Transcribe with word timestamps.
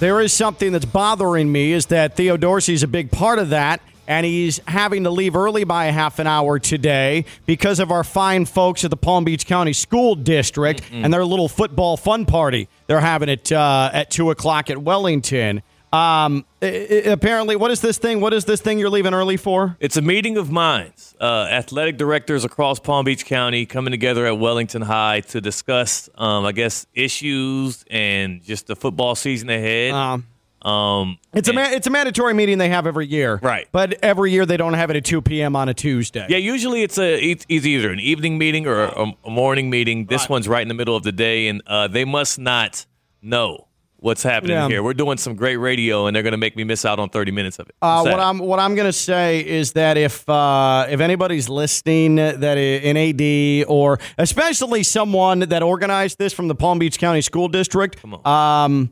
there 0.00 0.20
is 0.20 0.32
something 0.32 0.72
that's 0.72 0.84
bothering 0.84 1.50
me 1.50 1.72
is 1.72 1.86
that 1.86 2.16
Theo 2.16 2.36
Dorsey's 2.36 2.82
a 2.82 2.88
big 2.88 3.10
part 3.10 3.38
of 3.38 3.50
that. 3.50 3.80
And 4.06 4.24
he's 4.24 4.58
having 4.66 5.04
to 5.04 5.10
leave 5.10 5.36
early 5.36 5.64
by 5.64 5.84
a 5.84 5.92
half 5.92 6.18
an 6.18 6.26
hour 6.26 6.58
today 6.58 7.26
because 7.44 7.78
of 7.78 7.90
our 7.90 8.02
fine 8.02 8.46
folks 8.46 8.82
at 8.82 8.90
the 8.90 8.96
Palm 8.96 9.24
Beach 9.24 9.44
County 9.44 9.74
School 9.74 10.14
District 10.14 10.82
and 10.90 11.12
their 11.12 11.26
little 11.26 11.46
football 11.46 11.98
fun 11.98 12.24
party. 12.24 12.70
They're 12.86 13.00
having 13.00 13.28
it 13.28 13.52
uh, 13.52 13.90
at 13.92 14.10
2 14.10 14.30
o'clock 14.30 14.70
at 14.70 14.78
Wellington. 14.78 15.62
Um, 15.92 16.44
apparently, 16.60 17.56
what 17.56 17.70
is 17.70 17.80
this 17.80 17.98
thing? 17.98 18.20
What 18.20 18.34
is 18.34 18.44
this 18.44 18.60
thing 18.60 18.78
you're 18.78 18.90
leaving 18.90 19.14
early 19.14 19.36
for? 19.36 19.76
It's 19.80 19.96
a 19.96 20.02
meeting 20.02 20.36
of 20.36 20.50
minds. 20.50 21.14
Uh, 21.20 21.46
athletic 21.50 21.96
directors 21.96 22.44
across 22.44 22.78
Palm 22.78 23.04
Beach 23.04 23.24
County 23.24 23.64
coming 23.66 23.90
together 23.90 24.26
at 24.26 24.38
Wellington 24.38 24.82
High 24.82 25.20
to 25.20 25.40
discuss, 25.40 26.08
um, 26.16 26.44
I 26.44 26.52
guess, 26.52 26.86
issues 26.94 27.84
and 27.90 28.42
just 28.42 28.66
the 28.66 28.76
football 28.76 29.14
season 29.14 29.48
ahead. 29.50 29.92
Um, 29.92 30.26
Um, 30.60 31.18
It's 31.32 31.46
a 31.48 31.52
and- 31.52 31.56
ma- 31.56 31.70
it's 31.76 31.86
a 31.86 31.90
mandatory 31.90 32.34
meeting 32.34 32.58
they 32.58 32.68
have 32.68 32.84
every 32.88 33.06
year, 33.06 33.38
Right. 33.40 33.68
But 33.70 33.94
every 34.02 34.32
year 34.32 34.44
they 34.44 34.56
don't 34.56 34.74
have 34.74 34.90
it 34.90 34.96
at 34.96 35.04
two 35.04 35.22
p.m. 35.22 35.54
on 35.54 35.68
a 35.68 35.72
Tuesday. 35.74 36.26
yeah. 36.28 36.36
Usually 36.38 36.82
it's 36.82 36.98
a 36.98 37.14
it's, 37.16 37.46
it's 37.48 37.64
either 37.64 37.90
an 37.92 38.00
evening 38.00 38.38
meeting 38.38 38.66
or 38.66 38.82
a, 38.82 39.12
a 39.24 39.30
morning 39.30 39.70
meeting. 39.70 40.06
This 40.06 40.28
one's 40.28 40.48
right 40.48 40.60
in 40.62 40.66
the 40.66 40.74
middle 40.74 40.96
of 40.96 41.04
the 41.04 41.12
day, 41.12 41.46
and 41.46 41.62
uh, 41.68 41.86
they 41.86 42.04
must 42.04 42.40
not 42.40 42.86
know 43.22 43.67
what's 44.00 44.22
happening 44.22 44.56
Yeah. 44.56 44.68
here. 44.68 44.82
We're 44.82 44.94
doing 44.94 45.18
some 45.18 45.34
great 45.34 45.56
radio, 45.56 46.06
and 46.06 46.14
they're 46.14 46.22
going 46.22 46.32
to 46.32 46.36
make 46.38 46.56
me 46.56 46.64
miss 46.64 46.84
out 46.84 46.98
on 46.98 47.08
thirty 47.10 47.30
minutes 47.32 47.58
of 47.58 47.68
it. 47.68 47.74
Uh, 47.82 48.02
what 48.02 48.20
I'm 48.20 48.38
what 48.38 48.58
I'm 48.58 48.74
gonna 48.74 48.92
say 48.92 49.40
is 49.46 49.72
that 49.72 49.96
if 49.96 50.28
uh, 50.28 50.86
if 50.88 51.00
anybody's 51.00 51.48
listening 51.48 52.16
that 52.16 52.56
in 52.58 52.96
AD 52.96 53.66
or 53.68 53.98
especially 54.18 54.82
someone 54.82 55.40
that 55.40 55.62
organized 55.62 56.18
this 56.18 56.32
from 56.32 56.48
the 56.48 56.54
Palm 56.54 56.78
Beach 56.78 56.98
County 56.98 57.20
School 57.20 57.48
District, 57.48 57.96
um, 58.26 58.90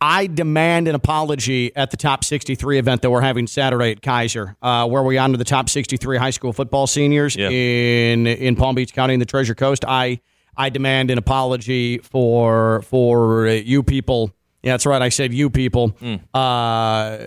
I 0.00 0.28
demand 0.28 0.86
an 0.86 0.94
apology 0.94 1.74
at 1.74 1.90
the 1.90 1.96
top 1.96 2.22
63 2.22 2.78
event 2.78 3.02
that 3.02 3.10
we're 3.10 3.20
having 3.20 3.48
Saturday 3.48 3.90
at 3.90 4.00
Keiser, 4.00 4.54
uh, 4.62 4.86
where 4.86 5.02
we 5.02 5.18
honor 5.18 5.36
the 5.36 5.42
top 5.44 5.68
63 5.68 6.16
high 6.18 6.30
school 6.30 6.52
football 6.52 6.86
seniors 6.86 7.34
Yeah. 7.34 7.48
in 7.48 8.26
in 8.26 8.54
Palm 8.56 8.74
Beach 8.76 8.92
County 8.92 9.14
and 9.14 9.20
the 9.20 9.26
Treasure 9.26 9.54
Coast. 9.56 9.84
I 9.86 10.20
I 10.56 10.70
demand 10.70 11.10
an 11.10 11.18
apology 11.18 11.98
for 11.98 12.82
for 12.82 13.46
uh, 13.48 13.52
you 13.52 13.82
people. 13.82 14.32
Yeah, 14.62 14.72
that's 14.72 14.86
right. 14.86 15.00
I 15.00 15.08
said 15.08 15.32
you 15.32 15.50
people 15.50 15.94
uh, 16.34 17.18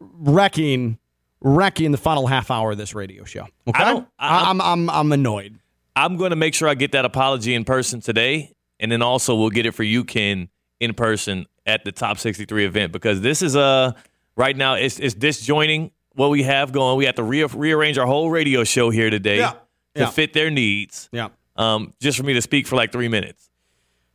wrecking 0.00 0.98
wrecking 1.40 1.90
the 1.92 1.98
final 1.98 2.26
half 2.26 2.50
hour 2.50 2.72
of 2.72 2.78
this 2.78 2.94
radio 2.94 3.24
show. 3.24 3.46
Okay, 3.68 3.82
I 3.82 4.04
I- 4.18 4.50
I'm 4.50 4.60
I'm 4.60 4.90
I'm 4.90 5.12
annoyed. 5.12 5.58
I'm 5.94 6.16
going 6.16 6.30
to 6.30 6.36
make 6.36 6.54
sure 6.54 6.68
I 6.68 6.74
get 6.74 6.92
that 6.92 7.04
apology 7.04 7.54
in 7.54 7.64
person 7.64 8.00
today, 8.00 8.54
and 8.80 8.90
then 8.90 9.02
also 9.02 9.34
we'll 9.36 9.50
get 9.50 9.66
it 9.66 9.72
for 9.72 9.82
you, 9.82 10.04
Ken, 10.04 10.48
in 10.80 10.94
person 10.94 11.46
at 11.66 11.84
the 11.84 11.92
Top 11.92 12.18
63 12.18 12.64
event 12.64 12.92
because 12.92 13.20
this 13.20 13.42
is 13.42 13.54
uh 13.54 13.92
right 14.36 14.56
now 14.56 14.74
it's 14.74 14.98
it's 14.98 15.14
disjoining 15.14 15.90
what 16.14 16.30
we 16.30 16.42
have 16.42 16.72
going. 16.72 16.96
We 16.98 17.04
have 17.06 17.14
to 17.16 17.22
re- 17.22 17.44
rearrange 17.44 17.98
our 17.98 18.06
whole 18.06 18.30
radio 18.30 18.64
show 18.64 18.90
here 18.90 19.10
today 19.10 19.38
Yeah. 19.38 19.50
to 19.52 19.58
Yeah. 20.02 20.10
fit 20.10 20.32
their 20.32 20.50
needs. 20.50 21.08
Yeah. 21.12 21.28
Um, 21.56 21.92
just 22.00 22.16
for 22.18 22.24
me 22.24 22.32
to 22.32 22.42
speak 22.42 22.66
for 22.66 22.76
like 22.76 22.90
three 22.92 23.08
minutes. 23.08 23.48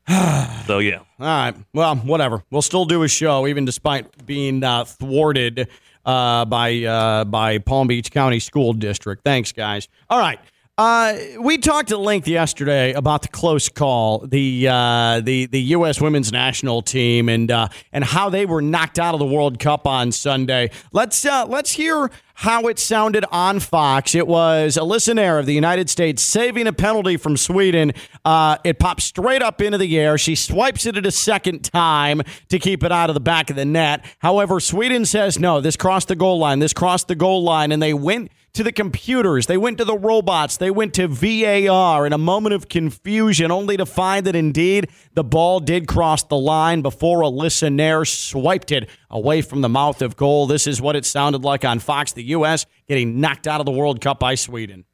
so 0.68 0.80
yeah, 0.80 1.00
All 1.20 1.26
right. 1.26 1.54
Well, 1.74 1.96
whatever. 1.98 2.44
We'll 2.50 2.62
still 2.62 2.86
do 2.86 3.04
a 3.04 3.08
show, 3.08 3.48
even 3.48 3.66
despite 3.66 4.26
being 4.26 4.64
uh, 4.64 4.86
thwarted 4.86 5.68
uh, 6.06 6.46
by 6.46 6.84
uh, 6.84 7.26
by 7.26 7.58
Palm 7.58 7.88
Beach 7.88 8.10
County 8.12 8.40
School 8.40 8.74
District. 8.74 9.24
Thanks, 9.24 9.52
guys. 9.52 9.90
All 10.10 10.20
right. 10.20 10.40
Uh, 10.80 11.18
we 11.40 11.58
talked 11.58 11.92
at 11.92 11.98
length 11.98 12.28
yesterday 12.28 12.94
about 12.94 13.24
the 13.24 13.28
close 13.28 13.68
call, 13.68 14.20
the 14.20 14.68
uh, 14.70 15.20
the 15.22 15.48
the 15.48 15.60
U.S. 15.60 16.00
Women's 16.00 16.32
National 16.32 16.84
Team, 16.84 17.30
and 17.30 17.50
uh, 17.50 17.70
and 17.92 18.04
how 18.04 18.30
they 18.30 18.46
were 18.46 18.62
knocked 18.62 19.00
out 19.00 19.16
of 19.16 19.20
the 19.20 19.26
World 19.26 19.58
Cup 19.58 19.88
on 19.88 20.12
Sunday. 20.12 20.70
Let's 20.92 21.26
uh, 21.26 21.48
let's 21.48 21.72
hear 21.72 22.12
how 22.36 22.68
it 22.68 22.78
sounded 22.78 23.26
on 23.32 23.60
Fox. 23.60 24.14
It 24.14 24.28
was 24.28 24.78
a 24.78 24.82
Naeher 24.82 25.40
of 25.40 25.48
the 25.48 25.56
United 25.56 25.90
States 25.90 26.22
saving 26.22 26.68
a 26.68 26.74
penalty 26.74 27.18
from 27.18 27.38
Sweden. 27.38 27.94
Uh, 28.24 28.58
it 28.64 28.78
pops 28.78 29.06
straight 29.06 29.42
up 29.42 29.60
into 29.60 29.80
the 29.80 29.98
air. 29.98 30.20
She 30.20 30.36
swipes 30.36 30.86
it 30.86 30.96
at 30.96 31.08
a 31.08 31.12
second 31.12 31.64
time 31.64 32.22
to 32.50 32.60
keep 32.60 32.84
it 32.84 32.92
out 32.92 33.10
of 33.10 33.16
the 33.16 33.20
back 33.20 33.50
of 33.50 33.56
the 33.56 33.66
net. 33.66 34.06
However, 34.20 34.60
Sweden 34.60 35.06
says 35.06 35.40
no. 35.40 35.60
This 35.60 35.76
crossed 35.76 36.10
the 36.10 36.16
goal 36.16 36.38
line. 36.38 36.60
This 36.60 36.74
crossed 36.74 37.08
the 37.08 37.16
goal 37.16 37.44
line, 37.44 37.72
and 37.72 37.82
they 37.82 37.96
went 37.96 38.30
to 38.58 38.64
the 38.64 38.72
computers. 38.72 39.46
They 39.46 39.58
went 39.58 39.78
to 39.78 39.86
the 39.86 39.98
robots. 39.98 40.58
They 40.58 40.72
went 40.72 40.96
to 40.96 41.08
VAR 41.08 42.08
in 42.08 42.14
a 42.14 42.18
moment 42.18 42.56
of 42.56 42.68
confusion, 42.68 43.52
only 43.52 43.78
to 43.78 43.86
find 43.86 44.26
that 44.26 44.36
indeed 44.36 44.90
the 45.14 45.24
ball 45.24 45.60
did 45.60 45.88
cross 45.88 46.24
the 46.24 46.38
line 46.38 46.82
before 46.82 47.22
Alyssa 47.22 47.70
Naeher 47.70 48.08
swiped 48.08 48.72
it 48.72 48.90
away 49.12 49.44
from 49.44 49.62
the 49.62 49.70
mouth 49.70 50.02
of 50.02 50.18
goal. 50.18 50.48
This 50.48 50.66
is 50.66 50.82
what 50.82 50.96
it 50.96 51.06
sounded 51.06 51.44
like 51.44 51.64
on 51.64 51.78
Fox. 51.78 52.14
The 52.14 52.24
U.S. 52.24 52.66
getting 52.88 53.22
knocked 53.22 53.48
out 53.48 53.60
of 53.60 53.68
the 53.68 53.72
World 53.72 54.02
Cup 54.02 54.20
by 54.20 54.34
Sweden. 54.34 54.86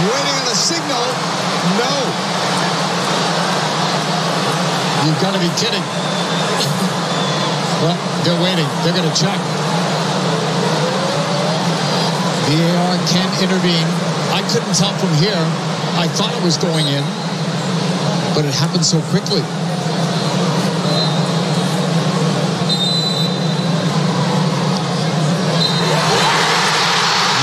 Waiting 0.00 0.34
on 0.34 0.44
the 0.44 0.54
signal. 0.54 1.04
No. 1.76 1.90
You've 5.04 5.20
got 5.20 5.32
to 5.34 5.40
be 5.40 5.48
kidding. 5.60 6.09
Well, 7.80 7.96
they're 8.24 8.42
waiting. 8.44 8.68
They're 8.84 8.92
going 8.92 9.08
to 9.08 9.16
check. 9.16 9.40
VAR 12.50 12.96
can 13.08 13.30
intervene. 13.42 13.88
I 14.36 14.44
couldn't 14.52 14.74
tell 14.74 14.92
from 14.98 15.14
here. 15.16 15.40
I 15.96 16.06
thought 16.08 16.34
it 16.36 16.42
was 16.44 16.58
going 16.58 16.86
in, 16.88 17.02
but 18.34 18.44
it 18.44 18.52
happened 18.52 18.84
so 18.84 19.00
quickly. 19.08 19.40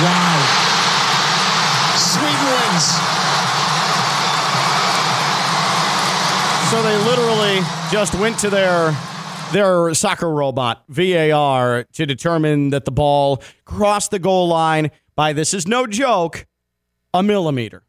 Wow. 0.05 0.37
Sweden 1.97 2.45
wins. 2.53 2.85
So 6.69 6.83
they 6.83 6.97
literally 7.09 7.61
just 7.89 8.13
went 8.15 8.37
to 8.39 8.49
their 8.49 8.91
their 9.51 9.93
soccer 9.93 10.29
robot 10.29 10.83
VAR 10.89 11.85
to 11.93 12.05
determine 12.05 12.69
that 12.71 12.85
the 12.85 12.91
ball 12.91 13.41
crossed 13.65 14.11
the 14.11 14.19
goal 14.19 14.47
line 14.47 14.91
by 15.15 15.33
this 15.33 15.53
is 15.53 15.67
no 15.67 15.87
joke 15.87 16.45
a 17.13 17.23
millimeter. 17.23 17.83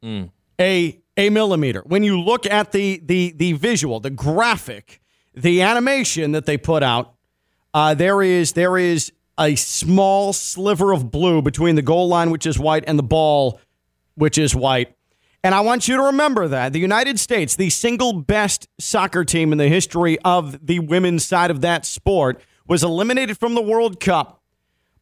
A 0.61 1.01
a 1.17 1.31
millimeter. 1.31 1.83
When 1.85 2.03
you 2.03 2.21
look 2.21 2.47
at 2.47 2.73
the 2.73 3.03
the 3.05 3.33
the 3.37 3.53
visual, 3.53 4.01
the 4.01 4.11
graphic, 4.11 5.01
the 5.35 5.63
animation 5.63 6.33
that 6.33 6.47
they 6.47 6.57
put 6.57 6.83
out, 6.83 7.15
uh, 7.75 7.95
there 7.95 8.23
is 8.23 8.53
there 8.53 8.79
is 8.79 9.13
a 9.39 9.55
small 9.55 10.33
sliver 10.33 10.93
of 10.93 11.11
blue 11.11 11.43
between 11.43 11.75
the 11.75 11.83
goal 11.83 12.09
line, 12.09 12.31
which 12.31 12.47
is 12.47 12.59
white, 12.59 12.85
and 12.87 12.99
the 12.99 13.05
ball, 13.05 13.61
which 14.15 14.39
is 14.39 14.55
white. 14.55 14.95
And 15.45 15.55
I 15.55 15.61
want 15.61 15.87
you 15.87 15.97
to 15.97 16.03
remember 16.03 16.49
that 16.49 16.73
the 16.73 16.81
United 16.81 17.21
States, 17.21 17.55
the 17.55 17.71
single 17.71 18.13
best 18.13 18.69
soccer 18.79 19.25
team 19.25 19.53
in 19.53 19.59
the 19.59 19.69
history 19.69 20.19
of 20.25 20.67
the 20.67 20.81
women's 20.81 21.25
side 21.25 21.51
of 21.51 21.61
that 21.61 21.87
sport, 21.87 22.41
was 22.67 22.83
eliminated 22.83 23.39
from 23.39 23.55
the 23.55 23.63
World 23.63 24.01
Cup 24.01 24.43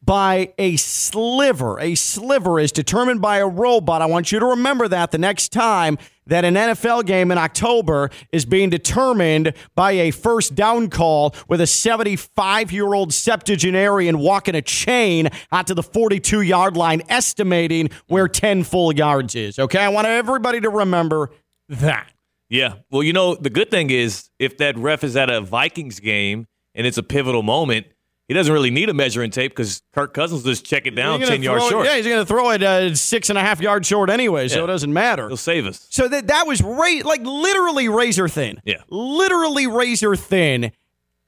by 0.03 0.53
a 0.57 0.77
sliver. 0.77 1.79
A 1.79 1.95
sliver 1.95 2.59
is 2.59 2.71
determined 2.71 3.21
by 3.21 3.37
a 3.37 3.47
robot. 3.47 4.01
I 4.01 4.05
want 4.05 4.31
you 4.31 4.39
to 4.39 4.45
remember 4.45 4.87
that 4.87 5.11
the 5.11 5.17
next 5.17 5.51
time 5.51 5.97
that 6.27 6.45
an 6.45 6.55
NFL 6.55 7.05
game 7.05 7.31
in 7.31 7.37
October 7.37 8.09
is 8.31 8.45
being 8.45 8.69
determined 8.69 9.53
by 9.75 9.91
a 9.91 10.11
first 10.11 10.55
down 10.55 10.89
call 10.89 11.35
with 11.47 11.61
a 11.61 11.67
75 11.67 12.71
year 12.71 12.93
old 12.93 13.13
septuagenarian 13.13 14.19
walking 14.19 14.55
a 14.55 14.61
chain 14.61 15.29
out 15.51 15.67
to 15.67 15.73
the 15.73 15.83
42 15.83 16.41
yard 16.41 16.77
line, 16.77 17.01
estimating 17.09 17.89
where 18.07 18.27
10 18.27 18.63
full 18.63 18.93
yards 18.93 19.35
is. 19.35 19.59
Okay, 19.59 19.79
I 19.79 19.89
want 19.89 20.07
everybody 20.07 20.61
to 20.61 20.69
remember 20.69 21.31
that. 21.69 22.11
Yeah. 22.49 22.75
Well, 22.91 23.03
you 23.03 23.13
know, 23.13 23.35
the 23.35 23.49
good 23.49 23.69
thing 23.69 23.89
is 23.89 24.29
if 24.39 24.57
that 24.57 24.77
ref 24.77 25.03
is 25.03 25.15
at 25.17 25.29
a 25.29 25.41
Vikings 25.41 25.99
game 25.99 26.47
and 26.73 26.87
it's 26.87 26.97
a 26.97 27.03
pivotal 27.03 27.43
moment, 27.43 27.87
he 28.27 28.33
doesn't 28.33 28.51
really 28.53 28.71
need 28.71 28.89
a 28.89 28.93
measuring 28.93 29.31
tape 29.31 29.51
because 29.53 29.81
Kirk 29.93 30.13
Cousins 30.13 30.43
will 30.43 30.51
just 30.51 30.65
check 30.65 30.85
it 30.85 30.91
down 30.95 31.19
10 31.21 31.43
yards 31.43 31.67
short. 31.69 31.85
Yeah, 31.85 31.95
he's 31.95 32.05
going 32.05 32.19
to 32.19 32.25
throw 32.25 32.49
it 32.51 32.61
uh, 32.61 32.93
six 32.95 33.29
and 33.29 33.37
a 33.37 33.41
half 33.41 33.61
yards 33.61 33.87
short 33.87 34.09
anyway, 34.09 34.47
so 34.47 34.57
Yeah. 34.59 34.63
it 34.65 34.67
doesn't 34.67 34.91
matter. 34.91 35.27
He'll 35.27 35.37
save 35.37 35.65
us. 35.65 35.87
So 35.89 36.07
that 36.07 36.27
that 36.27 36.45
was 36.47 36.61
ra- 36.61 37.01
like 37.05 37.21
literally 37.21 37.87
razor 37.89 38.27
thin. 38.27 38.61
Yeah. 38.65 38.81
Literally 38.89 39.67
razor 39.67 40.15
thin. 40.15 40.71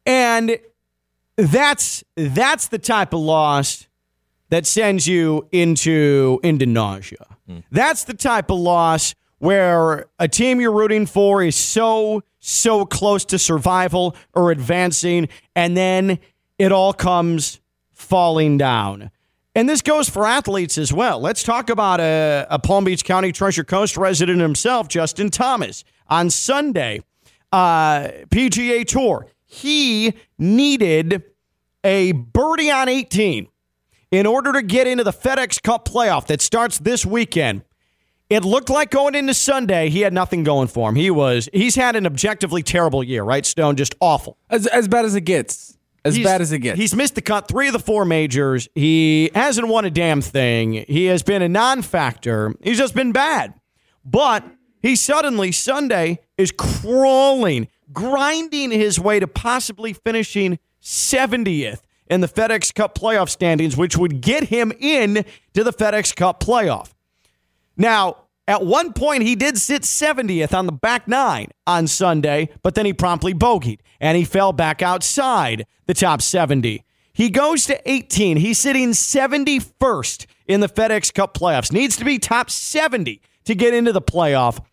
And 0.06 0.58
that's 1.38 2.04
that's 2.16 2.68
the 2.68 2.80
type 2.80 3.14
of 3.14 3.22
loss 3.22 3.88
that 4.50 4.66
sends 4.66 5.08
you 5.08 5.48
into 5.52 6.40
into 6.44 6.66
nausea. 6.66 7.26
That's 7.72 8.04
the 8.04 8.14
type 8.14 8.52
of 8.52 8.60
loss 8.60 9.16
where 9.40 10.06
a 10.20 10.28
team 10.28 10.60
you're 10.62 10.72
rooting 10.72 11.06
for 11.08 11.42
is 11.44 11.56
so 11.56 12.24
so 12.40 12.86
close 12.86 13.26
to 13.26 13.40
survival 13.40 14.16
or 14.36 14.52
advancing 14.52 15.30
and 15.56 15.76
then 15.78 16.20
it 16.60 16.72
all 16.72 16.94
comes 16.94 17.60
falling 17.94 18.58
down. 18.58 19.10
And 19.56 19.68
this 19.68 19.82
goes 19.82 20.08
for 20.08 20.28
athletes 20.28 20.78
as 20.78 20.94
well. 20.94 21.20
Let's 21.20 21.42
talk 21.42 21.70
about 21.70 22.00
a, 22.00 22.46
a 22.50 22.60
Palm 22.60 22.84
Beach 22.84 23.04
County 23.04 23.32
Treasure 23.32 23.64
Coast 23.64 23.98
resident 23.98 24.40
himself, 24.40 24.88
Justin 24.88 25.32
Thomas. 25.32 25.84
On 26.08 26.30
Sunday, 26.30 27.02
uh, 27.52 28.10
PGA 28.30 28.86
Tour, 28.86 29.28
he 29.46 30.14
needed 30.38 31.24
a 31.84 32.12
birdie 32.12 32.70
on 32.70 32.90
18 32.90 33.48
in 34.12 34.26
order 34.26 34.54
to 34.54 34.62
get 34.62 34.86
into 34.86 35.04
the 35.04 35.12
FedEx 35.12 35.62
Cup 35.62 35.88
playoff 35.88 36.28
that 36.28 36.42
starts 36.42 36.78
this 36.78 37.06
weekend. 37.06 37.64
It 38.30 38.44
looked 38.44 38.70
like 38.70 38.92
going 38.92 39.16
into 39.16 39.34
Sunday, 39.34 39.90
he 39.90 40.02
had 40.02 40.14
nothing 40.14 40.44
going 40.44 40.68
for 40.68 40.90
him. 40.90 40.96
He 40.96 41.10
was 41.10 41.50
he's 41.52 41.76
had 41.76 41.96
an 41.96 42.06
objectively 42.06 42.62
terrible 42.62 43.04
year, 43.04 43.24
right? 43.24 43.44
Stone 43.44 43.76
just 43.76 43.96
awful. 44.00 44.38
As, 44.52 44.68
as 44.68 44.88
bad 44.88 45.06
as 45.06 45.16
it 45.16 45.22
gets. 45.22 45.79
As 46.06 46.16
He's- 46.16 46.26
bad 46.26 46.42
as 46.42 46.52
it 46.52 46.60
gets. 46.60 46.80
He's 46.80 46.96
missed 46.96 47.16
the 47.16 47.22
cut 47.22 47.48
three 47.48 47.68
of 47.68 47.74
the 47.74 47.80
four 47.80 48.06
majors. 48.06 48.68
He 48.76 49.30
hasn't 49.36 49.68
won 49.68 49.86
a 49.86 49.90
damn 49.90 50.22
thing. 50.22 50.86
He 50.88 51.06
has 51.06 51.24
been 51.24 51.42
a 51.42 51.50
non-factor. 51.50 52.56
He's 52.64 52.78
just 52.78 52.96
been 52.96 53.12
bad. 53.12 53.54
But 54.06 54.44
he 54.82 54.96
suddenly 54.96 55.52
Sunday 55.52 56.20
is 56.38 56.52
crawling, 56.52 57.68
grinding 57.92 58.72
his 58.72 59.00
way 59.00 59.20
to 59.20 59.28
possibly 59.28 59.92
finishing 59.94 60.58
70th 60.82 61.82
in 62.10 62.22
the 62.22 62.28
FedEx 62.28 62.74
Cup 62.74 62.98
playoff 62.98 63.30
standings, 63.30 63.76
which 63.76 63.98
would 63.98 64.22
get 64.22 64.46
him 64.46 64.72
in 64.80 65.26
to 65.54 65.64
the 65.64 65.74
FedEx 65.74 66.16
Cup 66.16 66.40
playoff. 66.42 66.94
Now, 67.78 68.16
at 68.50 68.66
one 68.66 68.94
point, 68.94 69.22
he 69.22 69.36
did 69.36 69.60
sit 69.60 69.84
70th 69.84 70.56
on 70.58 70.66
the 70.66 70.72
back 70.72 71.08
nine 71.08 71.50
on 71.68 71.86
Sunday, 71.86 72.50
but 72.64 72.74
then 72.74 72.84
he 72.84 72.94
promptly 72.94 73.32
bogeyed 73.32 73.82
and 74.02 74.18
he 74.18 74.26
fell 74.26 74.54
back 74.54 74.82
outside 74.82 75.68
the 75.86 75.94
top 75.94 76.20
70. 76.20 76.84
He 77.14 77.30
goes 77.30 77.68
to 77.68 77.80
18. 77.88 78.38
He's 78.38 78.58
sitting 78.58 78.90
71st 78.90 80.26
in 80.48 80.62
the 80.62 80.68
FedEx 80.68 81.14
Cup 81.14 81.36
playoffs. 81.36 81.72
Needs 81.72 81.96
to 81.98 82.06
be 82.06 82.18
top 82.18 82.50
70 82.50 83.22
to 83.46 83.54
get 83.54 83.76
into 83.76 83.94
the 83.94 84.02
playoff. 84.02 84.66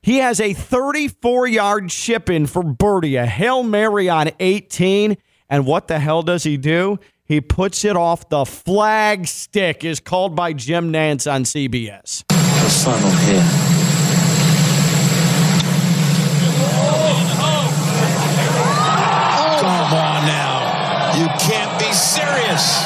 He 0.00 0.18
has 0.18 0.38
a 0.38 0.52
34 0.52 1.48
yard 1.48 1.88
chip 1.88 2.30
in 2.30 2.46
for 2.46 2.62
Birdie, 2.62 3.16
a 3.16 3.26
Hail 3.26 3.64
Mary 3.64 4.08
on 4.08 4.30
18. 4.38 5.16
And 5.50 5.66
what 5.66 5.88
the 5.88 5.98
hell 5.98 6.22
does 6.22 6.44
he 6.44 6.56
do? 6.56 7.00
He 7.24 7.40
puts 7.40 7.84
it 7.84 7.96
off 7.96 8.28
the 8.28 8.44
flag 8.44 9.26
stick, 9.26 9.84
is 9.84 9.98
called 9.98 10.36
by 10.36 10.52
Jim 10.52 10.92
Nantz 10.92 11.28
on 11.28 11.42
CBS. 11.42 12.22
The 12.76 12.82
funnel 12.82 13.10
here. 13.24 13.40
Come 19.60 19.94
on 19.94 20.26
now. 20.26 21.16
You 21.16 21.26
can't 21.40 21.78
be 21.78 21.92
serious. 21.92 22.84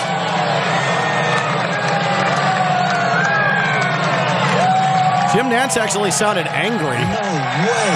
Jim 5.32 5.46
Nantz 5.50 5.76
actually 5.76 6.10
sounded 6.12 6.46
angry. 6.46 6.98
No 6.98 7.20
way. 7.66 7.90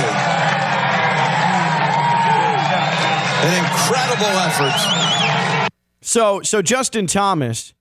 An 3.44 3.54
incredible 3.64 4.34
effort. 4.40 5.70
So, 6.00 6.42
so 6.42 6.60
Justin 6.60 7.06
Thomas, 7.06 7.72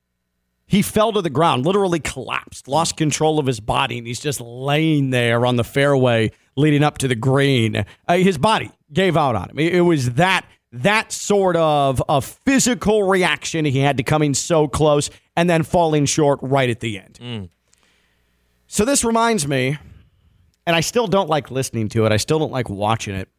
he 0.65 0.81
fell 0.81 1.11
to 1.13 1.21
the 1.21 1.29
ground, 1.29 1.65
literally 1.65 1.99
collapsed, 1.99 2.67
lost 2.67 2.97
control 2.97 3.37
of 3.39 3.45
his 3.45 3.59
body, 3.59 3.97
and 3.97 4.07
he's 4.07 4.19
just 4.19 4.39
laying 4.41 5.09
there 5.09 5.45
on 5.45 5.55
the 5.55 5.63
fairway 5.63 6.31
leading 6.55 6.83
up 6.83 6.97
to 6.99 7.07
the 7.07 7.15
green. 7.15 7.85
Uh, 8.07 8.17
his 8.17 8.37
body 8.37 8.71
gave 8.91 9.17
out 9.17 9.35
on 9.35 9.49
him. 9.49 9.59
It, 9.59 9.75
it 9.75 9.81
was 9.81 10.11
that 10.13 10.45
that 10.71 11.11
sort 11.11 11.55
of 11.55 12.01
a 12.09 12.19
physical 12.21 13.03
reaction. 13.03 13.65
He 13.65 13.79
had 13.79 13.97
to 13.97 14.03
come 14.03 14.23
in 14.23 14.33
so 14.33 14.67
close 14.67 15.09
and 15.35 15.49
then 15.49 15.63
falling 15.63 16.05
short 16.05 16.39
right 16.41 16.69
at 16.69 16.79
the 16.79 16.97
end. 16.99 17.49
So 18.67 18.85
this 18.85 19.03
reminds 19.03 19.47
me, 19.47 19.77
and 20.65 20.75
I 20.75 20.79
still 20.79 21.05
don't 21.05 21.29
like 21.29 21.51
listening 21.51 21.89
to 21.89 22.05
it. 22.07 22.11
I 22.11 22.17
still 22.17 22.39
don't 22.39 22.51
like 22.51 22.69
watching 22.69 23.13
it. 23.15 23.29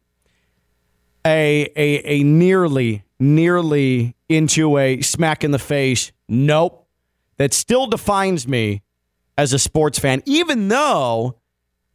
A 1.25 1.69
a 1.75 2.19
a 2.19 2.23
nearly 2.23 3.03
nearly 3.19 4.15
into 4.29 4.77
a 4.77 5.01
smack 5.01 5.43
in 5.43 5.51
the 5.51 5.59
face. 5.59 6.11
Nope. 6.29 6.84
That 7.37 7.53
still 7.53 7.87
defines 7.87 8.47
me 8.47 8.81
as 9.37 9.51
a 9.51 9.59
sports 9.59 9.99
fan, 9.99 10.23
even 10.25 10.69
though 10.69 11.35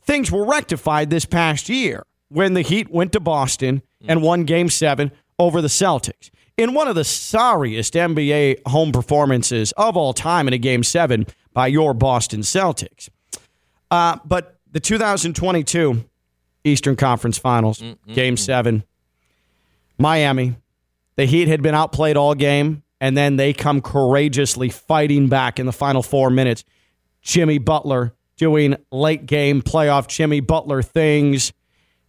things 0.03 0.31
were 0.31 0.45
rectified 0.45 1.11
this 1.11 1.25
past 1.25 1.69
year 1.69 2.05
when 2.29 2.55
the 2.55 2.63
Heat 2.63 2.91
went 2.91 3.13
to 3.13 3.21
Boston 3.21 3.83
and 4.07 4.23
won 4.23 4.45
game 4.45 4.69
seven 4.69 5.13
over 5.39 5.61
the 5.61 5.69
Celtics. 5.69 6.31
In 6.57 6.75
one 6.75 6.89
of 6.89 6.95
the 6.95 7.05
sorriest 7.05 7.95
NBA 7.95 8.67
home 8.69 8.93
performances 8.93 9.73
of 9.73 9.97
all 9.97 10.13
time 10.13 10.47
in 10.47 10.53
a 10.53 10.59
game 10.59 10.83
seven 10.83 11.27
by 11.55 11.67
your 11.69 11.95
Boston 11.95 12.41
Celtics. 12.41 13.09
Uh, 13.91 14.19
but 14.25 14.59
the 14.71 14.81
2022 14.81 16.05
Eastern 16.65 16.97
Conference 16.97 17.39
Finals, 17.39 17.83
game 18.13 18.37
seven, 18.37 18.85
Miami, 19.99 20.57
the 21.17 21.25
Heat 21.25 21.49
had 21.49 21.63
been 21.63 21.75
outplayed 21.75 22.17
all 22.17 22.35
game, 22.35 22.83
and 23.01 23.17
then 23.17 23.37
they 23.37 23.53
come 23.53 23.81
courageously 23.81 24.69
fighting 24.69 25.29
back 25.29 25.59
in 25.59 25.67
the 25.67 25.73
final 25.73 26.03
four 26.03 26.31
minutes. 26.31 26.65
Jimmy 27.23 27.59
Butler 27.59 28.15
doing 28.37 28.77
late 28.91 29.27
game 29.27 29.63
playoff 29.63 30.09
Jimmy 30.09 30.41
Butler 30.41 30.83
things. 30.83 31.53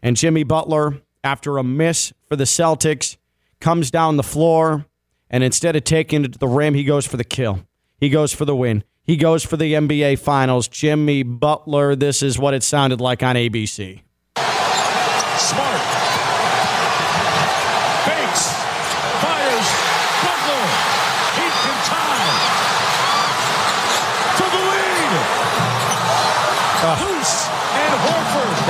And 0.02 0.16
Jimmy 0.16 0.44
Butler, 0.44 1.02
after 1.24 1.58
a 1.58 1.64
miss 1.64 2.14
for 2.28 2.36
the 2.36 2.46
Celtics, 2.46 3.18
comes 3.60 3.92
down 3.92 4.18
the 4.18 4.24
floor, 4.24 4.86
and 5.30 5.44
instead 5.44 5.76
of 5.76 5.84
taking 5.84 6.26
it 6.26 6.34
to 6.34 6.40
the 6.40 6.48
rim, 6.48 6.74
he 6.74 6.84
goes 6.84 7.06
for 7.06 7.18
the 7.18 7.24
kill. 7.24 7.66
He 7.98 8.10
goes 8.10 8.34
for 8.34 8.46
the 8.46 8.56
win. 8.56 8.84
He 9.04 9.18
goes 9.18 9.44
for 9.44 9.58
the 9.58 9.74
NBA 9.74 10.20
Finals. 10.20 10.68
Jimmy 10.68 11.24
Butler, 11.24 11.96
this 11.96 12.24
is 12.24 12.40
what 12.40 12.54
it 12.54 12.64
sounded 12.64 13.00
like 13.00 13.22
on 13.24 13.36
ABC. 13.36 14.02
Smart. 15.38 15.71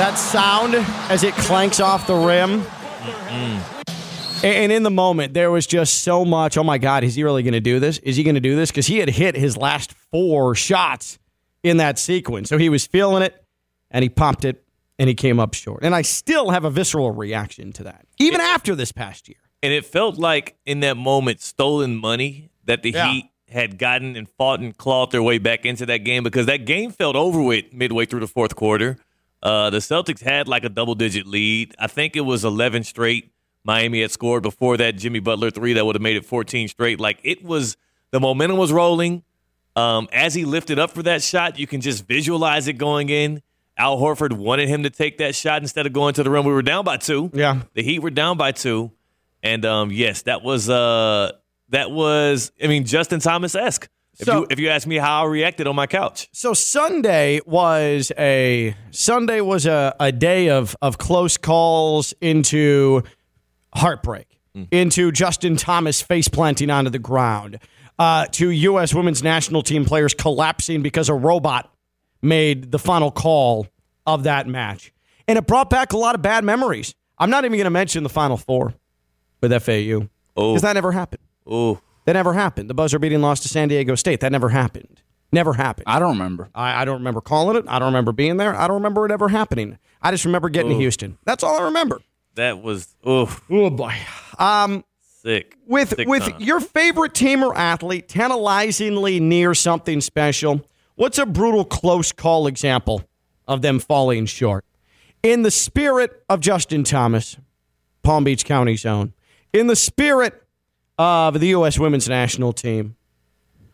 That 0.02 0.16
sound 0.16 0.74
as 1.12 1.22
it 1.22 1.32
clanks 1.34 1.78
off 1.78 2.08
the 2.08 2.16
rim. 2.16 2.64
And 4.42 4.72
in 4.72 4.82
the 4.82 4.90
moment, 4.90 5.32
there 5.32 5.52
was 5.52 5.64
just 5.64 6.02
so 6.02 6.24
much. 6.24 6.58
Oh 6.58 6.64
my 6.64 6.76
God, 6.78 7.04
is 7.04 7.14
he 7.14 7.22
really 7.22 7.44
going 7.44 7.52
to 7.52 7.60
do 7.60 7.78
this? 7.78 7.98
Is 7.98 8.16
he 8.16 8.24
going 8.24 8.34
to 8.34 8.40
do 8.40 8.56
this? 8.56 8.72
Because 8.72 8.88
he 8.88 8.98
had 8.98 9.08
hit 9.08 9.36
his 9.36 9.56
last 9.56 9.92
four 9.92 10.56
shots 10.56 11.20
in 11.62 11.76
that 11.76 12.00
sequence. 12.00 12.48
So 12.48 12.58
he 12.58 12.68
was 12.68 12.84
feeling 12.84 13.22
it 13.22 13.44
and 13.92 14.02
he 14.02 14.08
pumped 14.08 14.44
it 14.44 14.64
and 14.98 15.08
he 15.08 15.14
came 15.14 15.38
up 15.38 15.54
short. 15.54 15.84
And 15.84 15.94
I 15.94 16.02
still 16.02 16.50
have 16.50 16.64
a 16.64 16.70
visceral 16.70 17.12
reaction 17.12 17.72
to 17.74 17.84
that, 17.84 18.04
even 18.18 18.40
after 18.40 18.74
this 18.74 18.90
past 18.90 19.28
year. 19.28 19.38
And 19.62 19.72
it 19.72 19.86
felt 19.86 20.18
like 20.18 20.56
in 20.66 20.80
that 20.80 20.96
moment, 20.96 21.40
stolen 21.40 21.96
money 21.96 22.50
that 22.64 22.82
the 22.82 22.90
Yeah. 22.90 23.12
Heat 23.12 23.30
had 23.48 23.78
gotten 23.78 24.16
and 24.16 24.28
fought 24.28 24.58
and 24.58 24.76
clawed 24.76 25.12
their 25.12 25.22
way 25.22 25.38
back 25.38 25.64
into 25.64 25.86
that 25.86 25.98
game 25.98 26.24
because 26.24 26.46
that 26.46 26.64
game 26.64 26.90
felt 26.90 27.14
over 27.14 27.40
with 27.40 27.72
midway 27.72 28.04
through 28.04 28.18
the 28.18 28.26
fourth 28.26 28.56
quarter. 28.56 28.98
Uh, 29.42 29.70
the 29.70 29.78
Celtics 29.78 30.20
had 30.20 30.46
like 30.48 30.64
a 30.64 30.68
double 30.68 30.94
digit 30.94 31.26
lead. 31.26 31.74
I 31.78 31.86
think 31.86 32.16
it 32.16 32.20
was 32.20 32.44
11 32.44 32.84
straight 32.84 33.32
Miami 33.64 34.02
had 34.02 34.10
scored 34.10 34.42
before 34.42 34.76
that 34.76 34.96
Jimmy 34.96 35.20
Butler 35.20 35.50
three 35.50 35.72
that 35.74 35.84
would 35.84 35.94
have 35.94 36.02
made 36.02 36.16
it 36.16 36.24
14 36.24 36.68
straight. 36.68 37.00
Like 37.00 37.18
it 37.22 37.44
was, 37.44 37.76
the 38.10 38.20
momentum 38.20 38.58
was 38.58 38.72
rolling. 38.72 39.22
Um, 39.74 40.08
as 40.12 40.34
he 40.34 40.44
lifted 40.44 40.78
up 40.78 40.90
for 40.90 41.02
that 41.04 41.22
shot, 41.22 41.58
you 41.58 41.66
can 41.66 41.80
just 41.80 42.06
visualize 42.06 42.68
it 42.68 42.74
going 42.74 43.08
in. 43.08 43.42
Al 43.76 43.98
Horford 43.98 44.32
wanted 44.32 44.68
him 44.68 44.82
to 44.82 44.90
take 44.90 45.18
that 45.18 45.34
shot 45.34 45.62
instead 45.62 45.86
of 45.86 45.92
going 45.92 46.14
to 46.14 46.22
the 46.22 46.30
rim. 46.30 46.44
We 46.44 46.52
were 46.52 46.62
down 46.62 46.84
by 46.84 46.98
two. 46.98 47.30
Yeah. 47.32 47.62
The 47.72 47.82
Heat 47.82 48.00
were 48.00 48.10
down 48.10 48.36
by 48.36 48.52
two. 48.52 48.90
And 49.42 49.64
um, 49.64 49.90
yes, 49.90 50.22
that 50.22 50.42
was 50.42 50.68
uh, 50.68 51.32
that 51.70 51.90
was 51.90 52.52
I 52.62 52.66
mean 52.66 52.84
Justin 52.84 53.20
Thomas 53.20 53.54
esque. 53.54 53.88
If 54.18 54.26
So- 54.26 54.40
you 54.40 54.46
if 54.50 54.58
you 54.60 54.68
ask 54.68 54.86
me 54.86 54.96
how 54.96 55.24
I 55.24 55.26
reacted 55.26 55.66
on 55.66 55.74
my 55.74 55.86
couch, 55.86 56.28
So 56.32 56.52
Sunday 56.54 57.40
was 57.46 58.12
a 58.18 58.74
Sunday 58.90 59.40
was 59.40 59.66
a, 59.66 59.94
a 59.98 60.12
day 60.12 60.48
of 60.50 60.76
of 60.82 60.98
close 60.98 61.36
calls 61.36 62.12
into 62.20 63.02
heartbreak, 63.74 64.38
into 64.70 65.12
Justin 65.12 65.56
Thomas 65.56 66.02
face 66.02 66.28
planting 66.28 66.70
onto 66.70 66.90
the 66.90 66.98
ground, 66.98 67.58
uh, 67.98 68.26
to 68.32 68.50
U.S. 68.50 68.92
women's 68.94 69.22
national 69.22 69.62
team 69.62 69.84
players 69.84 70.12
collapsing 70.14 70.82
because 70.82 71.08
a 71.08 71.14
robot 71.14 71.72
made 72.20 72.70
the 72.70 72.78
final 72.78 73.10
call 73.10 73.66
of 74.06 74.24
that 74.24 74.46
match, 74.46 74.92
and 75.26 75.38
it 75.38 75.46
brought 75.46 75.70
back 75.70 75.92
a 75.92 75.96
lot 75.96 76.14
of 76.14 76.20
bad 76.22 76.44
memories. 76.44 76.94
I'm 77.18 77.30
not 77.30 77.44
even 77.44 77.56
going 77.56 77.64
to 77.64 77.70
mention 77.70 78.02
the 78.02 78.08
Final 78.10 78.36
Four 78.36 78.74
with 79.40 79.52
FAU 79.62 80.08
Oh. 80.36 80.52
because 80.52 80.62
that 80.62 80.72
never 80.74 80.92
happened. 80.92 81.22
oh, 81.46 81.80
That 82.04 82.14
never 82.14 82.32
happened. 82.32 82.68
The 82.68 82.74
buzzer 82.74 82.98
beating 82.98 83.20
loss 83.20 83.40
to 83.40 83.48
San 83.48 83.68
Diego 83.68 83.94
State. 83.94 84.20
That 84.20 84.32
never 84.32 84.48
happened. 84.48 85.02
Never 85.30 85.54
happened. 85.54 85.84
I 85.86 85.98
don't 85.98 86.12
remember. 86.18 86.50
I, 86.54 86.82
I 86.82 86.84
don't 86.84 86.98
remember 86.98 87.20
calling 87.20 87.56
it. 87.56 87.64
I 87.68 87.78
don't 87.78 87.86
remember 87.86 88.12
being 88.12 88.36
there. 88.36 88.54
I 88.54 88.66
don't 88.66 88.74
remember 88.76 89.06
it 89.06 89.12
ever 89.12 89.28
happening. 89.28 89.78
I 90.02 90.10
just 90.10 90.24
remember 90.24 90.48
getting 90.48 90.70
to 90.72 90.76
Houston. 90.76 91.16
That's 91.24 91.42
all 91.42 91.58
I 91.58 91.62
remember. 91.64 92.00
that 92.34 92.60
was 92.62 92.94
oh 93.04 93.34
Oh 93.48 93.70
boy. 93.70 93.94
Um, 94.38 94.84
sick. 95.22 95.56
with 95.66 95.90
Sick 95.96 96.06
with 96.08 96.22
time. 96.24 96.40
your 96.40 96.60
favorite 96.60 97.14
team 97.14 97.42
or 97.42 97.56
athlete 97.56 98.08
tantalizingly 98.08 99.20
near 99.20 99.54
something 99.54 100.00
special, 100.00 100.60
what's 100.96 101.18
a 101.18 101.24
brutal 101.24 101.64
close 101.64 102.12
call 102.12 102.46
example 102.46 103.02
of 103.48 103.62
them 103.62 103.78
falling 103.78 104.26
short? 104.26 104.64
In 105.22 105.42
the 105.42 105.50
spirit 105.52 106.22
of 106.28 106.40
Justin 106.40 106.82
Thomas, 106.84 107.36
Palm 108.02 108.24
Beach 108.24 108.44
County's 108.44 108.84
own, 108.84 109.12
in 109.52 109.68
the 109.68 109.76
spirit 109.76 110.42
of 110.98 111.40
the 111.40 111.48
U.S. 111.48 111.78
women's 111.78 112.08
national 112.08 112.52
team, 112.52 112.96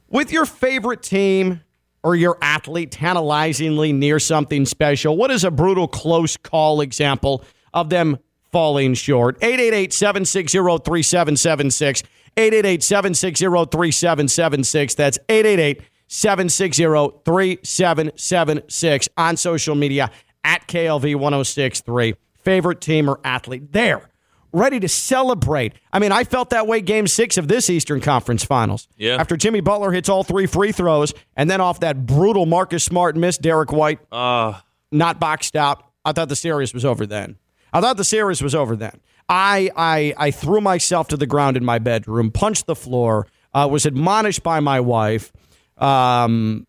with 0.09 0.33
your 0.33 0.47
favorite 0.47 1.03
team 1.03 1.63
or 2.03 2.17
your 2.17 2.39
athlete 2.41 2.91
tantalizingly 2.91 3.93
near 3.93 4.19
something 4.19 4.65
special, 4.65 5.17
what 5.17 5.31
is 5.31 5.45
a 5.45 5.51
brutal 5.51 5.89
close 5.89 6.37
call 6.37 6.81
example 6.81 7.45
of 7.75 7.91
them 7.91 8.19
falling 8.53 8.95
short? 8.95 9.37
888 9.43 9.93
760 9.93 10.59
3776. 10.59 12.03
888 12.37 12.83
760 12.83 13.45
3776. 13.45 14.95
That's 14.95 15.19
888 15.29 15.83
760 16.07 16.85
3776 17.25 19.09
on 19.17 19.37
social 19.37 19.75
media 19.75 20.11
at 20.45 20.67
KLV 20.67 21.17
1063. 21.17 22.15
Favorite 22.37 22.81
team 22.81 23.11
or 23.11 23.21
athlete 23.25 23.73
there, 23.73 24.08
ready 24.53 24.81
to 24.81 24.89
celebrate. 24.89 25.75
I 25.93 25.99
mean, 25.99 26.13
I 26.13 26.25
felt 26.25 26.51
that 26.51 26.67
way 26.67 26.81
game 26.81 27.07
six 27.07 27.37
of 27.37 27.49
this 27.49 27.69
Eastern 27.71 28.01
Conference 28.01 28.45
Finals. 28.45 28.89
Yeah. 28.97 29.17
After 29.17 29.37
Jimmy 29.37 29.61
Butler 29.61 29.93
hits 29.93 30.09
all 30.09 30.25
three 30.25 30.47
free 30.47 30.73
throws, 30.73 31.13
and 31.37 31.51
then 31.51 31.61
off 31.61 31.81
that 31.81 32.07
brutal 32.07 32.47
Marcus 32.47 32.85
Smart 32.85 33.17
miss, 33.17 33.39
Derrick 33.39 33.73
White 33.73 34.01
Uh, 34.11 34.55
not 34.91 35.21
boxed 35.21 35.57
out. 35.57 35.85
I 36.05 36.13
thought 36.13 36.29
the 36.29 36.37
series 36.37 36.73
was 36.73 36.85
over 36.85 37.07
then. 37.07 37.37
I 37.73 37.81
thought 37.81 37.97
the 37.99 38.05
series 38.05 38.43
was 38.43 38.55
over 38.55 38.75
then. 38.77 39.01
I 39.29 39.71
I 39.77 40.15
I 40.17 40.31
threw 40.31 40.61
myself 40.61 41.09
to 41.09 41.17
the 41.19 41.27
ground 41.27 41.57
in 41.59 41.65
my 41.65 41.79
bedroom, 41.79 42.31
punched 42.31 42.67
the 42.67 42.75
floor, 42.75 43.27
uh, 43.53 43.69
was 43.71 43.85
admonished 43.85 44.43
by 44.43 44.61
my 44.61 44.81
wife. 44.81 45.33
Um, 45.77 46.67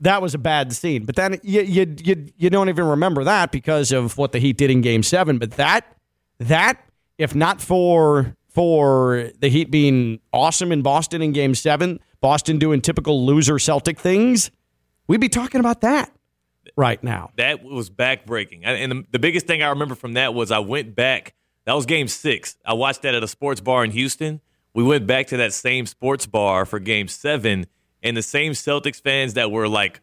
that 0.00 0.20
was 0.20 0.34
a 0.34 0.38
bad 0.38 0.72
scene. 0.72 1.04
But 1.04 1.14
then 1.14 1.38
you, 1.44 1.62
you 1.62 1.94
you 2.02 2.26
you 2.36 2.50
don't 2.50 2.68
even 2.68 2.86
remember 2.86 3.22
that 3.22 3.52
because 3.52 3.92
of 3.92 4.18
what 4.18 4.32
the 4.32 4.40
Heat 4.40 4.56
did 4.56 4.70
in 4.70 4.80
Game 4.80 5.04
Seven. 5.04 5.38
But 5.38 5.52
that 5.52 5.86
that 6.40 6.80
if 7.22 7.34
not 7.34 7.60
for 7.60 8.36
for 8.48 9.30
the 9.40 9.48
Heat 9.48 9.70
being 9.70 10.20
awesome 10.32 10.72
in 10.72 10.82
Boston 10.82 11.22
in 11.22 11.32
Game 11.32 11.54
Seven, 11.54 11.98
Boston 12.20 12.58
doing 12.58 12.80
typical 12.82 13.24
loser 13.24 13.58
Celtic 13.58 13.98
things, 13.98 14.50
we'd 15.08 15.20
be 15.20 15.28
talking 15.30 15.58
about 15.60 15.80
that 15.80 16.12
right 16.76 17.02
now. 17.02 17.30
that 17.36 17.62
was 17.64 17.88
backbreaking. 17.90 18.60
And- 18.64 18.78
And 18.78 18.92
the, 18.92 19.06
the 19.12 19.18
biggest 19.18 19.46
thing 19.46 19.62
I 19.62 19.68
remember 19.70 19.94
from 19.94 20.12
that 20.14 20.34
was 20.34 20.50
I 20.50 20.58
went 20.58 20.94
back. 20.94 21.34
That 21.64 21.74
was 21.74 21.86
game 21.86 22.08
six. 22.08 22.56
I 22.64 22.74
watched 22.74 23.02
that 23.02 23.14
at 23.14 23.22
a 23.22 23.28
sports 23.28 23.60
bar 23.60 23.84
in 23.84 23.90
Houston. 23.92 24.40
We 24.74 24.82
went 24.82 25.06
back 25.06 25.26
to 25.28 25.36
that 25.38 25.52
same 25.52 25.86
sports 25.86 26.26
bar 26.26 26.64
for 26.66 26.78
game 26.78 27.08
seven, 27.08 27.66
and 28.02 28.16
the 28.16 28.22
same 28.22 28.52
Celtics 28.52 29.00
fans 29.02 29.34
that 29.34 29.50
were 29.50 29.68
like 29.68 30.00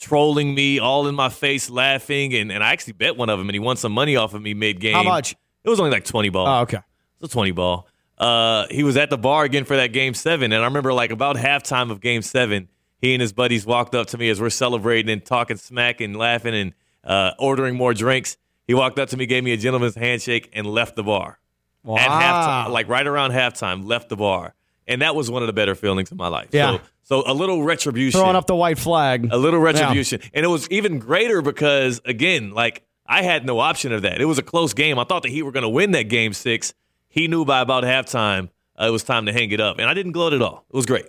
trolling 0.00 0.54
me 0.54 0.78
all 0.78 1.06
in 1.06 1.14
my 1.14 1.28
face, 1.28 1.68
laughing. 1.70 2.34
And, 2.34 2.50
and 2.50 2.62
I 2.64 2.72
actually 2.72 2.94
bet 2.94 3.16
one 3.16 3.28
of 3.30 3.38
them, 3.38 3.48
and 3.48 3.54
he 3.54 3.58
won 3.60 3.76
some 3.76 3.92
money 3.92 4.16
off 4.16 4.34
of 4.34 4.42
me 4.42 4.54
mid 4.54 4.80
game. 4.80 4.94
How 4.94 5.02
much? 5.02 5.34
It 5.64 5.70
was 5.70 5.78
only 5.80 5.92
like 5.92 6.04
20 6.04 6.28
ball. 6.30 6.46
Oh, 6.46 6.60
okay. 6.62 6.78
It's 7.20 7.30
a 7.30 7.32
20 7.32 7.52
ball. 7.52 7.86
Uh, 8.18 8.66
he 8.70 8.82
was 8.84 8.96
at 8.96 9.10
the 9.10 9.18
bar 9.18 9.44
again 9.44 9.64
for 9.64 9.76
that 9.76 9.92
game 9.92 10.14
seven. 10.14 10.52
And 10.52 10.62
I 10.62 10.66
remember 10.66 10.92
like 10.92 11.10
about 11.10 11.36
halftime 11.36 11.90
of 11.90 12.00
game 12.00 12.22
seven, 12.22 12.68
he 13.00 13.14
and 13.14 13.20
his 13.20 13.32
buddies 13.32 13.66
walked 13.66 13.94
up 13.94 14.08
to 14.08 14.18
me 14.18 14.28
as 14.30 14.40
we're 14.40 14.50
celebrating 14.50 15.10
and 15.10 15.24
talking 15.24 15.56
smack 15.56 16.00
and 16.00 16.16
laughing 16.16 16.54
and 16.54 16.72
uh, 17.04 17.32
ordering 17.38 17.74
more 17.76 17.94
drinks. 17.94 18.36
He 18.66 18.74
walked 18.74 18.98
up 18.98 19.08
to 19.08 19.16
me, 19.16 19.26
gave 19.26 19.42
me 19.42 19.52
a 19.52 19.56
gentleman's 19.56 19.96
handshake, 19.96 20.50
and 20.52 20.66
left 20.66 20.94
the 20.94 21.02
bar. 21.02 21.38
At 21.84 21.98
halftime, 21.98 22.70
like 22.70 22.88
right 22.88 23.06
around 23.06 23.32
halftime, 23.32 23.84
left 23.84 24.08
the 24.08 24.16
bar. 24.16 24.54
And 24.86 25.02
that 25.02 25.16
was 25.16 25.30
one 25.30 25.42
of 25.42 25.48
the 25.48 25.52
better 25.52 25.74
feelings 25.74 26.12
of 26.12 26.18
my 26.18 26.28
life. 26.28 26.50
Yeah. 26.52 26.78
So, 27.02 27.22
so 27.24 27.30
a 27.30 27.34
little 27.34 27.64
retribution 27.64 28.20
Throwing 28.20 28.36
up 28.36 28.46
the 28.46 28.54
white 28.54 28.78
flag. 28.78 29.28
a 29.32 29.36
little 29.36 29.58
retribution. 29.58 30.20
And 30.32 30.44
it 30.44 30.48
was 30.48 30.68
even 30.70 31.00
greater 31.00 31.42
because, 31.42 32.00
again, 32.04 32.52
like 32.52 32.84
I 33.06 33.22
had 33.22 33.44
no 33.44 33.58
option 33.58 33.92
of 33.92 34.02
that. 34.02 34.20
It 34.20 34.24
was 34.26 34.38
a 34.38 34.42
close 34.42 34.74
game. 34.74 34.98
I 34.98 35.04
thought 35.04 35.22
the 35.22 35.28
Heat 35.28 35.42
were 35.42 35.52
going 35.52 35.62
to 35.62 35.68
win 35.68 35.90
that 35.92 36.04
game 36.04 36.32
six. 36.32 36.72
He 37.08 37.28
knew 37.28 37.44
by 37.44 37.60
about 37.60 37.84
halftime 37.84 38.48
uh, 38.80 38.86
it 38.86 38.90
was 38.90 39.02
time 39.02 39.26
to 39.26 39.32
hang 39.32 39.50
it 39.50 39.60
up. 39.60 39.78
And 39.78 39.88
I 39.88 39.94
didn't 39.94 40.12
gloat 40.12 40.32
at 40.32 40.42
all. 40.42 40.64
It 40.70 40.76
was 40.76 40.86
great. 40.86 41.06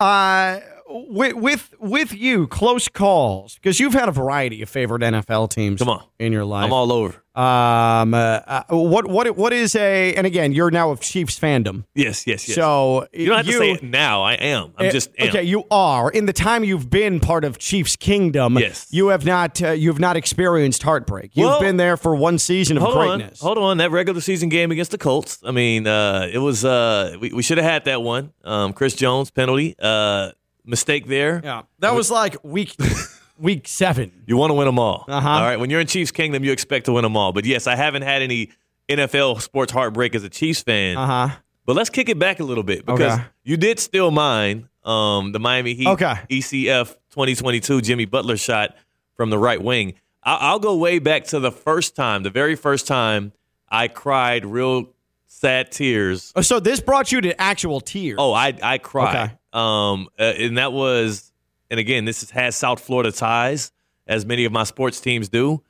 Uh, 0.00 0.60
with 1.08 1.34
with 1.34 1.74
with 1.78 2.12
you, 2.14 2.46
close 2.46 2.88
calls 2.88 3.54
because 3.56 3.80
you've 3.80 3.94
had 3.94 4.08
a 4.08 4.12
variety 4.12 4.62
of 4.62 4.68
favorite 4.68 5.02
NFL 5.02 5.50
teams. 5.50 5.78
Come 5.80 5.88
on. 5.90 6.02
in 6.18 6.32
your 6.32 6.44
life. 6.44 6.64
I'm 6.66 6.72
all 6.72 6.92
over. 6.92 7.16
Um, 7.34 8.12
uh, 8.12 8.40
uh, 8.46 8.62
what 8.68 9.06
what 9.06 9.34
what 9.38 9.54
is 9.54 9.74
a? 9.74 10.14
And 10.14 10.26
again, 10.26 10.52
you're 10.52 10.70
now 10.70 10.90
of 10.90 11.00
Chiefs 11.00 11.38
fandom. 11.38 11.84
Yes, 11.94 12.26
yes, 12.26 12.46
yes. 12.46 12.54
So 12.56 13.06
you 13.12 13.24
don't 13.26 13.38
have 13.38 13.46
to 13.46 13.52
say 13.52 13.70
it 13.72 13.82
now. 13.82 14.22
I 14.22 14.34
am. 14.34 14.74
I'm 14.76 14.88
Uh, 14.88 14.90
just 14.90 15.08
am. 15.18 15.28
okay. 15.30 15.42
You 15.42 15.64
are 15.70 16.10
in 16.10 16.26
the 16.26 16.34
time 16.34 16.62
you've 16.62 16.90
been 16.90 17.20
part 17.20 17.44
of 17.44 17.56
Chiefs 17.58 17.96
Kingdom. 17.96 18.58
Yes. 18.58 18.86
you 18.90 19.08
have 19.08 19.24
not. 19.24 19.62
Uh, 19.62 19.70
you 19.70 19.88
have 19.88 19.98
not 19.98 20.16
experienced 20.18 20.82
heartbreak. 20.82 21.30
You've 21.34 21.46
Well, 21.46 21.60
been 21.60 21.78
there 21.78 21.96
for 21.96 22.14
one 22.14 22.36
season 22.38 22.76
of 22.76 22.82
Hold 22.82 22.96
greatness. 22.96 23.42
on, 23.42 23.46
hold 23.46 23.58
on. 23.58 23.78
That 23.78 23.90
regular 23.90 24.20
season 24.20 24.50
game 24.50 24.70
against 24.70 24.90
the 24.90 24.98
Colts. 24.98 25.38
I 25.42 25.52
mean, 25.52 25.86
uh, 25.86 26.28
it 26.30 26.38
was. 26.38 26.66
Uh, 26.66 27.16
we, 27.18 27.32
we 27.32 27.42
should 27.42 27.56
have 27.56 27.66
had 27.66 27.86
that 27.86 28.02
one. 28.02 28.34
Um, 28.44 28.74
Chris 28.74 28.94
Jones 28.94 29.30
penalty. 29.30 29.74
Uh, 29.78 30.32
mistake 30.64 31.06
there. 31.06 31.40
Yeah, 31.42 31.62
that 31.80 31.94
was 31.94 32.10
like 32.10 32.36
week 32.42 32.76
week 33.38 33.66
seven. 33.68 34.22
You 34.26 34.36
want 34.36 34.50
to 34.50 34.54
win 34.54 34.66
them 34.66 34.78
all. 34.78 35.04
Uh-huh. 35.08 35.28
All 35.28 35.42
right. 35.42 35.58
When 35.58 35.70
you're 35.70 35.80
in 35.80 35.86
Chiefs 35.86 36.10
Kingdom, 36.12 36.44
you 36.44 36.52
expect 36.52 36.86
to 36.86 36.92
win 36.92 37.02
them 37.02 37.16
all. 37.16 37.32
But 37.32 37.44
yes, 37.44 37.66
I 37.66 37.76
haven't 37.76 38.02
had 38.02 38.22
any 38.22 38.50
NFL 38.88 39.40
sports 39.40 39.72
heartbreak 39.72 40.14
as 40.14 40.24
a 40.24 40.28
Chiefs 40.28 40.62
fan. 40.62 40.96
Uh 40.96 41.06
huh. 41.06 41.36
But 41.64 41.76
let's 41.76 41.90
kick 41.90 42.08
it 42.08 42.18
back 42.18 42.40
a 42.40 42.44
little 42.44 42.64
bit 42.64 42.84
because 42.84 43.14
Okay. 43.14 43.24
you 43.44 43.56
did 43.56 43.78
steal 43.78 44.10
mine. 44.10 44.68
Um, 44.84 45.30
the 45.30 45.38
Miami 45.38 45.74
Heat 45.74 45.86
Okay. 45.86 46.14
ECF 46.28 46.88
2022 47.10 47.80
Jimmy 47.82 48.04
Butler 48.04 48.36
shot 48.36 48.74
from 49.16 49.30
the 49.30 49.38
right 49.38 49.62
wing. 49.62 49.94
I- 50.24 50.38
I'll 50.40 50.58
go 50.58 50.76
way 50.76 50.98
back 50.98 51.24
to 51.26 51.38
the 51.38 51.52
first 51.52 51.94
time, 51.94 52.24
the 52.24 52.30
very 52.30 52.56
first 52.56 52.88
time 52.88 53.32
I 53.68 53.86
cried 53.86 54.44
real 54.44 54.88
sad 55.28 55.70
tears 55.70 56.32
So 56.42 56.58
this 56.60 56.80
brought 56.80 57.12
you 57.12 57.20
to 57.20 57.40
actual 57.40 57.80
tears. 57.80 58.16
Oh, 58.18 58.32
I 58.32 58.54
I 58.60 58.78
cried. 58.78 59.16
Okay. 59.16 59.34
Um, 59.52 60.08
uh, 60.18 60.22
and 60.22 60.58
that 60.58 60.72
was, 60.72 61.32
and 61.70 61.78
again, 61.78 62.04
this 62.04 62.30
has 62.30 62.56
South 62.56 62.80
Florida 62.80 63.12
ties, 63.12 63.72
as 64.06 64.24
many 64.24 64.44
of 64.44 64.52
my 64.52 64.64
sports 64.64 65.00
teams 65.00 65.28
do. 65.28 65.62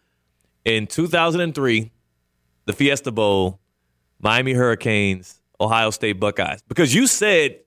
In 0.65 0.87
2003, 0.87 1.91
the 2.67 2.73
Fiesta 2.73 3.11
Bowl, 3.11 3.59
Miami 4.21 4.53
Hurricanes, 4.53 5.41
Ohio 5.61 5.91
State 5.91 6.21
Buckeyes. 6.21 6.63
Because 6.69 6.95
you 6.95 7.07
said, 7.07 7.59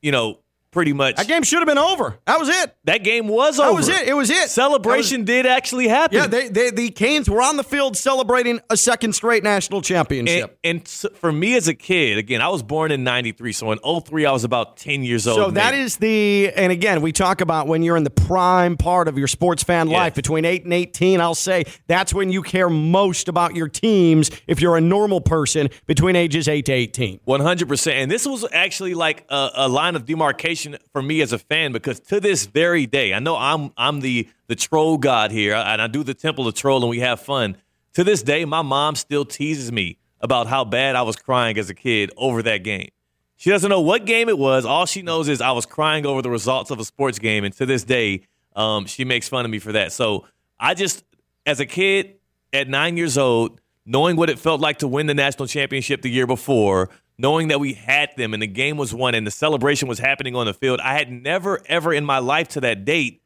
you 0.00 0.10
know, 0.10 0.40
pretty 0.72 0.92
much. 0.92 1.16
That 1.16 1.28
game 1.28 1.42
should 1.44 1.60
have 1.60 1.68
been 1.68 1.78
over. 1.78 2.18
That 2.26 2.40
was 2.40 2.48
it. 2.48 2.74
That 2.84 3.04
game 3.04 3.28
was 3.28 3.60
over. 3.60 3.68
That 3.70 3.76
was 3.76 3.88
it. 3.88 4.08
It 4.08 4.14
was 4.14 4.30
it. 4.30 4.48
Celebration 4.50 5.24
did 5.24 5.46
actually 5.46 5.86
happen. 5.86 6.16
Yeah, 6.18 6.26
they, 6.26 6.48
they, 6.48 6.70
the 6.70 6.90
Canes 6.90 7.30
were 7.30 7.40
on 7.42 7.56
the 7.56 7.62
field 7.62 7.96
celebrating 7.96 8.58
a 8.70 8.76
second 8.76 9.12
straight 9.12 9.44
national 9.44 9.82
championship. 9.82 10.58
and 10.64 10.80
s- 10.80 11.06
for 11.14 11.30
me 11.30 11.54
as 11.56 11.68
a 11.68 11.74
kid, 11.74 12.18
again, 12.18 12.40
I 12.40 12.48
was 12.48 12.62
born 12.62 12.90
in 12.90 13.04
93. 13.04 13.52
So 13.52 13.70
in 13.70 13.78
03, 13.78 14.26
I 14.26 14.32
was 14.32 14.42
about 14.44 14.78
10 14.78 15.04
years 15.04 15.26
old. 15.28 15.36
So 15.36 15.50
that 15.52 15.74
is 15.74 15.98
the, 15.98 16.50
and 16.56 16.72
again, 16.72 17.02
we 17.02 17.12
talk 17.12 17.40
about 17.42 17.68
when 17.68 17.82
you're 17.82 17.96
in 17.96 18.04
the 18.04 18.10
prime 18.10 18.76
part 18.76 19.06
of 19.08 19.18
your 19.18 19.28
sports 19.28 19.62
fan 19.62 19.88
life, 19.88 20.14
between 20.14 20.44
8 20.44 20.64
and 20.64 20.72
18, 20.72 21.20
I'll 21.20 21.34
say 21.34 21.64
that's 21.86 22.14
when 22.14 22.32
you 22.32 22.42
care 22.42 22.70
most 22.70 23.28
about 23.28 23.54
your 23.54 23.68
teams 23.68 24.30
if 24.46 24.60
you're 24.60 24.76
a 24.76 24.80
normal 24.80 25.20
person 25.20 25.68
between 25.86 26.16
ages 26.16 26.48
8 26.48 26.64
to 26.66 26.72
18. 26.72 27.20
100%. 27.28 27.92
And 27.92 28.10
this 28.10 28.26
was 28.26 28.44
actually 28.52 28.94
like 28.94 29.26
a, 29.28 29.50
a 29.54 29.68
line 29.68 29.96
of 29.96 30.06
demarcation 30.06 30.61
for 30.92 31.02
me 31.02 31.20
as 31.20 31.32
a 31.32 31.38
fan 31.38 31.72
because 31.72 32.00
to 32.00 32.20
this 32.20 32.46
very 32.46 32.86
day, 32.86 33.14
I 33.14 33.18
know 33.18 33.36
I'm 33.36 33.72
I'm 33.76 34.00
the 34.00 34.28
the 34.46 34.54
troll 34.54 34.98
god 34.98 35.30
here 35.30 35.54
and 35.54 35.80
I 35.80 35.86
do 35.86 36.02
the 36.02 36.14
temple 36.14 36.46
of 36.46 36.54
troll 36.54 36.82
and 36.82 36.90
we 36.90 37.00
have 37.00 37.20
fun. 37.20 37.56
To 37.94 38.04
this 38.04 38.22
day, 38.22 38.44
my 38.44 38.62
mom 38.62 38.94
still 38.94 39.24
teases 39.24 39.70
me 39.70 39.98
about 40.20 40.46
how 40.46 40.64
bad 40.64 40.96
I 40.96 41.02
was 41.02 41.16
crying 41.16 41.58
as 41.58 41.68
a 41.68 41.74
kid 41.74 42.10
over 42.16 42.42
that 42.42 42.58
game. 42.58 42.90
She 43.36 43.50
doesn't 43.50 43.68
know 43.68 43.80
what 43.80 44.04
game 44.04 44.28
it 44.28 44.38
was. 44.38 44.64
All 44.64 44.86
she 44.86 45.02
knows 45.02 45.28
is 45.28 45.40
I 45.40 45.50
was 45.50 45.66
crying 45.66 46.06
over 46.06 46.22
the 46.22 46.30
results 46.30 46.70
of 46.70 46.78
a 46.78 46.84
sports 46.84 47.18
game. 47.18 47.42
And 47.42 47.52
to 47.56 47.66
this 47.66 47.82
day, 47.82 48.22
um, 48.54 48.86
she 48.86 49.04
makes 49.04 49.28
fun 49.28 49.44
of 49.44 49.50
me 49.50 49.58
for 49.58 49.72
that. 49.72 49.92
So 49.92 50.26
I 50.60 50.74
just, 50.74 51.04
as 51.44 51.58
a 51.58 51.66
kid 51.66 52.14
at 52.52 52.68
nine 52.68 52.96
years 52.96 53.18
old, 53.18 53.60
knowing 53.84 54.14
what 54.14 54.30
it 54.30 54.38
felt 54.38 54.60
like 54.60 54.78
to 54.78 54.88
win 54.88 55.06
the 55.06 55.14
national 55.14 55.48
championship 55.48 56.02
the 56.02 56.08
year 56.08 56.26
before, 56.26 56.88
knowing 57.22 57.48
that 57.48 57.60
we 57.60 57.72
had 57.74 58.10
them 58.16 58.34
and 58.34 58.42
the 58.42 58.46
game 58.46 58.76
was 58.76 58.92
won 58.92 59.14
and 59.14 59.24
the 59.26 59.30
celebration 59.30 59.86
was 59.88 59.98
happening 60.00 60.34
on 60.34 60.46
the 60.46 60.52
field, 60.54 60.80
I 60.80 60.94
had 60.98 61.10
never, 61.10 61.60
ever 61.66 61.94
in 61.94 62.04
my 62.04 62.18
life 62.18 62.48
to 62.48 62.60
that 62.62 62.84
date 62.84 63.22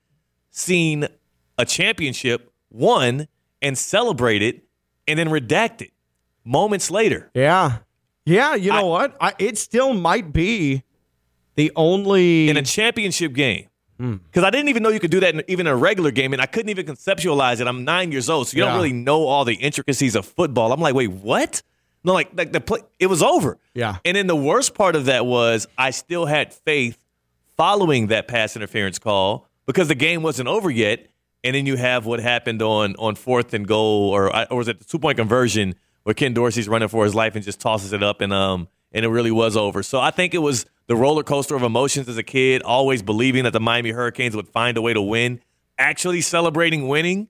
seen 0.50 1.08
a 1.58 1.64
championship 1.64 2.52
won 2.70 3.26
and 3.62 3.76
celebrated 3.76 4.62
and 5.08 5.18
then 5.18 5.28
redacted 5.28 5.90
moments 6.44 6.90
later. 6.90 7.30
Yeah. 7.34 7.78
Yeah, 8.26 8.54
you 8.54 8.70
know 8.72 8.92
I- 8.92 9.02
what? 9.06 9.16
I, 9.20 9.32
it 9.38 9.56
still 9.56 9.94
might 9.94 10.32
be 10.32 10.82
the 11.54 11.72
only. 11.74 12.48
in 12.50 12.56
a 12.56 12.62
championship 12.62 13.32
game. 13.32 13.68
Hmm. 13.98 14.16
Because 14.16 14.44
I 14.44 14.50
didn't 14.50 14.68
even 14.68 14.82
know 14.82 14.90
you 14.90 15.00
could 15.00 15.10
do 15.10 15.20
that 15.20 15.34
in, 15.34 15.42
even 15.48 15.66
in 15.66 15.72
a 15.72 15.76
regular 15.76 16.10
game, 16.10 16.34
and 16.34 16.42
I 16.42 16.46
couldn't 16.46 16.68
even 16.68 16.84
conceptualize 16.84 17.60
it. 17.62 17.66
I'm 17.66 17.84
nine 17.84 18.12
years 18.12 18.28
old, 18.28 18.48
so 18.48 18.56
you 18.56 18.62
Yeah. 18.62 18.68
don't 18.70 18.76
really 18.76 18.92
know 18.92 19.24
all 19.26 19.46
the 19.46 19.54
intricacies 19.54 20.14
of 20.14 20.26
football. 20.26 20.70
I'm 20.72 20.80
like, 20.80 20.94
wait, 20.94 21.10
what? 21.12 21.62
No, 22.06 22.12
like, 22.12 22.30
like 22.34 22.52
the 22.52 22.60
play, 22.60 22.80
it 23.00 23.08
was 23.08 23.20
over. 23.20 23.58
Yeah. 23.74 23.96
And 24.04 24.16
then 24.16 24.28
the 24.28 24.36
worst 24.36 24.74
part 24.74 24.94
of 24.94 25.06
that 25.06 25.26
was 25.26 25.66
I 25.76 25.90
still 25.90 26.24
had 26.24 26.54
faith 26.54 26.96
following 27.56 28.06
that 28.06 28.28
pass 28.28 28.54
interference 28.54 29.00
call 29.00 29.48
because 29.66 29.88
the 29.88 29.96
game 29.96 30.22
wasn't 30.22 30.48
over 30.48 30.70
yet. 30.70 31.08
And 31.42 31.56
then 31.56 31.66
you 31.66 31.76
have 31.76 32.06
what 32.06 32.20
happened 32.20 32.62
on 32.62 32.94
on 32.96 33.16
fourth 33.16 33.52
and 33.54 33.66
goal, 33.66 34.10
or 34.10 34.34
or 34.50 34.58
was 34.58 34.68
it 34.68 34.78
the 34.78 34.84
two 34.84 35.00
point 35.00 35.18
conversion 35.18 35.74
where 36.04 36.14
Ken 36.14 36.32
Dorsey's 36.32 36.68
running 36.68 36.88
for 36.88 37.04
his 37.04 37.14
life 37.14 37.34
and 37.34 37.44
just 37.44 37.60
tosses 37.60 37.92
it 37.92 38.02
up, 38.04 38.20
and 38.20 38.32
um 38.32 38.68
and 38.92 39.04
it 39.04 39.08
really 39.08 39.32
was 39.32 39.56
over. 39.56 39.82
So 39.82 40.00
I 40.00 40.12
think 40.12 40.32
it 40.32 40.38
was 40.38 40.64
the 40.86 40.94
roller 40.96 41.24
coaster 41.24 41.56
of 41.56 41.62
emotions 41.64 42.08
as 42.08 42.16
a 42.16 42.22
kid, 42.22 42.62
always 42.62 43.02
believing 43.02 43.44
that 43.44 43.52
the 43.52 43.60
Miami 43.60 43.90
Hurricanes 43.90 44.36
would 44.36 44.48
find 44.48 44.76
a 44.76 44.82
way 44.82 44.94
to 44.94 45.02
win, 45.02 45.40
actually 45.76 46.20
celebrating 46.20 46.86
winning, 46.86 47.28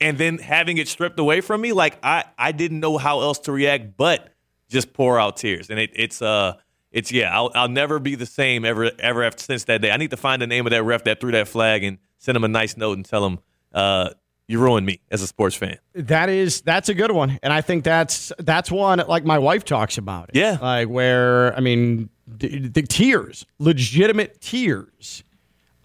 and 0.00 0.18
then 0.18 0.38
having 0.38 0.78
it 0.78 0.88
stripped 0.88 1.18
away 1.18 1.40
from 1.40 1.60
me. 1.60 1.72
Like 1.72 1.98
I 2.02 2.24
I 2.38 2.52
didn't 2.52 2.80
know 2.80 2.98
how 2.98 3.20
else 3.20 3.38
to 3.40 3.52
react, 3.52 3.96
but 3.96 4.30
just 4.68 4.92
pour 4.92 5.18
out 5.20 5.36
tears, 5.36 5.70
and 5.70 5.78
it, 5.78 5.90
it's 5.94 6.22
uh. 6.22 6.54
It's 6.92 7.12
yeah, 7.12 7.36
I'll, 7.36 7.50
I'll 7.54 7.68
never 7.68 7.98
be 7.98 8.14
the 8.14 8.24
same 8.24 8.64
ever 8.64 8.90
ever 8.98 9.22
after 9.22 9.42
since 9.42 9.64
that 9.64 9.82
day. 9.82 9.90
I 9.90 9.98
need 9.98 10.12
to 10.12 10.16
find 10.16 10.40
the 10.40 10.46
name 10.46 10.66
of 10.66 10.70
that 10.70 10.82
ref 10.82 11.04
that 11.04 11.20
threw 11.20 11.30
that 11.32 11.46
flag 11.46 11.84
and 11.84 11.98
send 12.16 12.36
him 12.36 12.44
a 12.44 12.48
nice 12.48 12.74
note 12.78 12.96
and 12.96 13.04
tell 13.04 13.26
him, 13.26 13.38
uh, 13.74 14.10
"You 14.48 14.60
ruined 14.60 14.86
me 14.86 15.00
as 15.10 15.20
a 15.20 15.26
sports 15.26 15.54
fan." 15.56 15.76
That 15.94 16.30
is 16.30 16.62
that's 16.62 16.88
a 16.88 16.94
good 16.94 17.10
one, 17.10 17.38
and 17.42 17.52
I 17.52 17.60
think 17.60 17.84
that's 17.84 18.32
that's 18.38 18.70
one 18.70 19.02
like 19.08 19.26
my 19.26 19.38
wife 19.38 19.62
talks 19.64 19.98
about. 19.98 20.30
It. 20.30 20.36
Yeah. 20.36 20.56
like 20.62 20.88
where 20.88 21.54
I 21.54 21.60
mean 21.60 22.08
the, 22.26 22.68
the 22.68 22.82
tears, 22.82 23.44
legitimate 23.58 24.40
tears. 24.40 25.22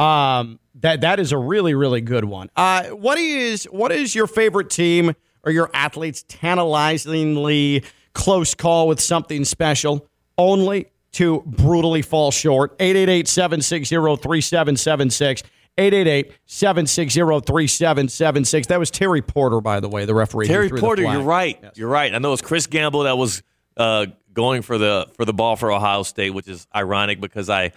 Um, 0.02 0.60
that 0.76 1.02
that 1.02 1.20
is 1.20 1.32
a 1.32 1.38
really 1.38 1.76
really 1.76 2.02
good 2.02 2.26
one. 2.26 2.50
Uh, 2.56 2.86
what 2.88 3.20
is 3.20 3.66
what 3.66 3.92
is 3.92 4.16
your 4.16 4.26
favorite 4.28 4.70
team 4.70 5.14
or 5.44 5.52
your 5.52 5.70
athlete's 5.74 6.24
tantalizingly 6.24 7.84
close 8.14 8.56
call 8.56 8.88
with 8.88 9.00
something 9.00 9.46
special, 9.46 10.08
only 10.38 10.88
to 11.14 11.42
brutally 11.46 12.02
fall 12.02 12.32
short? 12.32 12.78
888-760-3776. 12.80 15.44
888-760-3776. 15.78 18.68
That 18.68 18.80
was 18.80 18.92
Terry 18.92 19.22
Porter, 19.22 19.62
by 19.62 19.80
the 19.80 19.88
way, 19.88 20.04
the 20.06 20.14
referee. 20.14 20.48
Terry 20.48 20.70
Porter, 20.70 21.04
you're 21.04 21.22
right. 21.22 21.64
You're 21.76 21.88
right. 21.88 22.14
I 22.14 22.18
know 22.18 22.34
it's 22.34 22.42
Chris 22.42 22.68
Gamble 22.68 23.04
that 23.04 23.18
was 23.18 23.42
uh, 23.78 24.08
going 24.34 24.64
for 24.64 24.78
the 24.78 25.08
for 25.16 25.24
the 25.26 25.34
ball 25.34 25.56
for 25.56 25.72
Ohio 25.72 26.04
State, 26.04 26.32
which 26.32 26.50
is 26.50 26.68
ironic 26.76 27.22
because 27.22 27.50
I 27.50 27.72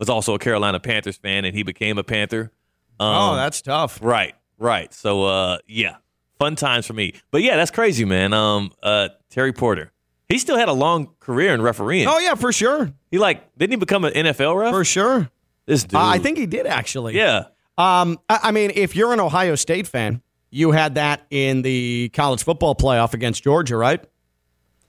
was 0.00 0.08
also 0.08 0.34
a 0.34 0.38
Carolina 0.40 0.80
Panthers 0.80 1.16
fan 1.16 1.44
and 1.44 1.54
he 1.54 1.62
became 1.62 1.96
a 1.98 2.02
Panther. 2.02 2.50
Um, 2.98 3.14
Oh, 3.14 3.36
that's 3.36 3.62
tough. 3.62 4.00
right, 4.02 4.34
right. 4.58 4.92
So 4.92 5.24
uh, 5.24 5.58
yeah, 5.68 5.96
fun 6.40 6.56
times 6.56 6.86
for 6.86 6.94
me. 6.94 7.14
But 7.30 7.42
yeah, 7.42 7.54
that's 7.56 7.70
crazy, 7.70 8.04
man. 8.04 8.32
Um, 8.32 8.72
uh, 8.82 9.10
Terry 9.30 9.52
Porter, 9.52 9.92
he 10.28 10.38
still 10.38 10.56
had 10.58 10.68
a 10.68 10.72
long 10.72 11.10
career 11.20 11.54
in 11.54 11.62
refereeing. 11.62 12.08
Oh 12.08 12.18
yeah, 12.18 12.34
for 12.34 12.50
sure, 12.52 12.90
He 13.12 13.18
like 13.18 13.56
didn't 13.56 13.70
he 13.72 13.76
become 13.76 14.04
an 14.04 14.12
NFL 14.14 14.58
ref? 14.58 14.72
for 14.72 14.84
sure. 14.84 15.30
This 15.66 15.84
dude, 15.84 15.94
Uh, 15.94 16.04
I 16.04 16.18
think 16.18 16.36
he 16.38 16.46
did 16.46 16.66
actually. 16.66 17.14
yeah. 17.16 17.44
Um, 17.78 18.18
I, 18.28 18.40
I 18.44 18.50
mean, 18.50 18.72
if 18.74 18.96
you're 18.96 19.12
an 19.12 19.20
Ohio 19.20 19.54
State 19.54 19.86
fan, 19.86 20.20
you 20.50 20.72
had 20.72 20.96
that 20.96 21.24
in 21.30 21.62
the 21.62 22.10
college 22.12 22.42
football 22.42 22.74
playoff 22.74 23.14
against 23.14 23.42
Georgia, 23.44 23.76
right? 23.76 24.04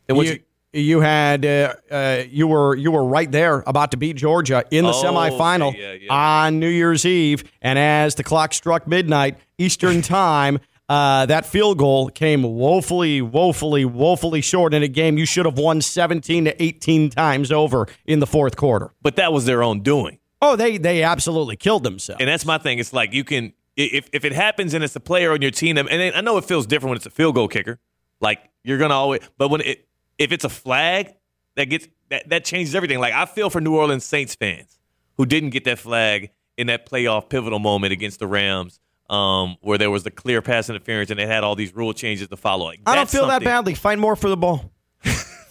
And 0.09 0.17
what 0.17 0.25
you, 0.25 0.33
you- 0.33 0.39
you 0.73 1.01
had 1.01 1.45
uh, 1.45 1.73
uh, 1.89 2.23
you 2.29 2.47
were 2.47 2.75
you 2.75 2.91
were 2.91 3.03
right 3.05 3.31
there 3.31 3.63
about 3.67 3.91
to 3.91 3.97
beat 3.97 4.15
Georgia 4.15 4.63
in 4.71 4.85
the 4.85 4.91
Oh, 4.91 5.03
semifinal 5.03 5.75
yeah, 5.77 5.93
yeah. 5.93 6.13
on 6.13 6.59
New 6.59 6.69
Year's 6.69 7.05
Eve, 7.05 7.43
and 7.61 7.77
as 7.77 8.15
the 8.15 8.23
clock 8.23 8.53
struck 8.53 8.87
midnight 8.87 9.37
Eastern 9.57 10.01
time. 10.01 10.59
Uh, 10.89 11.25
that 11.25 11.45
field 11.45 11.77
goal 11.77 12.09
came 12.09 12.43
woefully, 12.43 13.21
woefully, 13.21 13.85
woefully 13.85 14.41
short 14.41 14.73
in 14.73 14.83
a 14.83 14.89
game 14.89 15.17
you 15.17 15.25
should 15.25 15.45
have 15.45 15.57
won 15.57 15.79
17 15.79 16.43
to 16.43 16.61
18 16.61 17.09
times 17.11 17.49
over 17.49 17.87
in 18.05 18.19
the 18.19 18.27
fourth 18.27 18.57
quarter. 18.57 18.91
but 19.01 19.15
that 19.15 19.31
was 19.31 19.45
their 19.45 19.63
own 19.63 19.79
doing. 19.79 20.19
Oh, 20.41 20.57
they 20.57 20.77
they 20.77 21.01
absolutely 21.01 21.55
killed 21.55 21.83
themselves. 21.85 22.19
And 22.19 22.27
that's 22.27 22.43
my 22.45 22.57
thing. 22.57 22.77
It's 22.79 22.91
like 22.91 23.13
you 23.13 23.23
can 23.23 23.53
if 23.77 24.09
if 24.11 24.25
it 24.25 24.33
happens 24.33 24.73
and 24.73 24.83
it's 24.83 24.93
a 24.95 24.99
player 24.99 25.31
on 25.31 25.41
your 25.41 25.51
team, 25.51 25.77
and 25.77 25.89
I 25.89 26.19
know 26.19 26.35
it 26.37 26.43
feels 26.43 26.65
different 26.65 26.89
when 26.89 26.97
it's 26.97 27.05
a 27.05 27.09
field 27.11 27.35
goal 27.35 27.47
kicker. 27.47 27.79
Like 28.19 28.39
you're 28.65 28.77
gonna 28.77 28.93
always, 28.95 29.21
but 29.37 29.47
when 29.47 29.61
it 29.61 29.87
if 30.21 30.31
it's 30.31 30.45
a 30.45 30.49
flag 30.49 31.13
that 31.55 31.65
gets 31.65 31.87
that 32.09 32.29
that 32.29 32.45
changes 32.45 32.75
everything. 32.75 32.99
Like 32.99 33.13
I 33.13 33.25
feel 33.25 33.49
for 33.49 33.59
New 33.59 33.75
Orleans 33.75 34.05
Saints 34.05 34.35
fans 34.35 34.79
who 35.17 35.25
didn't 35.25 35.49
get 35.49 35.65
that 35.65 35.79
flag 35.79 36.31
in 36.57 36.67
that 36.67 36.85
playoff 36.85 37.29
pivotal 37.29 37.59
moment 37.59 37.91
against 37.91 38.19
the 38.19 38.27
Rams. 38.27 38.79
Um, 39.09 39.57
where 39.59 39.77
there 39.77 39.91
was 39.91 40.03
the 40.03 40.11
clear 40.11 40.41
pass 40.41 40.69
interference 40.69 41.09
and 41.09 41.19
they 41.19 41.27
had 41.27 41.43
all 41.43 41.53
these 41.53 41.75
rule 41.75 41.91
changes 41.91 42.29
to 42.29 42.37
follow. 42.37 42.67
Like, 42.67 42.79
I 42.85 42.95
don't 42.95 43.09
feel 43.09 43.27
that 43.27 43.43
badly. 43.43 43.73
Find 43.73 43.99
more 43.99 44.15
for 44.15 44.29
the 44.29 44.37
ball. 44.37 44.70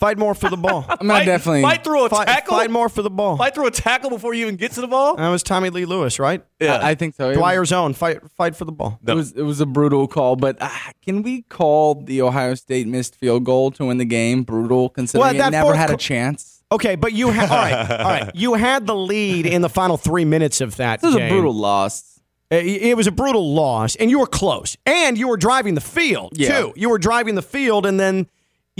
Fight 0.01 0.17
more 0.19 0.35
for 0.35 0.49
the 0.49 0.57
ball. 0.57 0.87
I'm 0.89 0.97
gonna 1.07 1.13
Fight, 1.21 1.25
definitely. 1.27 1.61
fight 1.63 1.85
through 1.85 2.07
a 2.07 2.09
fight, 2.09 2.27
tackle. 2.27 2.57
fight 2.57 2.71
more 2.71 2.89
for 2.89 3.03
the 3.03 3.11
ball. 3.11 3.37
Fight 3.37 3.55
through 3.55 3.67
a 3.67 3.71
tackle 3.71 4.09
before 4.09 4.33
you 4.33 4.45
even 4.47 4.57
get 4.57 4.73
to 4.73 4.81
the 4.81 4.89
ball. 4.89 5.17
That 5.17 5.29
was 5.29 5.45
Tommylee 5.45 5.87
Lewis, 5.87 6.19
right? 6.19 6.43
Yeah, 6.59 6.77
I, 6.77 6.91
I 6.91 6.95
think 6.95 7.15
so. 7.15 7.27
It 7.27 7.37
was- 7.37 7.39
Dwyer's 7.39 7.71
own. 7.73 7.93
Fight, 7.93 8.19
fight 8.31 8.57
for 8.57 8.65
the 8.65 8.73
ball. 8.73 8.99
It 9.07 9.13
was 9.15 9.33
it 9.33 9.43
was 9.43 9.61
a 9.61 9.67
brutal 9.67 10.09
call, 10.09 10.37
but 10.37 10.57
uh, 10.59 10.71
can 11.05 11.23
we 11.23 11.43
call 11.43 11.95
the 11.97 12.23
Ohio 12.23 12.55
State 12.55 12.87
missed 12.89 13.15
field 13.15 13.45
goal 13.45 13.71
to 13.73 13.85
win 13.85 13.99
the 13.99 14.05
game 14.07 14.43
brutal 14.43 14.89
considering 14.89 15.21
Well, 15.23 15.35
that 15.35 15.49
it 15.49 15.51
never 15.51 15.75
had 15.75 15.91
a 15.91 15.97
chance? 15.99 16.63
Okay, 16.73 16.95
but 16.95 17.13
you 17.13 17.29
had 17.31 17.51
all 17.51 17.57
right, 17.57 17.91
all 18.01 18.07
right. 18.07 18.31
You 18.35 18.55
had 18.55 18.87
the 18.87 18.97
lead 18.97 19.45
in 19.45 19.61
the 19.61 19.69
final 19.69 19.97
three 19.99 20.25
minutes 20.25 20.61
of 20.63 20.77
that. 20.77 21.03
This 21.03 21.15
was 21.15 21.23
a 21.23 21.29
brutal 21.29 21.53
loss. 21.55 22.21
It 22.51 22.65
it 22.65 22.97
was 22.97 23.07
a 23.07 23.13
brutal 23.13 23.53
loss, 23.55 23.97
and 23.97 24.09
you 24.11 24.19
were 24.19 24.27
close, 24.27 24.77
and 24.87 25.19
you 25.19 25.29
were 25.29 25.37
driving 25.37 25.75
the 25.75 25.81
field 25.83 26.33
Yeah. 26.37 26.59
too. 26.61 26.73
You 26.75 26.89
were 26.89 26.99
driving 26.99 27.35
the 27.35 27.43
field, 27.43 27.85
and 27.87 28.01
then 28.01 28.29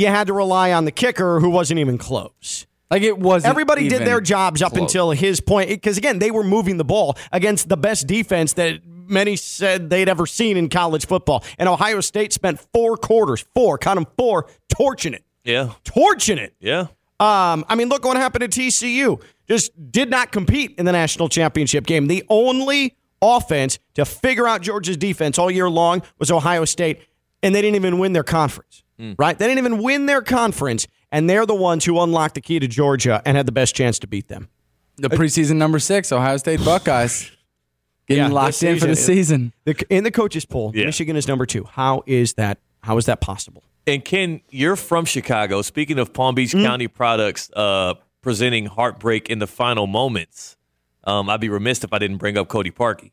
you 0.01 0.07
had 0.07 0.27
to 0.29 0.33
rely 0.33 0.73
on 0.73 0.85
the 0.85 0.91
kicker, 0.91 1.41
who 1.41 1.51
wasn't 1.51 1.79
even 1.81 1.99
close. 1.99 2.67
Like 2.91 3.03
it 3.03 3.19
was. 3.19 3.45
Everybody 3.45 3.89
did 3.89 4.03
their 4.03 4.21
jobs 4.21 4.63
up 4.63 4.75
until 4.77 5.11
his 5.13 5.41
point, 5.41 5.69
because 5.69 5.99
again, 5.99 6.19
they 6.19 6.31
were 6.31 6.43
moving 6.43 6.77
the 6.77 6.85
ball 6.85 7.17
against 7.31 7.69
the 7.69 7.77
best 7.77 8.07
defense 8.07 8.55
that 8.55 8.81
many 8.85 9.37
said 9.37 9.91
they'd 9.91 10.09
ever 10.09 10.27
seen 10.27 10.57
in 10.57 10.69
college 10.69 11.07
football. 11.07 11.45
And 11.59 11.69
Ohio 11.69 12.01
State 12.01 12.33
spent 12.33 12.61
four 12.73 12.97
quarters, 12.97 13.45
four, 13.55 13.79
count 13.79 13.97
them 13.97 14.07
four, 14.17 14.49
torching 14.69 15.15
it, 15.15 15.25
yeah, 15.45 15.73
torching 15.85 16.39
it. 16.39 16.55
yeah. 16.61 16.87
Um, 17.21 17.67
I 17.69 17.75
mean, 17.77 17.91
look 17.91 18.05
what 18.05 18.17
happened 18.17 18.45
at 18.45 18.51
TCU. 18.51 19.23
Just 19.47 19.93
did 19.93 20.09
not 20.09 20.33
compete 20.33 20.77
in 20.79 20.87
the 20.87 20.93
national 20.93 21.29
championship 21.29 21.85
game. 21.85 22.07
The 22.07 22.25
only 22.31 22.97
offense 23.21 23.79
to 23.95 24.07
figure 24.07 24.49
out 24.49 24.63
Georgia's 24.63 24.97
defense 24.97 25.39
all 25.39 25.51
year 25.51 25.69
long 25.69 26.03
was 26.19 26.31
Ohio 26.31 26.65
State, 26.65 27.01
and 27.43 27.55
they 27.55 27.61
didn't 27.61 27.77
even 27.77 27.99
win 27.99 28.15
their 28.15 28.23
conference. 28.25 28.83
Right? 29.19 29.39
They 29.39 29.47
didn't 29.47 29.59
even 29.59 29.83
win 29.83 30.07
their 30.07 30.23
conference, 30.23 30.87
and 31.11 31.29
they're 31.29 31.47
the 31.47 31.55
ones 31.55 31.85
who 31.85 32.01
unlocked 32.01 32.35
the 32.35 32.41
key 32.41 32.59
to 32.59 32.69
Georgia 32.69 33.23
and 33.25 33.37
had 33.37 33.47
the 33.47 33.53
best 33.53 33.75
chance 33.75 33.99
to 34.01 34.07
beat 34.07 34.29
them. 34.29 34.49
The 34.97 35.09
preseason 35.09 35.57
number 35.57 35.79
six, 35.79 36.13
Ohio 36.13 36.37
State 36.37 36.65
Buckeyes. 36.65 37.31
Getting 38.09 38.25
Yeah, 38.25 38.31
locked 38.31 38.63
in 38.65 38.79
for 38.79 38.87
the 38.89 38.97
season. 38.97 39.53
in 39.89 40.03
the 40.05 40.11
coaches 40.11 40.45
poll, 40.45 40.73
Yeah. 40.75 40.87
Michigan 40.87 41.15
is 41.17 41.29
number 41.29 41.47
two. 41.47 41.65
How 41.65 42.03
is 42.07 42.35
that? 42.35 42.59
How 42.83 42.97
is 42.99 43.07
that 43.07 43.21
possible? 43.21 43.63
And 43.87 44.05
Ken, 44.05 44.41
you're 44.51 44.75
from 44.77 45.05
Chicago. 45.05 45.63
Speaking 45.63 45.99
of 45.99 46.13
Palm 46.13 46.35
Beach 46.35 46.51
Mm-hmm. 46.51 46.65
County 46.67 46.89
products 46.89 47.51
uh, 47.55 47.95
presenting 48.21 48.67
heartbreak 48.67 49.31
in 49.31 49.39
the 49.39 49.47
final 49.47 49.87
moments, 49.87 50.57
um, 51.05 51.31
I'd 51.31 51.41
be 51.41 51.49
remiss 51.49 51.85
if 51.85 51.93
I 51.93 51.99
didn't 51.99 52.17
bring 52.19 52.37
up 52.37 52.49
Cody 52.49 52.71
Parkey. 52.73 53.13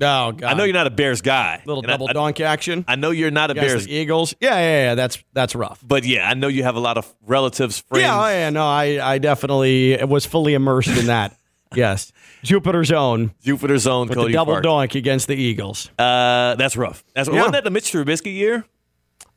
Oh 0.00 0.32
God! 0.32 0.42
I 0.44 0.54
know 0.54 0.64
you're 0.64 0.74
not 0.74 0.86
a 0.86 0.90
Bears 0.90 1.20
guy. 1.20 1.62
little 1.64 1.82
and 1.82 1.88
double 1.88 2.08
I, 2.08 2.12
donk 2.12 2.40
action. 2.40 2.84
I 2.86 2.96
know 2.96 3.10
you're 3.10 3.30
not 3.30 3.50
a 3.50 3.54
Bears, 3.54 3.86
the 3.86 3.92
Eagles. 3.94 4.34
Yeah, 4.40 4.50
yeah, 4.56 4.60
yeah. 4.88 4.94
That's 4.94 5.22
that's 5.32 5.54
rough. 5.54 5.82
but 5.86 6.04
yeah, 6.04 6.28
I 6.28 6.34
know 6.34 6.48
you 6.48 6.62
have 6.64 6.76
a 6.76 6.80
lot 6.80 6.98
of 6.98 7.12
relatives, 7.26 7.80
friends. 7.80 8.02
Yeah, 8.02 8.22
oh, 8.24 8.28
yeah. 8.28 8.50
No, 8.50 8.66
I 8.66 8.98
I 9.14 9.18
definitely 9.18 9.96
was 10.04 10.26
fully 10.26 10.54
immersed 10.54 10.96
in 10.96 11.06
that. 11.06 11.36
yes, 11.74 12.12
Jupiter's 12.42 12.92
own 12.92 13.32
Jupiter's 13.42 13.86
own 13.86 14.08
with 14.08 14.16
Cody 14.18 14.32
the 14.32 14.38
double 14.38 14.60
donk 14.60 14.94
against 14.94 15.28
the 15.28 15.34
Eagles. 15.36 15.90
Uh, 15.98 16.54
that's 16.56 16.76
rough. 16.76 17.02
That's 17.14 17.28
Yeah. 17.28 17.36
wasn't 17.36 17.54
that 17.54 17.64
the 17.64 17.70
Mitch 17.70 17.92
Trubisky 17.92 18.32
year? 18.34 18.64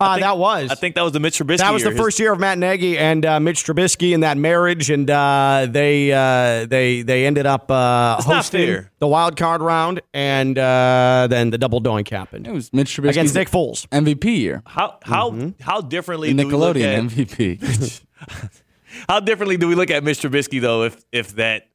Uh, 0.02 0.14
think- 0.16 0.22
that 0.24 0.38
was. 0.38 0.70
I 0.72 0.76
think 0.76 0.96
that 0.96 1.02
was 1.02 1.12
the 1.14 1.20
Mitch 1.20 1.38
Trubisky. 1.38 1.58
that 1.58 1.74
was 1.74 1.82
year. 1.84 1.92
the 1.92 1.98
first 1.98 2.20
year 2.20 2.32
of 2.32 2.40
Matt 2.40 2.58
Nagy 2.58 2.98
and 2.98 3.26
uh, 3.26 3.40
Mitch 3.40 3.64
Trubisky 3.66 4.14
in 4.14 4.22
that 4.22 4.38
marriage, 4.38 4.90
and 4.90 5.10
uh, 5.10 5.68
they 5.70 6.12
uh, 6.14 6.66
they 6.68 7.02
they 7.02 7.26
ended 7.26 7.46
up 7.46 7.70
uh, 7.70 8.22
hosting 8.22 8.86
the 9.00 9.08
wild 9.08 9.36
card 9.36 9.62
round, 9.62 10.02
and 10.14 10.58
uh, 10.58 11.28
then 11.30 11.50
the 11.50 11.58
double 11.58 11.82
doink 11.82 12.10
happened 12.10 12.48
It 12.48 12.54
was 12.54 12.72
Mitch 12.72 12.96
Trubisky's 12.96 13.10
against 13.18 13.36
Nick 13.36 13.50
Foles. 13.50 13.88
MVP 13.90 14.26
year. 14.38 14.64
How 14.66 15.00
how 15.04 15.32
Mm-hmm. 15.32 15.62
how 15.62 15.82
differently 15.82 16.34
do 16.34 16.48
we 16.48 16.54
look 16.54 16.76
at, 16.78 17.04
Nickelodeon 17.04 17.10
MVP. 17.10 18.50
how 19.10 19.20
differently 19.20 19.58
do 19.58 19.68
we 19.68 19.76
look 19.76 19.92
at 19.92 20.04
Mitch 20.04 20.20
Trubisky 20.22 20.62
though 20.62 20.84
if 20.84 21.04
if 21.12 21.36
that 21.36 21.64
if 21.64 21.69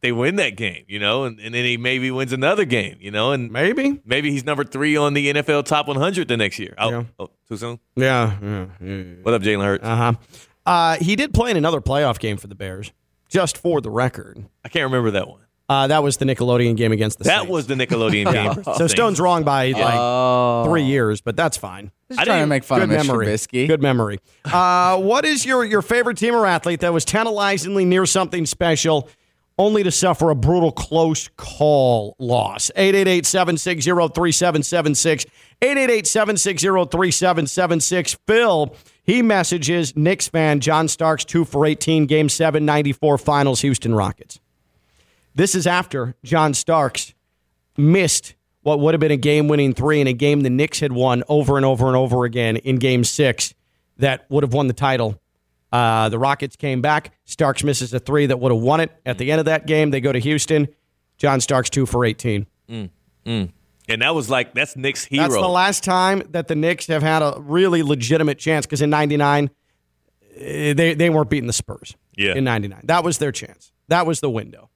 they 0.00 0.12
win 0.12 0.36
that 0.36 0.56
game, 0.56 0.84
you 0.88 0.98
know, 0.98 1.24
and, 1.24 1.38
and 1.40 1.54
then 1.54 1.64
he 1.64 1.76
maybe 1.76 2.10
wins 2.10 2.32
another 2.32 2.64
game, 2.64 2.96
you 3.00 3.10
know, 3.10 3.32
and 3.32 3.50
Maybe. 3.50 4.00
maybe 4.04 4.30
he's 4.30 4.44
number 4.44 4.64
three 4.64 4.96
on 4.96 5.14
the 5.14 5.32
NFL 5.32 5.64
top 5.64 5.88
100 5.88 6.28
the 6.28 6.36
next 6.36 6.58
year. 6.58 6.74
Oh, 6.78 6.90
Yeah. 6.90 7.04
oh 7.18 7.30
too 7.48 7.56
soon. 7.56 7.80
Yeah. 7.96 8.36
yeah, 8.42 8.66
yeah. 8.80 9.02
What 9.22 9.34
up, 9.34 9.42
Jalen 9.42 9.64
Hurts? 9.64 9.84
Uh 9.84 9.96
huh. 9.96 10.12
Uh, 10.66 10.96
he 11.00 11.16
did 11.16 11.32
play 11.32 11.50
in 11.50 11.56
another 11.56 11.80
playoff 11.80 12.18
game 12.18 12.36
for 12.36 12.46
the 12.46 12.54
Bears, 12.54 12.92
just 13.28 13.56
for 13.56 13.80
the 13.80 13.90
record. 13.90 14.44
I 14.64 14.68
can't 14.68 14.84
remember 14.84 15.10
that 15.12 15.26
one. 15.28 15.40
Uh, 15.70 15.86
that 15.86 16.02
was 16.02 16.16
the 16.16 16.24
Nickelodeon 16.24 16.76
game 16.78 16.92
against 16.92 17.18
the 17.18 17.24
That 17.24 17.40
Saints. 17.40 17.50
was 17.52 17.66
the 17.66 17.74
Nickelodeon 17.74 18.32
game. 18.32 18.64
so 18.76 18.86
Stone's 18.86 19.20
wrong 19.20 19.42
by 19.44 19.72
like 19.72 19.94
Oh. 19.98 20.64
three 20.66 20.84
years, 20.84 21.20
but 21.20 21.36
that's 21.36 21.58
fine. 21.58 21.90
Just 22.08 22.18
I 22.20 22.24
trying 22.24 22.36
to 22.36 22.40
didn't- 22.40 22.48
make 22.48 22.64
fun 22.64 22.78
Good 22.80 22.84
of 22.84 22.88
Mitch 22.96 23.06
memory. 23.06 23.26
Trubisky. 23.26 23.66
Good 23.68 23.82
memory. 23.82 24.18
Uh, 24.46 24.96
what 24.98 25.26
is 25.26 25.44
your, 25.44 25.66
your 25.66 25.82
favorite 25.82 26.16
team 26.16 26.34
or 26.34 26.46
athlete 26.46 26.80
that 26.80 26.94
was 26.94 27.04
tantalizingly 27.04 27.84
near 27.84 28.06
something 28.06 28.46
special, 28.46 29.10
only 29.58 29.82
to 29.82 29.90
suffer 29.90 30.30
a 30.30 30.34
brutal 30.34 30.72
close 30.72 31.28
call 31.36 32.16
loss? 32.18 32.70
888-760-3776. 32.76 35.26
888-760-3776. 35.60 38.16
Phil, 38.26 38.74
he 39.02 39.20
messages 39.22 39.96
Knicks 39.96 40.28
fan 40.28 40.60
John 40.60 40.88
Starks 40.88 41.24
2 41.24 41.44
for 41.44 41.66
18, 41.66 42.06
Game 42.06 42.28
7, 42.28 42.64
94 42.64 43.18
Finals, 43.18 43.60
Houston 43.62 43.94
Rockets. 43.94 44.38
This 45.34 45.54
is 45.54 45.66
after 45.66 46.14
John 46.24 46.54
Starks 46.54 47.14
missed 47.76 48.34
what 48.62 48.80
would 48.80 48.94
have 48.94 49.00
been 49.00 49.12
a 49.12 49.16
game 49.16 49.48
winning 49.48 49.72
three 49.72 50.00
in 50.00 50.06
a 50.06 50.12
game 50.12 50.40
the 50.40 50.50
Knicks 50.50 50.80
had 50.80 50.92
won 50.92 51.22
over 51.28 51.56
and 51.56 51.64
over 51.64 51.86
and 51.86 51.96
over 51.96 52.24
again 52.24 52.56
in 52.56 52.76
game 52.76 53.04
six 53.04 53.54
that 53.98 54.28
would 54.30 54.44
have 54.44 54.52
won 54.52 54.66
the 54.66 54.74
title. 54.74 55.20
Uh, 55.72 56.08
the 56.08 56.18
Rockets 56.18 56.56
came 56.56 56.80
back. 56.80 57.12
Starks 57.24 57.62
misses 57.62 57.92
a 57.92 57.98
three 57.98 58.26
that 58.26 58.38
would 58.40 58.52
have 58.52 58.60
won 58.60 58.80
it. 58.80 58.90
At 59.04 59.18
the 59.18 59.30
end 59.30 59.38
of 59.40 59.44
that 59.46 59.66
game, 59.66 59.90
they 59.90 60.00
go 60.00 60.12
to 60.12 60.18
Houston. 60.18 60.68
John 61.18 61.40
Starks 61.40 61.68
two 61.70 61.84
for 61.84 62.04
18. 62.04 62.46
and 63.88 64.02
that 64.02 64.14
was 64.14 64.30
like 64.30 64.54
that's 64.54 64.76
Knicks 64.76 65.04
hero. 65.04 65.22
That's 65.24 65.34
the 65.34 65.48
last 65.48 65.82
time 65.84 66.22
that 66.30 66.48
the 66.48 66.54
Knicks 66.54 66.86
have 66.86 67.02
had 67.02 67.22
a 67.22 67.36
really 67.40 67.82
legitimate 67.82 68.38
chance 68.38 68.66
because 68.66 68.82
in 68.82 68.90
99, 68.90 69.50
eh, 70.36 70.72
they, 70.74 70.94
they 70.94 71.10
weren't 71.10 71.30
beating 71.30 71.46
the 71.46 71.52
Spurs. 71.52 71.96
Yeah. 72.16 72.34
In 72.34 72.44
99. 72.44 72.82
That 72.84 73.04
was 73.04 73.18
their 73.18 73.32
chance. 73.32 73.72
That 73.88 74.06
was 74.06 74.20
the 74.20 74.30
window. 74.30 74.70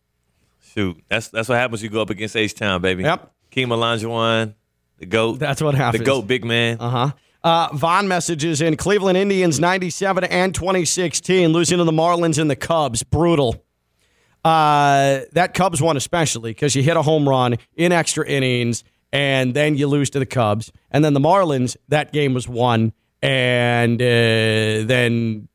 Shoot, 0.60 1.02
that's 1.08 1.28
that's 1.28 1.48
what 1.48 1.58
happens. 1.58 1.82
when 1.82 1.90
You 1.90 1.94
go 1.94 2.02
up 2.02 2.10
against 2.10 2.34
H 2.34 2.54
Town, 2.54 2.80
baby. 2.80 3.02
Yep. 3.02 3.30
King 3.50 3.68
Olajuwon, 3.68 4.54
the 4.98 5.06
goat. 5.06 5.38
That's 5.38 5.60
what 5.60 5.74
happens. 5.74 6.00
The 6.00 6.06
goat, 6.06 6.22
big 6.26 6.44
man. 6.46 6.78
Uh-huh. 6.80 7.10
Uh, 7.44 7.68
Vaughn 7.72 8.06
messages 8.06 8.60
in 8.60 8.76
Cleveland 8.76 9.18
Indians 9.18 9.58
97 9.58 10.24
and 10.24 10.54
2016, 10.54 11.52
losing 11.52 11.78
to 11.78 11.84
the 11.84 11.92
Marlins 11.92 12.38
and 12.38 12.48
the 12.48 12.56
Cubs. 12.56 13.02
Brutal. 13.02 13.64
Uh, 14.44 15.20
that 15.32 15.52
Cubs 15.54 15.82
one, 15.82 15.96
especially, 15.96 16.52
because 16.52 16.76
you 16.76 16.82
hit 16.82 16.96
a 16.96 17.02
home 17.02 17.28
run 17.28 17.56
in 17.74 17.90
extra 17.90 18.26
innings 18.26 18.84
and 19.12 19.54
then 19.54 19.76
you 19.76 19.86
lose 19.88 20.10
to 20.10 20.18
the 20.18 20.26
Cubs. 20.26 20.72
And 20.90 21.04
then 21.04 21.14
the 21.14 21.20
Marlins, 21.20 21.76
that 21.88 22.12
game 22.12 22.32
was 22.32 22.48
won. 22.48 22.92
And 23.20 24.00
uh, 24.00 24.86
then 24.86 25.48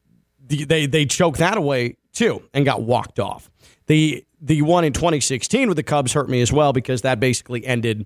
they, 0.47 0.85
they 0.85 1.05
choked 1.05 1.39
that 1.39 1.57
away 1.57 1.97
too 2.13 2.43
and 2.53 2.65
got 2.65 2.81
walked 2.81 3.19
off. 3.19 3.49
The, 3.87 4.25
the 4.41 4.61
one 4.61 4.83
in 4.83 4.93
2016 4.93 5.67
with 5.69 5.77
the 5.77 5.83
Cubs 5.83 6.13
hurt 6.13 6.29
me 6.29 6.41
as 6.41 6.51
well 6.51 6.73
because 6.73 7.01
that 7.01 7.19
basically 7.19 7.65
ended 7.65 8.05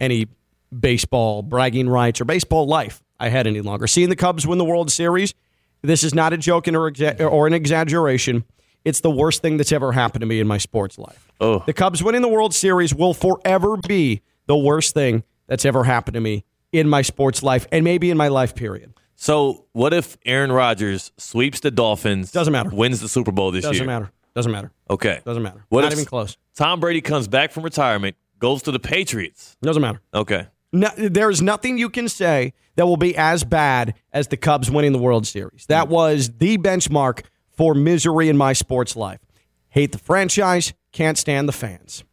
any 0.00 0.28
baseball 0.76 1.42
bragging 1.42 1.88
rights 1.88 2.20
or 2.20 2.24
baseball 2.24 2.66
life 2.66 3.02
I 3.20 3.28
had 3.28 3.46
any 3.46 3.60
longer. 3.60 3.86
Seeing 3.86 4.08
the 4.08 4.16
Cubs 4.16 4.46
win 4.46 4.58
the 4.58 4.64
World 4.64 4.90
Series, 4.90 5.34
this 5.82 6.02
is 6.02 6.14
not 6.14 6.32
a 6.32 6.38
joke 6.38 6.66
or, 6.66 6.90
exa- 6.90 7.20
or 7.30 7.46
an 7.46 7.52
exaggeration. 7.52 8.44
It's 8.84 9.00
the 9.00 9.10
worst 9.10 9.42
thing 9.42 9.58
that's 9.58 9.72
ever 9.72 9.92
happened 9.92 10.22
to 10.22 10.26
me 10.26 10.40
in 10.40 10.48
my 10.48 10.58
sports 10.58 10.98
life. 10.98 11.30
Oh. 11.40 11.62
The 11.66 11.74
Cubs 11.74 12.02
winning 12.02 12.22
the 12.22 12.28
World 12.28 12.54
Series 12.54 12.94
will 12.94 13.12
forever 13.14 13.76
be 13.76 14.22
the 14.46 14.56
worst 14.56 14.94
thing 14.94 15.22
that's 15.46 15.64
ever 15.64 15.84
happened 15.84 16.14
to 16.14 16.20
me 16.20 16.44
in 16.72 16.88
my 16.88 17.02
sports 17.02 17.42
life 17.42 17.66
and 17.70 17.84
maybe 17.84 18.10
in 18.10 18.16
my 18.16 18.28
life 18.28 18.54
period. 18.54 18.94
So 19.16 19.66
what 19.72 19.92
if 19.92 20.16
Aaron 20.24 20.50
Rodgers 20.50 21.12
sweeps 21.18 21.60
the 21.60 21.70
Dolphins? 21.70 22.32
Doesn't 22.32 22.52
matter. 22.52 22.70
Wins 22.70 23.00
the 23.00 23.08
Super 23.08 23.32
Bowl 23.32 23.50
this 23.50 23.64
year. 23.64 23.72
Doesn't 23.72 23.86
matter. 23.86 24.10
Doesn't 24.34 24.52
matter. 24.52 24.72
Okay. 24.88 25.20
Doesn't 25.26 25.42
matter. 25.42 25.64
What 25.68 25.82
not 25.82 25.92
if 25.92 25.98
even 25.98 26.06
close. 26.06 26.38
Tom 26.54 26.80
Brady 26.80 27.02
comes 27.02 27.28
back 27.28 27.50
from 27.52 27.64
retirement, 27.64 28.16
goes 28.38 28.62
to 28.62 28.70
the 28.70 28.78
Patriots. 28.78 29.58
Doesn't 29.60 29.82
matter. 29.82 30.00
Okay. 30.14 30.46
No, 30.72 30.88
there's 30.96 31.42
nothing 31.42 31.78
you 31.78 31.90
can 31.90 32.08
say 32.08 32.52
that 32.76 32.86
will 32.86 32.96
be 32.96 33.16
as 33.16 33.44
bad 33.44 33.94
as 34.12 34.28
the 34.28 34.36
Cubs 34.36 34.70
winning 34.70 34.92
the 34.92 34.98
World 34.98 35.26
Series. 35.26 35.66
That 35.66 35.88
mm. 35.88 35.90
was 35.90 36.30
the 36.38 36.58
benchmark 36.58 37.24
for 37.50 37.74
misery 37.74 38.28
in 38.28 38.36
my 38.36 38.52
sports 38.52 38.96
life. 38.96 39.20
Hate 39.68 39.92
the 39.92 39.98
franchise, 39.98 40.72
can't 40.92 41.18
stand 41.18 41.48
the 41.48 41.52
fans. 41.52 42.04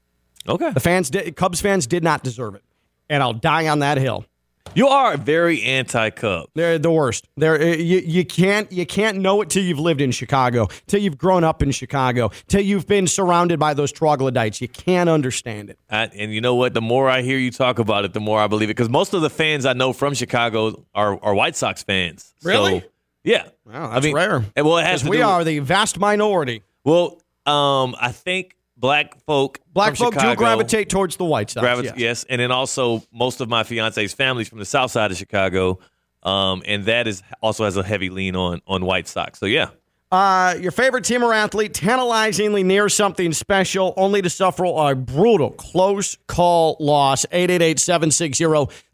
Okay. 0.47 0.71
The 0.71 0.79
fans, 0.79 1.09
did, 1.09 1.35
Cubs 1.35 1.61
fans, 1.61 1.87
did 1.87 2.03
not 2.03 2.23
deserve 2.23 2.55
it, 2.55 2.63
and 3.09 3.21
I'll 3.21 3.33
die 3.33 3.67
on 3.67 3.79
that 3.79 3.97
hill. 3.97 4.25
You 4.75 4.87
are 4.89 5.17
very 5.17 5.63
anti-Cub. 5.63 6.49
They're 6.53 6.77
the 6.77 6.91
worst. 6.91 7.27
They're 7.35 7.59
uh, 7.59 7.65
you, 7.65 7.97
you 7.99 8.23
can't 8.25 8.71
you 8.71 8.85
can't 8.85 9.17
know 9.19 9.41
it 9.41 9.49
till 9.49 9.63
you've 9.63 9.79
lived 9.79 10.01
in 10.01 10.11
Chicago, 10.11 10.67
till 10.85 11.01
you've 11.01 11.17
grown 11.17 11.43
up 11.43 11.63
in 11.63 11.71
Chicago, 11.71 12.29
till 12.47 12.61
you've 12.61 12.85
been 12.85 13.07
surrounded 13.07 13.59
by 13.59 13.73
those 13.73 13.91
troglodytes. 13.91 14.61
You 14.61 14.67
can't 14.67 15.09
understand 15.09 15.71
it. 15.71 15.79
I, 15.89 16.03
and 16.15 16.31
you 16.33 16.41
know 16.41 16.53
what? 16.55 16.73
The 16.75 16.81
more 16.81 17.09
I 17.09 17.23
hear 17.23 17.39
you 17.39 17.49
talk 17.49 17.79
about 17.79 18.05
it, 18.05 18.13
the 18.13 18.19
more 18.19 18.39
I 18.39 18.45
believe 18.47 18.69
it. 18.69 18.75
Because 18.77 18.89
most 18.89 19.13
of 19.15 19.21
the 19.21 19.29
fans 19.31 19.65
I 19.65 19.73
know 19.73 19.93
from 19.93 20.13
Chicago 20.13 20.85
are, 20.93 21.19
are 21.23 21.33
White 21.33 21.55
Sox 21.55 21.81
fans. 21.81 22.35
So, 22.41 22.49
Really? 22.49 22.83
yeah. 23.23 23.47
Wow, 23.65 23.89
I 23.89 23.93
that's 23.95 24.05
mean, 24.05 24.15
rare. 24.15 24.45
and 24.55 24.65
Well, 24.65 24.77
it 24.77 24.85
has 24.85 25.01
to 25.01 25.09
we 25.09 25.21
are 25.23 25.39
with- 25.39 25.47
the 25.47 25.59
vast 25.59 25.97
minority. 25.99 26.61
Well, 26.83 27.19
um, 27.47 27.95
I 27.99 28.11
think 28.11 28.55
black 28.77 29.19
folk, 29.25 29.59
Black 29.73 29.95
folk 29.95 30.15
do 30.15 30.35
gravitate 30.35 30.89
towards 30.89 31.15
the 31.17 31.25
White 31.25 31.49
Sox. 31.49 31.61
gravi- 31.63 31.83
yes. 31.85 31.95
yes. 31.97 32.25
and 32.29 32.39
then 32.39 32.51
also 32.51 33.01
most 33.11 33.41
of 33.41 33.49
my 33.49 33.63
fiance's 33.63 34.13
family's 34.13 34.47
from 34.47 34.59
the 34.59 34.65
South 34.65 34.91
Side 34.91 35.11
of 35.11 35.17
Chicago, 35.17 35.79
um, 36.23 36.61
and 36.65 36.85
that 36.85 37.07
is 37.07 37.23
also 37.41 37.65
has 37.65 37.75
a 37.77 37.83
heavy 37.83 38.09
lean 38.09 38.35
on 38.35 38.61
on 38.67 38.85
White 38.85 39.07
Sox. 39.07 39.39
So 39.39 39.45
yeah, 39.45 39.69
Uh, 40.11 40.55
your 40.61 40.71
favorite 40.71 41.03
team 41.03 41.21
or 41.23 41.33
athlete 41.33 41.73
tantalizingly 41.73 42.63
near 42.63 42.87
something 42.87 43.33
special, 43.33 43.93
only 43.97 44.21
to 44.21 44.29
suffer 44.29 44.63
a 44.65 44.95
brutal 44.95 45.51
close 45.51 46.17
call 46.27 46.77
loss. 46.79 47.25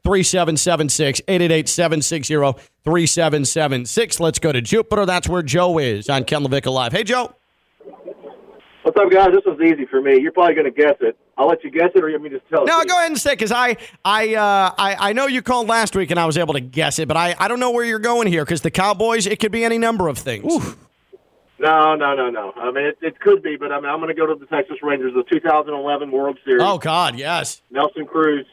888-760-3776. 0.06 1.22
888-760-3776. 2.86 4.20
Let's 4.20 4.40
go 4.40 4.52
to 4.52 4.62
Jupiter. 4.62 5.06
That's 5.06 5.28
where 5.30 5.42
Joe 5.44 5.78
is 5.78 6.10
on 6.10 6.24
Ken 6.24 6.44
LaVicka 6.44 6.72
Live. 6.72 6.92
Hey, 6.92 7.04
Joe. 7.04 7.36
What's 8.84 8.98
up, 9.00 9.10
guys? 9.10 9.30
This 9.32 9.46
was 9.46 9.60
easy 9.62 9.86
for 9.86 10.02
me. 10.02 10.20
You're 10.20 10.34
probably 10.34 10.56
going 10.56 10.66
to 10.66 10.72
guess 10.72 10.96
it. 11.00 11.18
I'll 11.38 11.48
let 11.48 11.64
you 11.64 11.72
guess 11.72 11.92
it, 11.96 12.04
or 12.04 12.10
you 12.10 12.16
want 12.16 12.26
me 12.26 12.30
to 12.32 12.40
just 12.40 12.50
tell 12.50 12.64
it. 12.64 12.68
No, 12.68 12.80
to 12.80 12.84
you? 12.84 12.90
go 12.90 12.98
ahead 12.98 13.12
and 13.12 13.20
say 13.20 13.32
because 13.32 13.52
I, 13.54 13.78
I, 14.04 14.36
uh, 14.36 14.74
I, 14.78 15.10
I 15.10 15.14
know 15.14 15.26
you 15.26 15.42
called 15.42 15.68
last 15.68 15.96
week 15.96 16.12
and 16.12 16.20
I 16.20 16.26
was 16.26 16.38
able 16.38 16.54
to 16.54 16.60
guess 16.60 17.00
it, 17.00 17.08
but 17.08 17.16
I, 17.16 17.34
I 17.40 17.48
don't 17.48 17.62
know 17.62 17.72
where 17.72 17.86
you're 17.86 17.98
going 17.98 18.28
here 18.28 18.44
because 18.44 18.62
the 18.62 18.72
Cowboys, 18.72 19.26
it 19.26 19.40
could 19.40 19.54
be 19.54 19.64
any 19.64 19.78
number 19.78 20.10
of 20.10 20.18
things. 20.18 20.46
No, 21.60 21.96
no, 21.96 22.14
no, 22.14 22.30
no. 22.30 22.52
I 22.58 22.72
mean, 22.72 22.86
it, 22.86 22.98
it 23.02 23.20
could 23.22 23.42
be, 23.42 23.56
but 23.56 23.72
I 23.72 23.80
mean, 23.80 23.90
I'm 23.90 24.00
going 24.00 24.14
to 24.14 24.20
go 24.20 24.26
to 24.26 24.36
the 24.36 24.48
Texas 24.48 24.78
Rangers, 24.84 25.14
the 25.14 25.24
2011 25.32 26.12
World 26.12 26.38
Series. 26.44 26.62
Oh 26.62 26.78
God, 26.78 27.18
yes. 27.18 27.62
Nelson 27.72 28.06
Cruz. 28.06 28.46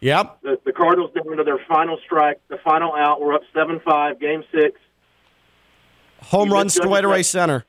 Yep. 0.00 0.40
The, 0.42 0.58
the 0.64 0.72
Cardinals 0.72 1.12
down 1.14 1.36
to 1.36 1.44
their 1.44 1.60
final 1.68 1.98
strike, 2.04 2.40
the 2.48 2.58
final 2.64 2.94
out. 2.94 3.20
We're 3.20 3.34
up 3.34 3.42
seven 3.54 3.80
five, 3.84 4.18
game 4.18 4.42
six. 4.52 4.80
Home 6.22 6.48
You 6.48 6.54
run 6.54 6.66
missed 6.66 6.78
it. 6.78 6.82
Straightaway 6.82 7.22
Center. 7.22 7.64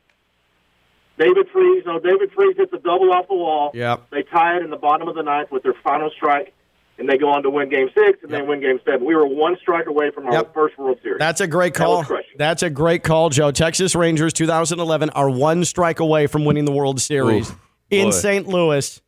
David 1.20 1.48
Freese. 1.52 1.84
no, 1.86 2.00
David 2.00 2.32
Freese 2.34 2.58
hits 2.58 2.74
a 2.74 2.80
double 2.80 3.12
off 3.14 3.28
the 3.28 3.36
wall. 3.36 3.72
Yep. 3.76 4.10
They 4.10 4.24
tie 4.24 4.56
it 4.58 4.64
in 4.64 4.70
the 4.72 4.78
bottom 4.78 5.08
of 5.08 5.16
the 5.16 5.22
ninth 5.22 5.52
with 5.52 5.62
their 5.64 5.76
final 5.84 6.10
strike, 6.10 6.54
and 6.98 7.08
they 7.10 7.18
go 7.18 7.30
on 7.30 7.44
to 7.44 7.50
win 7.50 7.70
Game 7.70 7.90
Six 7.94 8.20
and 8.24 8.32
then 8.32 8.48
win 8.48 8.62
Game 8.62 8.80
Seven. 8.86 9.06
We 9.06 9.16
were 9.16 9.26
one 9.28 9.58
strike 9.62 9.86
away 9.88 10.12
from 10.12 10.28
our 10.28 10.34
Yep. 10.34 10.54
first 10.54 10.78
World 10.78 10.98
Series. 11.04 11.20
That's 11.20 11.42
a 11.42 11.48
great 11.48 11.74
call. 11.74 12.04
crushing. 12.04 12.36
That's 12.38 12.64
a 12.64 12.70
great 12.70 13.04
call, 13.04 13.30
Joe. 13.30 13.52
Texas 13.52 13.96
Rangers 13.96 14.34
2011 14.34 15.10
are 15.12 15.30
one 15.30 15.66
strike 15.66 16.00
away 16.00 16.26
from 16.28 16.46
winning 16.46 16.66
the 16.66 16.72
World 16.72 17.00
Series 17.02 17.50
Oof, 17.52 17.60
in 17.92 18.06
boy. 18.08 18.12
St. 18.12 18.48
Louis, 18.48 19.02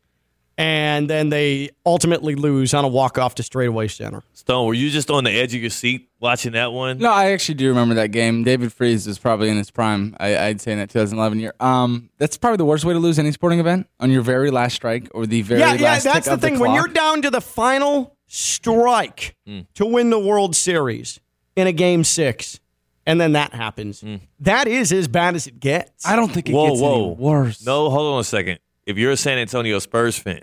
and 0.62 1.10
then 1.10 1.28
they 1.28 1.70
ultimately 1.84 2.36
lose 2.36 2.72
on 2.72 2.84
a 2.84 2.88
walk 2.88 3.18
off 3.18 3.34
to 3.34 3.42
straightaway 3.42 3.88
center. 3.88 4.22
Stone, 4.32 4.64
were 4.66 4.74
you 4.74 4.90
just 4.90 5.10
on 5.10 5.24
the 5.24 5.30
edge 5.32 5.56
of 5.56 5.60
your 5.60 5.70
seat 5.70 6.08
watching 6.20 6.52
that 6.52 6.72
one? 6.72 6.98
No, 6.98 7.10
I 7.10 7.32
actually 7.32 7.56
do 7.56 7.68
remember 7.68 7.96
that 7.96 8.12
game. 8.12 8.44
David 8.44 8.72
Freese 8.72 9.08
was 9.08 9.18
probably 9.18 9.48
in 9.48 9.56
his 9.56 9.72
prime. 9.72 10.16
I, 10.20 10.38
I'd 10.38 10.60
say 10.60 10.70
in 10.70 10.78
that 10.78 10.88
2011 10.88 11.40
year. 11.40 11.52
Um, 11.58 12.10
that's 12.18 12.38
probably 12.38 12.58
the 12.58 12.64
worst 12.64 12.84
way 12.84 12.92
to 12.92 13.00
lose 13.00 13.18
any 13.18 13.32
sporting 13.32 13.58
event 13.58 13.88
on 13.98 14.12
your 14.12 14.22
very 14.22 14.52
last 14.52 14.76
strike 14.76 15.08
or 15.12 15.26
the 15.26 15.42
very 15.42 15.58
yeah, 15.58 15.72
last. 15.72 15.80
yeah, 15.80 15.94
tick 15.96 16.12
that's 16.12 16.26
the 16.26 16.34
of 16.34 16.40
thing. 16.40 16.60
when 16.60 16.74
you're 16.74 16.86
down 16.86 17.22
to 17.22 17.30
the 17.30 17.40
final 17.40 18.16
strike 18.28 19.36
to 19.74 19.84
win 19.84 20.10
the 20.10 20.20
World 20.20 20.54
Series 20.54 21.18
in 21.56 21.66
a 21.66 21.72
game 21.72 22.04
six, 22.04 22.60
and 23.04 23.20
then 23.20 23.32
that 23.32 23.52
happens, 23.52 24.04
that 24.38 24.68
is 24.68 24.92
as 24.92 25.08
bad 25.08 25.34
as 25.34 25.48
it 25.48 25.58
gets. 25.58 26.06
I 26.06 26.14
don't 26.14 26.30
think 26.30 26.48
it 26.48 26.54
whoa, 26.54 26.68
gets 26.68 26.80
whoa. 26.80 27.06
any 27.06 27.14
worse. 27.16 27.66
No, 27.66 27.90
hold 27.90 28.14
on 28.14 28.20
a 28.20 28.24
second. 28.24 28.60
If 28.86 28.96
you're 28.96 29.10
a 29.12 29.16
San 29.16 29.38
Antonio 29.38 29.80
Spurs 29.80 30.16
fan, 30.16 30.42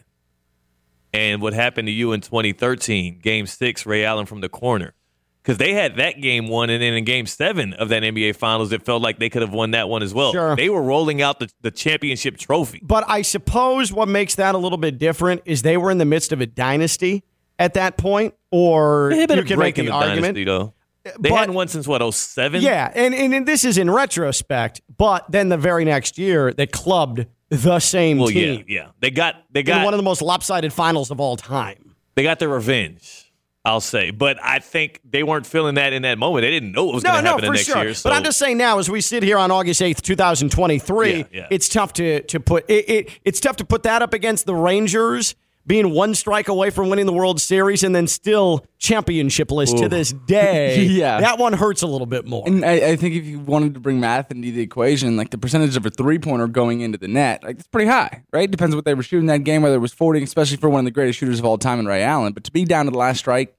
and 1.13 1.41
what 1.41 1.53
happened 1.53 1.87
to 1.87 1.91
you 1.91 2.11
in 2.13 2.21
2013, 2.21 3.19
Game 3.19 3.45
Six, 3.47 3.85
Ray 3.85 4.05
Allen 4.05 4.25
from 4.25 4.41
the 4.41 4.49
corner, 4.49 4.93
because 5.41 5.57
they 5.57 5.73
had 5.73 5.95
that 5.97 6.21
game 6.21 6.47
won, 6.47 6.69
and 6.69 6.81
then 6.81 6.93
in 6.93 7.03
Game 7.05 7.25
Seven 7.25 7.73
of 7.73 7.89
that 7.89 8.03
NBA 8.03 8.35
Finals, 8.35 8.71
it 8.71 8.83
felt 8.83 9.01
like 9.01 9.19
they 9.19 9.29
could 9.29 9.41
have 9.41 9.53
won 9.53 9.71
that 9.71 9.89
one 9.89 10.03
as 10.03 10.13
well. 10.13 10.31
Sure. 10.31 10.55
They 10.55 10.69
were 10.69 10.83
rolling 10.83 11.21
out 11.21 11.39
the, 11.39 11.49
the 11.61 11.71
championship 11.71 12.37
trophy. 12.37 12.79
But 12.83 13.05
I 13.07 13.21
suppose 13.23 13.91
what 13.91 14.07
makes 14.07 14.35
that 14.35 14.53
a 14.55 14.57
little 14.57 14.77
bit 14.77 14.97
different 14.97 15.41
is 15.45 15.61
they 15.63 15.77
were 15.77 15.89
in 15.91 15.97
the 15.97 16.05
midst 16.05 16.31
of 16.31 16.41
a 16.41 16.45
dynasty 16.45 17.23
at 17.57 17.73
that 17.73 17.97
point, 17.97 18.35
or 18.51 19.09
They 19.11 19.19
had 19.21 19.29
been 19.29 19.37
you 19.39 19.43
can 19.45 19.59
make 19.59 19.75
the, 19.75 19.83
the 19.85 19.91
argument. 19.91 20.35
dynasty, 20.35 20.43
though. 20.43 20.73
Uh, 21.05 21.11
they 21.19 21.29
But- 21.29 21.39
hadn't 21.39 21.55
won 21.55 21.67
since 21.69 21.87
what 21.87 22.01
07? 22.13 22.61
Yeah, 22.61 22.91
and, 22.93 23.15
and, 23.15 23.33
and 23.33 23.47
this 23.47 23.63
is 23.65 23.77
in 23.77 23.89
retrospect, 23.89 24.81
but 24.97 25.25
then 25.31 25.49
the 25.49 25.57
very 25.57 25.85
next 25.85 26.17
year 26.17 26.53
they 26.53 26.67
clubbed 26.67 27.25
the 27.49 27.79
same 27.79 28.17
Well, 28.19 28.29
yeah, 28.31 28.55
team 28.57 28.65
yeah. 28.67 28.87
They 28.99 29.11
got 29.11 29.35
they 29.51 29.63
got 29.63 29.83
one 29.85 29.93
of 29.93 29.97
the 29.97 30.03
most 30.03 30.21
lopsided 30.21 30.71
finals 30.73 31.11
of 31.11 31.19
all 31.19 31.35
time. 31.37 31.95
they 32.15 32.23
got 32.23 32.39
their 32.39 32.49
revenge. 32.49 33.25
I'll 33.65 33.81
say, 33.81 34.11
but 34.11 34.39
I 34.41 34.59
think 34.59 35.01
they 35.03 35.21
weren't 35.21 35.45
feeling 35.45 35.75
that 35.75 35.91
in 35.91 36.03
that 36.03 36.17
moment. 36.17 36.43
They 36.43 36.49
didn't 36.49 36.71
know 36.71 36.85
what 36.85 36.95
was 36.95 37.03
No, 37.03 37.11
going 37.11 37.23
to 37.25 37.25
no, 37.25 37.29
happen 37.31 37.45
for 37.45 37.51
the 37.51 37.57
next 37.57 37.65
sure. 37.67 37.83
year. 37.83 37.93
So 37.93 38.09
But 38.09 38.15
I'm 38.15 38.23
just 38.23 38.39
saying 38.39 38.57
now, 38.57 38.79
as 38.79 38.89
we 38.89 39.01
sit 39.01 39.21
here 39.21 39.37
on 39.37 39.51
August 39.51 39.81
8th, 39.81 40.01
2023, 40.01 41.11
Yeah, 41.13 41.23
yeah. 41.31 41.47
it's 41.51 41.67
tough 41.67 41.91
to 41.93 42.21
to 42.23 42.39
put 42.39 42.63
it, 42.69 42.89
it. 42.89 43.19
It's 43.25 43.39
tough 43.41 43.57
to 43.57 43.65
put 43.65 43.83
that 43.83 44.01
up 44.01 44.13
against 44.13 44.45
the 44.45 44.55
Rangers 44.55 45.35
being 45.69 45.91
one 45.91 46.15
strike 46.15 46.47
away 46.47 46.71
from 46.71 46.89
winning 46.89 47.05
the 47.05 47.13
World 47.13 47.39
Series 47.39 47.83
and 47.83 47.95
then 47.95 48.07
still 48.07 48.65
championshipless 48.79 49.77
to 49.79 49.87
this 49.87 50.11
day. 50.27 50.81
Yeah. 50.81 51.21
that 51.21 51.37
one 51.37 51.53
hurts 51.53 51.83
a 51.83 51.87
little 51.87 52.07
bit 52.07 52.25
more. 52.25 52.43
And 52.47 52.65
I, 52.65 52.71
I 52.71 52.95
think 52.95 53.13
if 53.13 53.23
you 53.23 53.39
wanted 53.39 53.75
to 53.75 53.79
bring 53.79 53.99
math 53.99 54.31
into 54.31 54.51
the 54.51 54.61
equation, 54.61 55.15
like 55.15 55.29
the 55.29 55.37
percentage 55.37 55.77
of 55.77 55.85
a 55.85 55.91
three 55.91 56.17
pointer 56.17 56.47
going 56.47 56.81
into 56.81 56.97
the 56.97 57.07
net, 57.07 57.43
like 57.43 57.59
it's 57.59 57.67
pretty 57.67 57.87
high, 57.87 58.23
right? 58.33 58.49
Depends 58.49 58.75
what 58.75 58.83
they 58.83 58.95
were 58.95 59.03
shooting 59.03 59.27
that 59.27 59.43
game, 59.43 59.61
whether 59.61 59.75
it 59.75 59.79
was 59.79 59.93
40, 59.93 60.23
especially 60.23 60.57
for 60.57 60.69
one 60.69 60.79
of 60.79 60.85
the 60.85 60.91
greatest 60.91 61.19
shooters 61.19 61.37
of 61.37 61.45
all 61.45 61.59
time 61.59 61.79
in 61.79 61.85
Ray 61.85 62.01
Allen. 62.01 62.33
But 62.33 62.45
to 62.45 62.51
be 62.51 62.65
down 62.65 62.85
to 62.85 62.91
the 62.91 62.97
last 62.97 63.19
strike, 63.19 63.55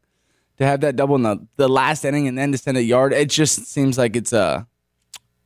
to 0.59 0.67
have 0.67 0.81
that 0.81 0.97
double 0.97 1.15
in 1.15 1.23
the, 1.23 1.47
the 1.59 1.69
last 1.69 2.05
inning 2.05 2.27
and 2.27 2.37
then 2.37 2.51
to 2.51 2.59
send 2.59 2.77
a 2.77 2.83
yard, 2.83 3.13
it 3.13 3.31
just 3.31 3.67
seems 3.67 3.97
like 3.97 4.17
it's 4.17 4.33
uh, 4.33 4.65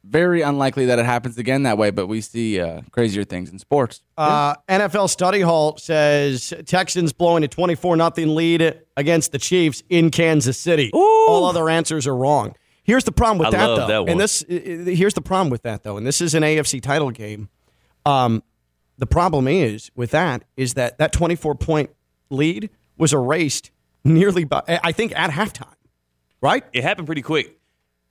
very 0.06 0.42
unlikely 0.42 0.86
that 0.86 0.98
it 0.98 1.04
happens 1.06 1.38
again 1.38 1.62
that 1.64 1.78
way. 1.78 1.90
But 1.90 2.06
we 2.06 2.20
see 2.20 2.60
uh, 2.60 2.82
crazier 2.90 3.24
things 3.24 3.50
in 3.50 3.58
sports. 3.58 4.02
Uh, 4.18 4.54
NFL 4.68 5.08
Study 5.10 5.40
Hall 5.40 5.76
says 5.78 6.52
Texans 6.66 7.12
blowing 7.12 7.42
a 7.44 7.48
24 7.48 7.96
nothing 7.96 8.34
lead 8.34 8.80
against 8.96 9.32
the 9.32 9.38
Chiefs 9.38 9.82
in 9.88 10.10
Kansas 10.10 10.58
City. 10.58 10.90
All 10.92 11.46
other 11.46 11.68
answers 11.68 12.06
are 12.06 12.16
wrong. 12.16 12.54
Here's 12.82 13.04
the 13.04 13.12
problem 13.12 13.38
with 13.38 13.48
I 13.48 13.50
that, 13.58 13.64
love 13.66 13.76
though. 13.78 13.86
that 13.86 14.00
one. 14.02 14.08
And 14.10 14.20
this, 14.20 14.44
i- 14.50 14.52
i- 14.54 14.94
here's 14.94 15.14
the 15.14 15.22
problem 15.22 15.48
with 15.48 15.62
that, 15.62 15.82
though. 15.84 15.96
And 15.96 16.06
this 16.06 16.20
is 16.20 16.34
an 16.34 16.42
AFC 16.42 16.82
title 16.82 17.10
game. 17.10 17.48
Um, 18.04 18.42
the 18.98 19.06
problem 19.06 19.48
is 19.48 19.90
with 19.96 20.10
that 20.10 20.44
is 20.56 20.74
that 20.74 20.98
that 20.98 21.10
24 21.12 21.54
point 21.54 21.90
lead 22.30 22.68
was 22.98 23.12
erased 23.14 23.70
nearly 24.04 24.44
by, 24.44 24.62
I 24.68 24.92
think, 24.92 25.18
at 25.18 25.30
halftime. 25.30 25.68
Right? 26.42 26.62
it 26.74 26.82
happened 26.84 27.06
pretty 27.06 27.22
quick. 27.22 27.58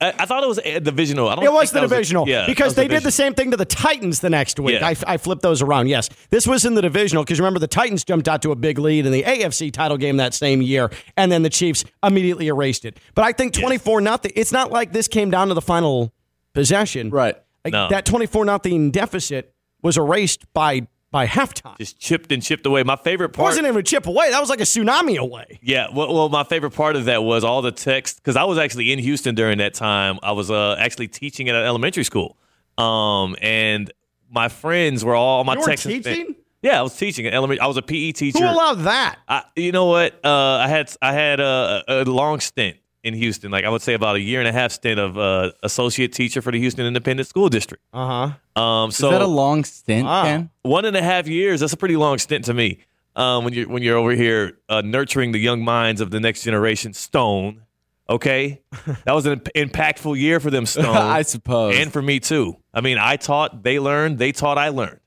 I, 0.04 0.14
I 0.22 0.26
thought 0.26 0.42
it 0.42 0.48
was 0.48 0.58
uh, 0.58 0.62
a 0.64 0.80
divisional. 0.80 1.28
I 1.28 1.34
don't 1.36 1.44
It 1.44 1.52
was 1.52 1.70
the 1.70 1.78
a- 1.78 1.82
divisional 1.88 2.28
yeah, 2.28 2.46
because 2.46 2.74
they 2.74 2.86
did 2.88 3.02
the 3.02 3.10
same 3.10 3.34
thing 3.34 3.50
to 3.52 3.56
the 3.56 3.64
Titans 3.64 4.20
the 4.20 4.30
next 4.30 4.60
week. 4.60 4.80
Yeah. 4.80 4.86
I, 4.88 4.96
I 5.06 5.16
flipped 5.16 5.42
those 5.42 5.62
around. 5.62 5.88
Yes, 5.88 6.08
this 6.30 6.46
was 6.46 6.64
in 6.64 6.74
the 6.74 6.82
divisional 6.82 7.24
because 7.24 7.40
remember 7.40 7.58
the 7.60 7.66
Titans 7.66 8.04
jumped 8.04 8.28
out 8.28 8.42
to 8.42 8.52
a 8.52 8.56
big 8.56 8.78
lead 8.78 9.06
in 9.06 9.12
the 9.12 9.22
AFC 9.22 9.72
title 9.72 9.96
game 9.96 10.16
that 10.18 10.34
same 10.34 10.62
year, 10.62 10.90
and 11.16 11.32
then 11.32 11.42
the 11.42 11.50
Chiefs 11.50 11.84
immediately 12.02 12.48
erased 12.48 12.84
it. 12.84 12.98
But 13.14 13.24
I 13.24 13.32
think 13.32 13.52
twenty 13.54 13.78
four 13.78 14.00
nothing. 14.00 14.32
It's 14.36 14.52
not 14.52 14.70
like 14.70 14.92
this 14.92 15.08
came 15.08 15.30
down 15.30 15.48
to 15.48 15.54
the 15.54 15.62
final 15.62 16.12
possession. 16.52 17.10
Right. 17.10 17.36
Like, 17.64 17.72
No. 17.72 17.88
That 17.88 18.04
twenty 18.04 18.26
four 18.26 18.44
nothing 18.44 18.90
deficit 18.90 19.52
was 19.82 19.96
erased 19.98 20.50
by 20.52 20.86
by 21.14 21.28
halftime. 21.28 21.74
It 21.74 21.84
just 21.84 22.00
chipped 22.00 22.32
and 22.32 22.42
chipped 22.42 22.66
away. 22.66 22.82
My 22.82 22.96
favorite 22.96 23.28
part 23.28 23.44
wasn't 23.44 23.68
even 23.68 23.78
a 23.78 23.82
chip 23.84 24.08
away. 24.08 24.30
That 24.30 24.40
was 24.40 24.50
like 24.50 24.58
a 24.58 24.64
tsunami 24.64 25.16
away. 25.16 25.60
Yeah, 25.62 25.86
well, 25.94 26.12
well, 26.12 26.28
my 26.28 26.42
favorite 26.42 26.72
part 26.72 26.96
of 26.96 27.04
that 27.04 27.22
was 27.22 27.44
all 27.44 27.62
the 27.62 27.70
text 27.70 28.16
because 28.16 28.34
I 28.34 28.42
was 28.42 28.58
actually 28.58 28.92
in 28.92 28.98
Houston 28.98 29.36
during 29.36 29.58
that 29.58 29.74
time. 29.74 30.18
I 30.24 30.32
was 30.32 30.50
uh, 30.50 30.74
actually 30.76 31.06
teaching 31.06 31.48
at 31.48 31.54
an 31.54 31.64
elementary 31.64 32.02
school, 32.02 32.36
um, 32.78 33.36
and 33.40 33.92
my 34.28 34.48
friends 34.48 35.04
were 35.04 35.14
all 35.14 35.44
my 35.44 35.54
You 35.54 35.64
Texas 35.64 35.92
teaching? 35.92 36.34
Yeah, 36.62 36.80
I 36.80 36.82
was 36.82 36.96
teaching 36.96 37.26
at 37.26 37.32
elementary. 37.32 37.60
I 37.60 37.68
was 37.68 37.76
a 37.76 37.82
PE 37.82 38.10
teacher. 38.10 38.40
Who 38.40 38.44
allowed 38.46 38.80
that? 38.80 39.16
I, 39.28 39.44
you 39.54 39.70
know 39.70 39.84
what? 39.84 40.18
Uh, 40.24 40.56
I 40.64 40.66
had 40.66 40.92
I 41.00 41.12
had 41.12 41.38
a, 41.38 41.84
a 41.86 42.04
long 42.06 42.40
stint 42.40 42.78
in 43.04 43.14
Houston, 43.14 43.50
like 43.52 43.64
I 43.64 43.68
would 43.68 43.82
say 43.82 43.94
about 43.94 44.16
a 44.16 44.20
year 44.20 44.40
and 44.40 44.48
a 44.48 44.52
half 44.52 44.72
stint 44.72 44.98
of 44.98 45.16
uh, 45.16 45.52
associate 45.62 46.12
teacher 46.12 46.42
for 46.42 46.50
the 46.50 46.58
Houston 46.58 46.84
Independent 46.86 47.28
School 47.28 47.48
District. 47.48 47.82
Uh 47.92 48.32
huh. 48.56 48.60
Um, 48.60 48.90
so 48.90 49.08
Is 49.08 49.12
that 49.12 49.22
a 49.22 49.26
long 49.26 49.62
stint, 49.64 50.06
Wow. 50.06 50.24
Ken? 50.24 50.50
one 50.62 50.84
and 50.84 50.96
a 50.96 51.02
half 51.02 51.28
years. 51.28 51.60
That's 51.60 51.72
a 51.72 51.76
pretty 51.76 51.96
long 51.96 52.18
stint 52.18 52.46
to 52.46 52.54
me. 52.54 52.78
Um, 53.16 53.44
when 53.44 53.52
you're 53.54 53.68
when 53.68 53.82
you're 53.84 53.96
over 53.96 54.10
here 54.12 54.58
uh, 54.68 54.80
nurturing 54.80 55.30
the 55.32 55.38
young 55.38 55.62
minds 55.62 56.00
of 56.00 56.10
the 56.10 56.18
next 56.18 56.42
generation, 56.42 56.92
Stone. 56.94 57.60
Okay, 58.08 58.60
that 59.04 59.14
was 59.14 59.24
an 59.26 59.40
impactful 59.54 60.18
year 60.18 60.40
for 60.40 60.50
them, 60.50 60.66
Stone. 60.66 60.86
I 61.18 61.22
suppose. 61.22 61.76
and 61.76 61.92
for 61.92 62.02
me 62.02 62.20
too. 62.20 62.56
I 62.74 62.80
mean, 62.82 62.98
I 62.98 63.16
taught, 63.16 63.62
they 63.62 63.78
learned, 63.78 64.18
they 64.18 64.30
taught, 64.32 64.58
I 64.58 64.68
learned. 64.68 65.00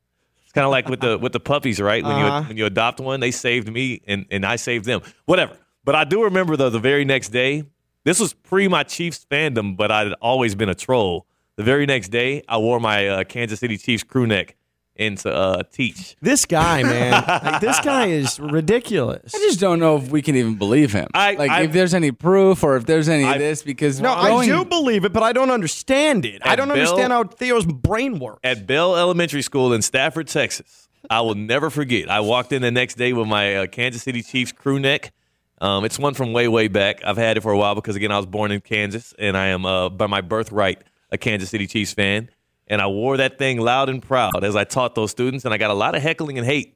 It's 0.44 0.52
kind 0.54 0.66
of 0.66 0.72
like 0.72 0.88
with 0.90 1.02
the 1.02 1.18
with 1.20 1.32
the 1.34 1.40
puppies, 1.40 1.80
right? 1.82 2.04
When 2.04 2.12
Uh-huh. 2.14 2.42
you 2.44 2.48
when 2.48 2.58
you 2.58 2.66
adopt 2.66 3.00
one, 3.00 3.20
they 3.20 3.32
saved 3.32 3.72
me 3.72 4.02
and 4.08 4.26
and 4.32 4.46
I 4.46 4.56
saved 4.56 4.86
them. 4.86 5.02
Whatever. 5.26 5.58
But 5.84 5.96
I 5.96 6.06
do 6.06 6.24
remember 6.24 6.56
though 6.58 6.70
the 6.70 6.80
very 6.80 7.06
next 7.06 7.30
day. 7.30 7.66
This 8.08 8.22
was 8.22 8.32
pre 8.34 8.70
my 8.70 8.84
Chiefs 8.84 9.26
fandom, 9.30 9.76
but 9.76 9.92
I'd 9.92 10.14
always 10.22 10.56
been 10.56 10.70
a 10.70 10.74
troll. 10.76 11.28
The 11.58 11.64
very 11.64 11.86
next 11.86 12.08
day, 12.08 12.42
I 12.48 12.58
wore 12.58 12.80
my 12.80 13.06
uh, 13.06 13.24
Kansas 13.26 13.60
City 13.60 13.78
Chiefs 13.78 14.04
crew 14.04 14.26
neck 14.26 14.56
and 14.96 15.18
to 15.18 15.30
uh, 15.36 15.64
teach. 15.74 16.16
This 16.22 16.46
guy, 16.46 16.84
man, 16.84 17.12
like, 17.44 17.60
this 17.60 17.78
guy 17.82 18.06
is 18.06 18.40
ridiculous. 18.40 19.36
I 19.36 19.40
just 19.40 19.60
don't 19.60 19.80
know 19.80 19.98
if 19.98 20.10
we 20.10 20.22
can 20.22 20.38
even 20.38 20.56
believe 20.56 20.94
him. 20.94 21.08
I- 21.14 21.34
like 21.34 21.52
I- 21.52 21.64
if 21.64 21.74
there's 21.74 21.94
any 21.94 22.14
proof 22.14 22.64
or 22.64 22.78
if 22.78 22.86
there's 22.86 23.10
any 23.10 23.26
I- 23.26 23.34
of 23.34 23.40
this 23.40 23.62
because 23.62 24.00
No, 24.00 24.14
I 24.14 24.46
do 24.46 24.64
believe 24.64 25.04
it, 25.04 25.12
but 25.12 25.22
I 25.24 25.34
don't 25.34 25.52
understand 25.52 26.24
it. 26.24 26.42
I 26.46 26.56
don't 26.56 26.70
Bill- 26.70 26.78
understand 26.78 27.12
how 27.12 27.26
Theo's 27.26 27.66
brain 27.66 28.20
works. 28.20 28.40
at 28.46 28.66
Bell 28.66 28.96
Elementary 28.96 29.42
School 29.42 29.74
in 29.74 29.82
Stafford, 29.82 30.30
Texas. 30.30 30.88
I 31.10 31.20
will 31.20 31.36
never 31.36 31.70
forget. 31.70 32.10
I 32.10 32.22
walked 32.22 32.54
in 32.54 32.62
the 32.62 32.72
next 32.72 32.96
day 32.96 33.12
with 33.12 33.28
my 33.28 33.54
uh, 33.56 33.68
Kansas 33.68 34.02
City 34.04 34.22
Chiefs 34.24 34.54
crew 34.54 34.80
neck. 34.80 35.12
Um, 35.60 35.86
it's 35.86 35.98
one 35.98 36.14
from 36.14 36.34
way, 36.34 36.48
way 36.48 36.68
back. 36.68 37.04
I've 37.04 37.18
had 37.18 37.38
it 37.38 37.42
for 37.42 37.52
a 37.52 37.58
while 37.58 37.76
because, 37.76 37.96
again, 37.96 38.12
I 38.12 38.18
was 38.18 38.26
born 38.26 38.52
in 38.52 38.62
Kansas 38.62 39.14
and 39.18 39.36
I 39.36 39.48
am, 39.48 39.66
uh, 39.66 39.90
by 39.90 40.08
my 40.08 40.22
birthright, 40.22 40.84
a 41.12 41.18
Kansas 41.18 41.50
City 41.50 41.68
Chiefs 41.68 41.94
fan. 41.94 42.30
And 42.68 42.82
I 42.82 42.88
wore 42.88 43.18
that 43.18 43.38
thing 43.38 43.60
loud 43.60 43.90
and 43.90 44.04
proud 44.04 44.44
as 44.44 44.56
I 44.56 44.66
taught 44.66 44.94
those 44.94 45.10
students, 45.12 45.46
and 45.46 45.54
I 45.54 45.58
got 45.58 45.72
a 45.72 45.74
lot 45.74 45.96
of 45.96 46.02
heckling 46.02 46.38
and 46.38 46.46
hate. 46.46 46.76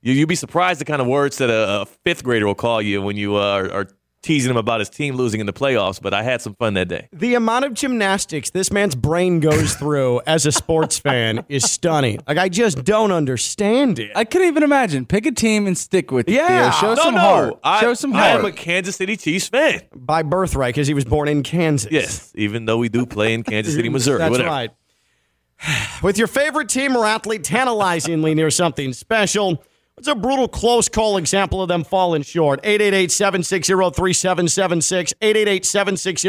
You, 0.00 0.14
you'd 0.14 0.28
be 0.28 0.34
surprised 0.34 0.80
the 0.80 0.86
kind 0.86 1.02
of 1.02 1.06
words 1.06 1.38
that 1.38 1.50
a, 1.50 1.82
a 1.82 1.86
fifth 1.86 2.24
grader 2.24 2.46
will 2.46 2.54
call 2.54 2.80
you 2.80 3.02
when 3.02 3.16
you 3.16 3.36
uh, 3.36 3.40
are, 3.40 3.72
are 3.72 3.88
teasing 4.26 4.50
him 4.50 4.56
about 4.56 4.80
his 4.80 4.88
team 4.90 5.14
losing 5.14 5.40
in 5.40 5.46
the 5.46 5.52
playoffs, 5.52 6.00
but 6.02 6.12
I 6.12 6.22
had 6.22 6.42
some 6.42 6.54
fun 6.54 6.74
that 6.74 6.88
day. 6.88 7.08
The 7.12 7.34
amount 7.34 7.64
of 7.64 7.74
gymnastics 7.74 8.50
this 8.50 8.72
man's 8.72 8.94
brain 8.94 9.40
goes 9.40 9.74
through 9.74 10.20
as 10.26 10.44
a 10.46 10.52
sports 10.52 10.98
fan 10.98 11.44
is 11.48 11.70
stunning. 11.70 12.20
Like 12.26 12.36
I 12.38 12.48
just 12.48 12.84
don't 12.84 13.12
understand 13.12 13.98
it. 13.98 14.10
I 14.16 14.24
couldn't 14.24 14.48
even 14.48 14.62
imagine. 14.62 15.06
Pick 15.06 15.26
a 15.26 15.32
team 15.32 15.66
and 15.66 15.78
stick 15.78 16.10
with 16.10 16.28
it. 16.28 16.32
Yeah. 16.32 16.70
Theo. 16.72 16.80
Show 16.80 16.94
No, 16.94 17.02
some 17.04 17.14
no. 17.14 17.20
heart. 17.20 17.54
I, 17.62 17.80
Show 17.80 17.94
some 17.94 18.12
heart. 18.12 18.24
I 18.24 18.28
heart. 18.32 18.40
am 18.40 18.46
a 18.46 18.52
Kansas 18.52 18.96
City 18.96 19.16
Chiefs 19.16 19.48
fan. 19.48 19.82
By 19.94 20.22
birthright, 20.22 20.74
because 20.74 20.88
he 20.88 20.94
was 20.94 21.04
born 21.04 21.28
in 21.28 21.42
Kansas. 21.42 21.90
Yes, 21.92 22.32
even 22.34 22.64
though 22.64 22.78
we 22.78 22.88
do 22.88 23.06
play 23.06 23.32
in 23.32 23.42
Kansas 23.44 23.74
City, 23.74 23.88
Missouri. 23.96 24.18
That's 24.18 24.30
whatever. 24.32 24.48
right. 24.50 24.70
With 26.02 26.18
your 26.18 26.26
favorite 26.26 26.68
team 26.68 26.96
or 26.96 27.06
athlete 27.06 27.42
tantalizingly 27.42 28.34
near 28.34 28.50
something 28.50 28.92
special, 28.92 29.62
what's 29.96 30.08
a 30.08 30.14
brutal 30.14 30.46
close 30.46 30.90
call 30.90 31.16
example 31.16 31.62
of 31.62 31.68
them 31.68 31.82
falling 31.82 32.22
short? 32.22 32.60
888 32.62 33.10
760 33.10 33.72
3776. 33.72 35.14
888 35.22 35.64
760 35.64 36.28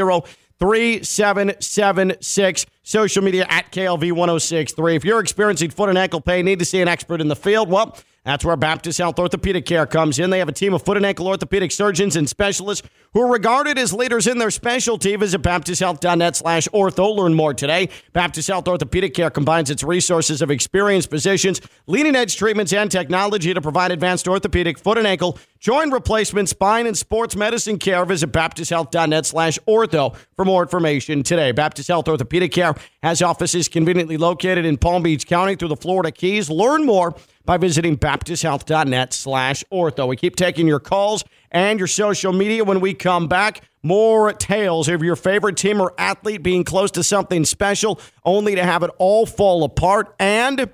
3776. 0.59 2.65
Social 2.83 3.23
media 3.23 3.45
at 3.49 3.71
KLV1063. 3.73 4.95
If 4.95 5.03
you're 5.03 5.19
experiencing 5.19 5.69
foot 5.69 5.89
and 5.89 5.97
ankle 5.97 6.21
pain, 6.21 6.45
need 6.45 6.59
to 6.59 6.65
see 6.65 6.79
an 6.81 6.87
expert 6.87 7.19
in 7.19 7.27
the 7.27 7.35
field, 7.35 7.69
well, 7.69 7.97
that's 8.23 8.45
where 8.45 8.55
Baptist 8.55 8.99
Health 8.99 9.19
Orthopedic 9.19 9.65
Care 9.65 9.85
comes 9.85 10.17
in. 10.19 10.29
They 10.29 10.39
have 10.39 10.49
a 10.49 10.53
team 10.53 10.73
of 10.73 10.83
foot 10.83 10.97
and 10.97 11.05
ankle 11.05 11.27
orthopedic 11.27 11.73
surgeons 11.73 12.15
and 12.15 12.29
specialists 12.29 12.87
who 13.17 13.23
are 13.23 13.31
regarded 13.31 13.79
as 13.79 13.93
leaders 13.93 14.27
in 14.27 14.37
their 14.37 14.51
specialty. 14.51 15.15
Visit 15.15 15.41
baptisthealth.net 15.41 16.35
slash 16.35 16.67
ortho. 16.67 17.15
Learn 17.15 17.33
more 17.33 17.51
today. 17.51 17.89
Baptist 18.13 18.47
Health 18.47 18.67
Orthopedic 18.67 19.15
Care 19.15 19.31
combines 19.31 19.71
its 19.71 19.81
resources 19.81 20.39
of 20.43 20.51
experienced 20.51 21.09
physicians, 21.09 21.59
leading 21.87 22.15
edge 22.15 22.37
treatments, 22.37 22.73
and 22.73 22.91
technology 22.91 23.55
to 23.55 23.59
provide 23.59 23.91
advanced 23.91 24.27
orthopedic, 24.27 24.77
foot 24.77 24.99
and 24.99 25.07
ankle, 25.07 25.39
joint 25.59 25.91
replacement, 25.91 26.47
spine, 26.47 26.85
and 26.85 26.95
sports 26.95 27.35
medicine 27.35 27.79
care. 27.79 28.05
Visit 28.05 28.31
baptisthealth.net 28.31 29.25
slash 29.25 29.57
ortho 29.67 30.15
for 30.35 30.45
more 30.45 30.61
information 30.61 31.23
today. 31.23 31.51
Baptist 31.51 31.87
Health 31.87 32.07
Orthopedic 32.07 32.51
Care 32.51 32.75
has 33.01 33.23
offices 33.23 33.67
conveniently 33.67 34.17
located 34.17 34.63
in 34.63 34.77
Palm 34.77 35.01
Beach 35.01 35.25
County 35.25 35.55
through 35.55 35.69
the 35.69 35.75
Florida 35.75 36.11
Keys. 36.11 36.51
Learn 36.51 36.85
more 36.85 37.15
by 37.45 37.57
visiting 37.57 37.97
baptisthealth.net 37.97 39.11
slash 39.11 39.63
ortho. 39.73 40.07
We 40.07 40.17
keep 40.17 40.35
taking 40.35 40.67
your 40.67 40.79
calls 40.79 41.23
and 41.51 41.79
your 41.79 41.87
social 41.87 42.33
media 42.33 42.63
when 42.63 42.79
we 42.79 42.93
come 42.93 43.27
back. 43.27 43.61
More 43.83 44.33
tales 44.33 44.89
of 44.89 45.01
your 45.01 45.15
favorite 45.15 45.57
team 45.57 45.79
or 45.79 45.93
athlete 45.97 46.43
being 46.43 46.63
close 46.63 46.91
to 46.91 47.03
something 47.03 47.45
special, 47.45 47.99
only 48.25 48.55
to 48.55 48.63
have 48.63 48.83
it 48.83 48.91
all 48.97 49.25
fall 49.25 49.63
apart. 49.63 50.13
And 50.19 50.69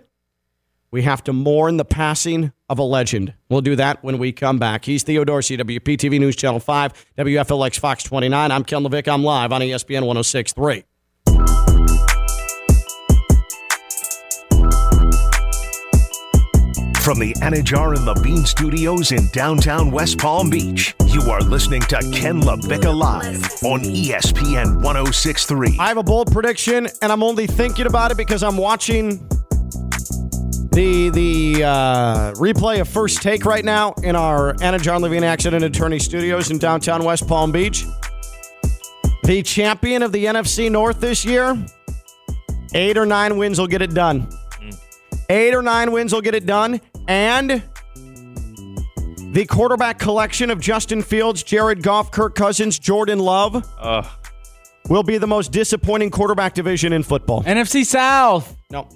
we 0.89 1.03
have 1.03 1.23
to 1.25 1.33
mourn 1.33 1.77
the 1.77 1.85
passing 1.85 2.51
of 2.69 2.79
a 2.79 2.83
legend. 2.83 3.33
We'll 3.49 3.61
do 3.61 3.75
that 3.75 4.03
when 4.03 4.17
we 4.17 4.31
come 4.31 4.59
back. 4.59 4.85
He's 4.85 5.03
Theo 5.03 5.23
Dorsey, 5.23 5.57
WPTV 5.57 6.19
News 6.19 6.35
Channel 6.35 6.59
5, 6.59 7.05
WFLX 7.17 7.79
Fox 7.79 8.03
29. 8.03 8.51
I'm 8.51 8.63
Ken 8.63 8.83
LaVicka. 8.83 9.13
I'm 9.13 9.23
live 9.23 9.51
on 9.51 9.61
ESPN 9.61 10.05
1063. 10.05 10.83
From 17.03 17.19
the 17.19 17.33
Anidjar 17.41 17.97
and 17.97 18.05
Levine 18.05 18.45
Studios 18.45 19.11
in 19.11 19.27
downtown 19.33 19.91
West 19.91 20.17
Palm 20.19 20.49
Beach, 20.49 20.95
you 21.07 21.19
are 21.29 21.41
listening 21.41 21.81
to 21.81 21.97
Ken 22.13 22.39
LaVicka 22.39 22.95
Live 22.95 23.43
on 23.65 23.81
ESPN 23.81 24.77
1063. 24.77 25.79
I 25.81 25.89
have 25.89 25.97
a 25.97 26.03
bold 26.03 26.31
prediction, 26.31 26.87
and 27.01 27.11
I'm 27.11 27.21
only 27.21 27.45
thinking 27.45 27.87
about 27.87 28.11
it 28.11 28.15
because 28.15 28.41
I'm 28.41 28.55
watching 28.55 29.17
the 30.71 31.09
the 31.13 31.65
uh, 31.65 32.31
replay 32.35 32.79
of 32.79 32.87
First 32.87 33.21
Take 33.21 33.43
right 33.43 33.65
now 33.65 33.91
in 34.01 34.15
our 34.15 34.53
Anidjar 34.53 34.93
and 34.93 35.03
Levine 35.03 35.25
Accident 35.25 35.65
Attorney 35.65 35.99
Studios 35.99 36.51
in 36.51 36.57
downtown 36.57 37.03
West 37.03 37.27
Palm 37.27 37.51
Beach. 37.51 37.83
The 39.25 39.43
champion 39.43 40.03
of 40.03 40.13
the 40.13 40.23
NFC 40.23 40.71
North 40.71 41.01
this 41.01 41.25
year, 41.25 41.61
eight 42.73 42.97
or 42.97 43.05
nine 43.05 43.35
wins 43.35 43.59
will 43.59 43.67
get 43.67 43.81
it 43.81 43.93
done. 43.93 44.25
Eight 45.29 45.53
or 45.53 45.61
nine 45.61 45.91
wins 45.91 46.13
will 46.13 46.21
get 46.21 46.35
it 46.35 46.45
done. 46.45 46.79
And 47.07 47.63
the 49.33 49.45
quarterback 49.45 49.99
collection 49.99 50.49
of 50.49 50.59
Justin 50.59 51.01
Fields, 51.01 51.43
Jared 51.43 51.81
Goff, 51.83 52.11
Kirk 52.11 52.35
Cousins, 52.35 52.79
Jordan 52.79 53.19
Love 53.19 53.67
Ugh. 53.79 54.05
will 54.89 55.03
be 55.03 55.17
the 55.17 55.27
most 55.27 55.51
disappointing 55.51 56.11
quarterback 56.11 56.53
division 56.53 56.93
in 56.93 57.03
football. 57.03 57.43
NFC 57.43 57.85
South. 57.85 58.55
No, 58.71 58.87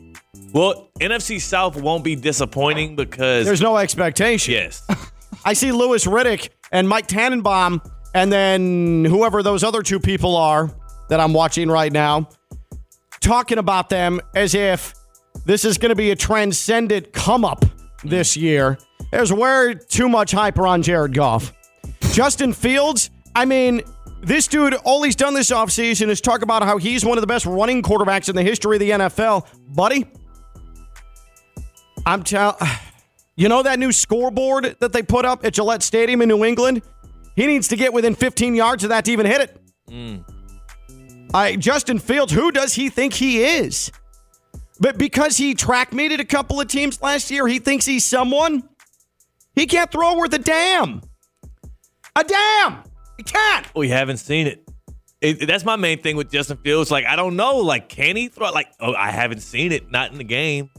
Well, 0.53 0.89
NFC 0.99 1.41
South 1.41 1.75
won't 1.75 2.03
be 2.03 2.15
disappointing 2.15 2.95
because 2.95 3.45
there's 3.45 3.61
no 3.61 3.77
expectation. 3.77 4.53
yes, 4.53 4.85
I 5.45 5.53
see 5.53 5.71
Louis 5.71 6.05
Riddick 6.05 6.49
and 6.71 6.87
Mike 6.87 7.07
Tannenbaum, 7.07 7.81
and 8.13 8.31
then 8.31 9.05
whoever 9.05 9.43
those 9.43 9.63
other 9.63 9.81
two 9.81 9.99
people 9.99 10.35
are 10.35 10.69
that 11.09 11.19
I'm 11.19 11.33
watching 11.33 11.69
right 11.69 11.91
now, 11.91 12.29
talking 13.21 13.57
about 13.57 13.89
them 13.89 14.21
as 14.35 14.53
if 14.53 14.93
this 15.45 15.65
is 15.65 15.77
going 15.77 15.89
to 15.89 15.95
be 15.95 16.11
a 16.11 16.15
transcendent 16.15 17.13
come 17.13 17.45
up 17.45 17.63
this 18.03 18.38
year. 18.38 18.77
There's 19.12 19.31
way 19.31 19.75
too 19.88 20.10
much 20.10 20.31
hype 20.31 20.57
around 20.57 20.83
Jared 20.83 21.13
Goff. 21.13 21.53
Justin 22.12 22.53
Fields, 22.53 23.10
I 23.36 23.45
mean, 23.45 23.81
this 24.21 24.47
dude, 24.47 24.73
all 24.73 25.03
he's 25.03 25.15
done 25.15 25.33
this 25.33 25.51
offseason 25.51 26.10
is 26.10 26.19
talk 26.21 26.41
about 26.41 26.63
how 26.63 26.77
he's 26.77 27.05
one 27.05 27.17
of 27.17 27.21
the 27.21 27.27
best 27.27 27.45
running 27.45 27.81
quarterbacks 27.81 28.29
in 28.29 28.36
the 28.36 28.43
history 28.43 28.77
of 28.77 28.79
the 28.79 28.89
NFL. 28.89 29.47
Buddy, 29.75 30.05
I'm 32.05 32.23
telling 32.23 32.55
you 33.36 33.49
know 33.49 33.63
that 33.63 33.79
new 33.79 33.91
scoreboard 33.91 34.75
that 34.79 34.93
they 34.93 35.03
put 35.03 35.25
up 35.25 35.45
at 35.45 35.53
Gillette 35.53 35.83
Stadium 35.83 36.21
in 36.21 36.29
New 36.29 36.43
England? 36.43 36.81
He 37.36 37.45
needs 37.45 37.67
to 37.67 37.75
get 37.75 37.93
within 37.93 38.15
15 38.15 38.55
yards 38.55 38.83
of 38.83 38.89
that 38.89 39.05
to 39.05 39.12
even 39.12 39.27
hit 39.27 39.41
it. 39.41 39.62
Mm. 39.89 40.23
I 41.33 41.55
Justin 41.55 41.99
Fields, 41.99 42.33
who 42.33 42.51
does 42.51 42.73
he 42.73 42.89
think 42.89 43.13
he 43.13 43.43
is? 43.43 43.91
But 44.79 44.97
because 44.97 45.37
he 45.37 45.53
track 45.55 45.91
meted 45.93 46.19
a 46.19 46.25
couple 46.25 46.61
of 46.61 46.67
teams 46.67 47.01
last 47.01 47.31
year, 47.31 47.47
he 47.47 47.59
thinks 47.59 47.85
he's 47.85 48.05
someone. 48.05 48.67
He 49.55 49.65
can't 49.65 49.91
throw 49.91 50.15
worth 50.17 50.33
a 50.33 50.37
damn. 50.39 51.01
A 52.15 52.23
damn. 52.23 52.83
He 53.17 53.23
can't. 53.23 53.65
we 53.75 53.89
haven't 53.89 54.17
seen 54.17 54.45
it. 54.47 54.63
It- 55.21 55.47
That's 55.47 55.65
my 55.65 55.75
main 55.75 56.01
thing 56.01 56.15
with 56.15 56.31
Justin 56.31 56.57
Fields. 56.57 56.91
Like, 56.91 57.05
I 57.05 57.15
don't 57.15 57.35
know. 57.35 57.57
Like, 57.57 57.89
can 57.89 58.15
he 58.15 58.27
throw? 58.27 58.51
Like, 58.51 58.67
oh, 58.79 58.93
I 58.93 59.09
haven't 59.09 59.39
seen 59.41 59.71
it. 59.71 59.91
Not 59.91 60.11
in 60.11 60.19
the 60.19 60.23
game. 60.23 60.69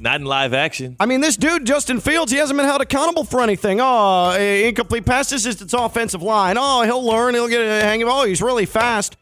Not 0.00 0.20
in 0.20 0.26
live 0.26 0.54
action. 0.54 0.94
I 1.00 1.06
mean, 1.06 1.20
this 1.20 1.36
dude, 1.36 1.66
Justin 1.66 1.98
Fields, 1.98 2.30
he 2.30 2.38
hasn't 2.38 2.56
been 2.56 2.66
held 2.66 2.80
accountable 2.80 3.24
for 3.24 3.40
anything. 3.42 3.80
Oh, 3.80 4.30
incomplete 4.38 5.04
passes, 5.04 5.44
it's 5.44 5.60
its 5.60 5.72
offensive 5.72 6.22
line. 6.22 6.54
Oh, 6.56 6.82
he'll 6.82 7.04
learn. 7.04 7.34
He'll 7.34 7.48
get 7.48 7.60
a 7.60 7.84
hang 7.84 8.00
of. 8.04 8.08
Oh, 8.08 8.22
he's 8.24 8.40
really 8.40 8.66
fast. 8.66 9.16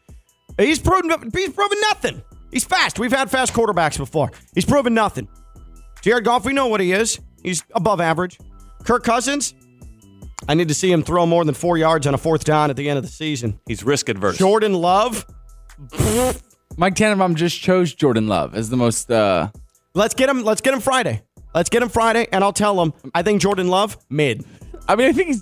He's 0.59 0.77
proven. 0.77 1.09
He's 1.33 1.49
proven 1.49 1.79
nothing. 1.81 2.21
He's 2.57 2.63
fast. 2.63 2.97
We've 2.97 3.11
had 3.11 3.29
fast 3.29 3.53
quarterbacks 3.53 3.99
before. 3.99 4.31
He's 4.55 4.65
proven 4.65 4.95
nothing. 4.95 5.27
Jared 6.01 6.25
Goff, 6.25 6.43
we 6.43 6.53
know 6.53 6.65
what 6.65 6.79
he 6.81 6.91
is. 6.91 7.19
He's 7.43 7.63
above 7.75 8.01
average. 8.01 8.39
Kirk 8.83 9.03
Cousins, 9.03 9.53
I 10.47 10.55
need 10.55 10.67
to 10.69 10.73
see 10.73 10.91
him 10.91 11.03
throw 11.03 11.27
more 11.27 11.45
than 11.45 11.53
four 11.53 11.77
yards 11.77 12.07
on 12.07 12.15
a 12.15 12.17
fourth 12.17 12.45
down 12.45 12.71
at 12.71 12.75
the 12.75 12.89
end 12.89 12.97
of 12.97 13.03
the 13.03 13.11
season. 13.11 13.59
He's 13.67 13.83
risk 13.83 14.09
adverse. 14.09 14.39
Jordan 14.39 14.73
Love, 14.73 15.23
Mike 16.77 16.95
Tannenbaum 16.95 17.35
just 17.35 17.61
chose 17.61 17.93
Jordan 17.93 18.27
Love 18.27 18.55
as 18.55 18.71
the 18.71 18.77
most. 18.77 19.11
Uh, 19.11 19.49
let's 19.93 20.15
get 20.15 20.27
him. 20.27 20.43
Let's 20.43 20.61
get 20.61 20.73
him 20.73 20.79
Friday. 20.79 21.21
Let's 21.53 21.69
get 21.69 21.83
him 21.83 21.89
Friday, 21.89 22.25
and 22.31 22.43
I'll 22.43 22.53
tell 22.53 22.81
him. 22.81 22.91
I 23.13 23.21
think 23.21 23.39
Jordan 23.39 23.67
Love 23.67 23.99
mid. 24.09 24.43
I 24.87 24.95
mean, 24.95 25.09
I 25.09 25.13
think 25.13 25.27
he's 25.27 25.41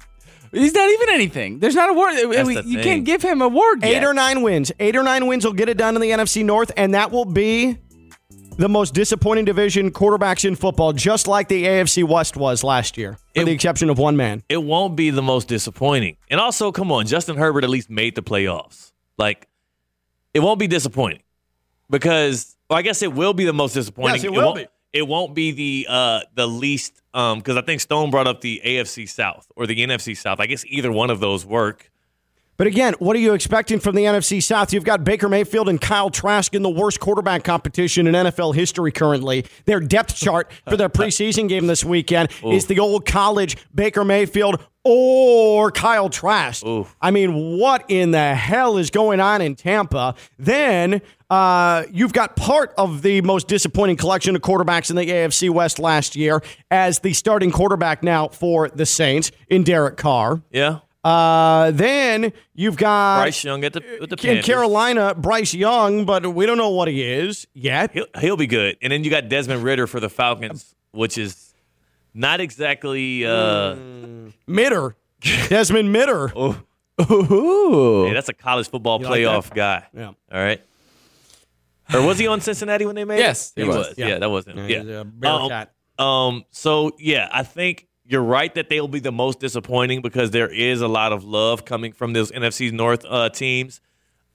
he's 0.61 0.73
not 0.73 0.89
even 0.89 1.09
anything. 1.09 1.59
There's 1.59 1.75
not 1.75 1.89
a 1.89 1.93
word. 1.93 2.15
That's 2.33 2.47
we- 2.47 2.55
the 2.55 2.63
you 2.63 2.75
thing. 2.75 2.83
can't 2.83 3.03
give 3.05 3.21
him 3.21 3.41
a 3.41 3.47
word. 3.47 3.83
Eight 3.83 3.91
yet. 3.93 4.03
or 4.03 4.13
nine 4.13 4.41
wins. 4.41 4.71
Eight 4.79 4.95
or 4.95 5.03
nine 5.03 5.27
wins 5.27 5.45
will 5.45 5.53
get 5.53 5.69
it 5.69 5.77
done 5.77 5.95
in 5.95 6.01
the 6.01 6.11
NFC 6.11 6.43
North, 6.43 6.71
and 6.77 6.93
that 6.93 7.11
will 7.11 7.25
be 7.25 7.77
the 8.57 8.69
most 8.69 8.93
disappointing 8.93 9.43
division 9.43 9.91
quarterbacks 9.91 10.45
in 10.45 10.55
football, 10.55 10.93
just 10.93 11.27
like 11.27 11.49
the 11.49 11.65
AFC 11.65 12.03
West 12.03 12.37
was 12.37 12.63
last 12.63 12.97
year, 12.97 13.11
with 13.35 13.41
It- 13.43 13.45
the 13.45 13.51
exception 13.51 13.89
of 13.89 13.97
one 13.97 14.15
man. 14.15 14.43
it 14.47 14.63
won't 14.63 14.95
be 14.95 15.09
the 15.09 15.21
most 15.21 15.47
disappointing. 15.49 16.15
And 16.29 16.39
also, 16.39 16.71
come 16.71 16.91
on, 16.91 17.05
Justin 17.05 17.35
Herbert 17.37 17.63
at 17.65 17.69
least 17.69 17.89
made 17.89 18.15
the 18.15 18.23
playoffs. 18.23 18.91
Like, 19.17 19.47
it 20.33 20.39
won't 20.39 20.59
be 20.59 20.67
disappointing 20.67 21.19
because, 21.89 22.55
well, 22.69 22.79
I 22.79 22.81
guess 22.81 23.01
it 23.01 23.13
will 23.13 23.33
be 23.33 23.43
the 23.45 23.53
most 23.53 23.73
disappointing. 23.73 24.15
Yes, 24.15 24.23
it 24.23 24.31
will 24.31 24.45
won't, 24.45 24.55
be. 24.57 24.67
It 24.95 25.05
won't 25.05 25.35
be 25.35 25.51
the 25.51 25.87
uh 25.89 26.21
the 26.35 26.47
least 26.47 27.01
um 27.13 27.39
because 27.39 27.57
I 27.57 27.61
think 27.61 27.81
Stone 27.81 28.11
brought 28.11 28.27
up 28.27 28.39
the 28.39 28.61
AFC 28.63 29.09
South 29.09 29.45
or 29.57 29.67
the 29.67 29.75
NFC 29.75 30.15
South. 30.15 30.39
I 30.39 30.45
guess 30.45 30.63
either 30.65 30.89
one 30.89 31.09
of 31.09 31.19
those 31.19 31.45
work. 31.45 31.91
But 32.57 32.67
again, 32.67 32.93
what 32.99 33.15
are 33.15 33.19
you 33.19 33.33
expecting 33.33 33.79
from 33.79 33.95
the 33.95 34.03
NFC 34.03 34.41
South? 34.41 34.71
You've 34.71 34.83
got 34.85 35.03
Baker 35.03 35.27
Mayfield 35.27 35.67
and 35.67 35.79
Kyle 35.79 36.09
Trask 36.09 36.53
in 36.53 36.61
the 36.61 36.69
worst 36.69 36.99
quarterback 36.99 37.43
competition 37.43 38.07
in 38.07 38.13
NFL 38.13 38.55
history 38.55 38.91
currently. 38.91 39.45
Their 39.65 39.79
depth 39.79 40.15
chart 40.15 40.51
for 40.69 40.77
their 40.77 40.89
preseason 40.89 41.49
game 41.49 41.67
this 41.67 41.83
weekend 41.83 42.29
is 42.43 42.67
the 42.67 42.79
old 42.79 43.05
college 43.05 43.57
Baker 43.73 44.05
Mayfield 44.05 44.63
or 44.85 45.71
Kyle 45.71 46.09
Trask. 46.09 46.63
I 47.01 47.11
mean, 47.11 47.57
what 47.57 47.83
in 47.89 48.11
the 48.11 48.35
hell 48.35 48.77
is 48.77 48.89
going 48.91 49.19
on 49.19 49.41
in 49.41 49.55
Tampa? 49.55 50.15
Then 50.37 51.01
uh, 51.29 51.83
you've 51.91 52.13
got 52.13 52.35
part 52.35 52.73
of 52.77 53.01
the 53.01 53.21
most 53.21 53.47
disappointing 53.47 53.97
collection 53.97 54.35
of 54.35 54.41
quarterbacks 54.43 54.91
in 54.91 54.95
the 54.95 55.05
AFC 55.07 55.49
West 55.49 55.79
last 55.79 56.15
year 56.15 56.41
as 56.69 56.99
the 56.99 57.13
starting 57.13 57.51
quarterback 57.51 58.03
now 58.03 58.27
for 58.27 58.69
the 58.69 58.85
Saints 58.85 59.31
in 59.49 59.63
Derek 59.63 59.97
Carr. 59.97 60.41
Yeah, 60.51 60.79
Uh, 61.05 61.69
then 61.69 62.33
you've 62.55 62.77
got 62.77 63.19
Bryce 63.21 63.43
Young 63.43 63.63
at 63.63 63.73
the 63.73 63.79
the 63.79 64.37
in. 64.37 64.41
Carolina, 64.41 65.13
Bryce 65.13 65.53
Young, 65.53 66.03
but 66.03 66.33
we 66.33 66.47
don't 66.47 66.57
know 66.57 66.71
what 66.71 66.87
he 66.87 67.03
is 67.03 67.45
yet. 67.53 67.91
He'll, 67.91 68.07
he'll 68.19 68.37
be 68.37 68.47
good. 68.47 68.75
And 68.81 68.91
then 68.91 69.03
you 69.03 69.11
got 69.11 69.29
Desmond 69.29 69.61
Ridder 69.63 69.85
for 69.85 69.99
the 69.99 70.09
Falcons, 70.09 70.73
which 70.93 71.19
is 71.19 71.53
not 72.15 72.39
exactly. 72.39 73.23
uh 73.23 73.75
Mitter, 74.47 74.95
Desmond 75.49 75.91
Mitter. 75.93 76.31
oh, 76.35 76.63
Ooh. 77.11 78.07
yeah, 78.07 78.13
that's 78.15 78.29
a 78.29 78.33
college 78.33 78.67
football 78.69 78.99
like 78.99 79.11
playoff 79.11 79.53
guy. 79.53 79.85
Yeah. 79.93 80.07
All 80.07 80.15
right. 80.31 80.59
Or 81.93 82.01
was 82.01 82.17
he 82.17 82.25
on 82.25 82.41
Cincinnati 82.41 82.87
when 82.87 82.95
they 82.95 83.05
made 83.05 83.19
Yes, 83.19 83.53
it? 83.55 83.61
he 83.61 83.67
was. 83.69 83.93
Yeah. 83.95 84.07
Yeah. 84.07 84.17
that 84.17 84.29
was 84.31 84.47
him. 84.47 84.57
Yeah, 84.67 85.03
Yeah. 85.21 85.67
Um, 85.99 86.03
um, 86.03 86.45
so 86.49 86.93
yeah, 86.97 87.29
I 87.31 87.43
think 87.43 87.87
you're 88.07 88.23
right 88.23 88.53
that 88.55 88.69
they'll 88.69 88.87
be 88.87 88.99
the 88.99 89.11
most 89.11 89.39
disappointing 89.39 90.01
because 90.01 90.31
there 90.31 90.49
is 90.49 90.81
a 90.81 90.87
lot 90.87 91.11
of 91.11 91.23
love 91.23 91.65
coming 91.65 91.91
from 91.91 92.13
those 92.13 92.31
NFC 92.31 92.71
North 92.71 93.05
uh, 93.07 93.29
teams. 93.29 93.81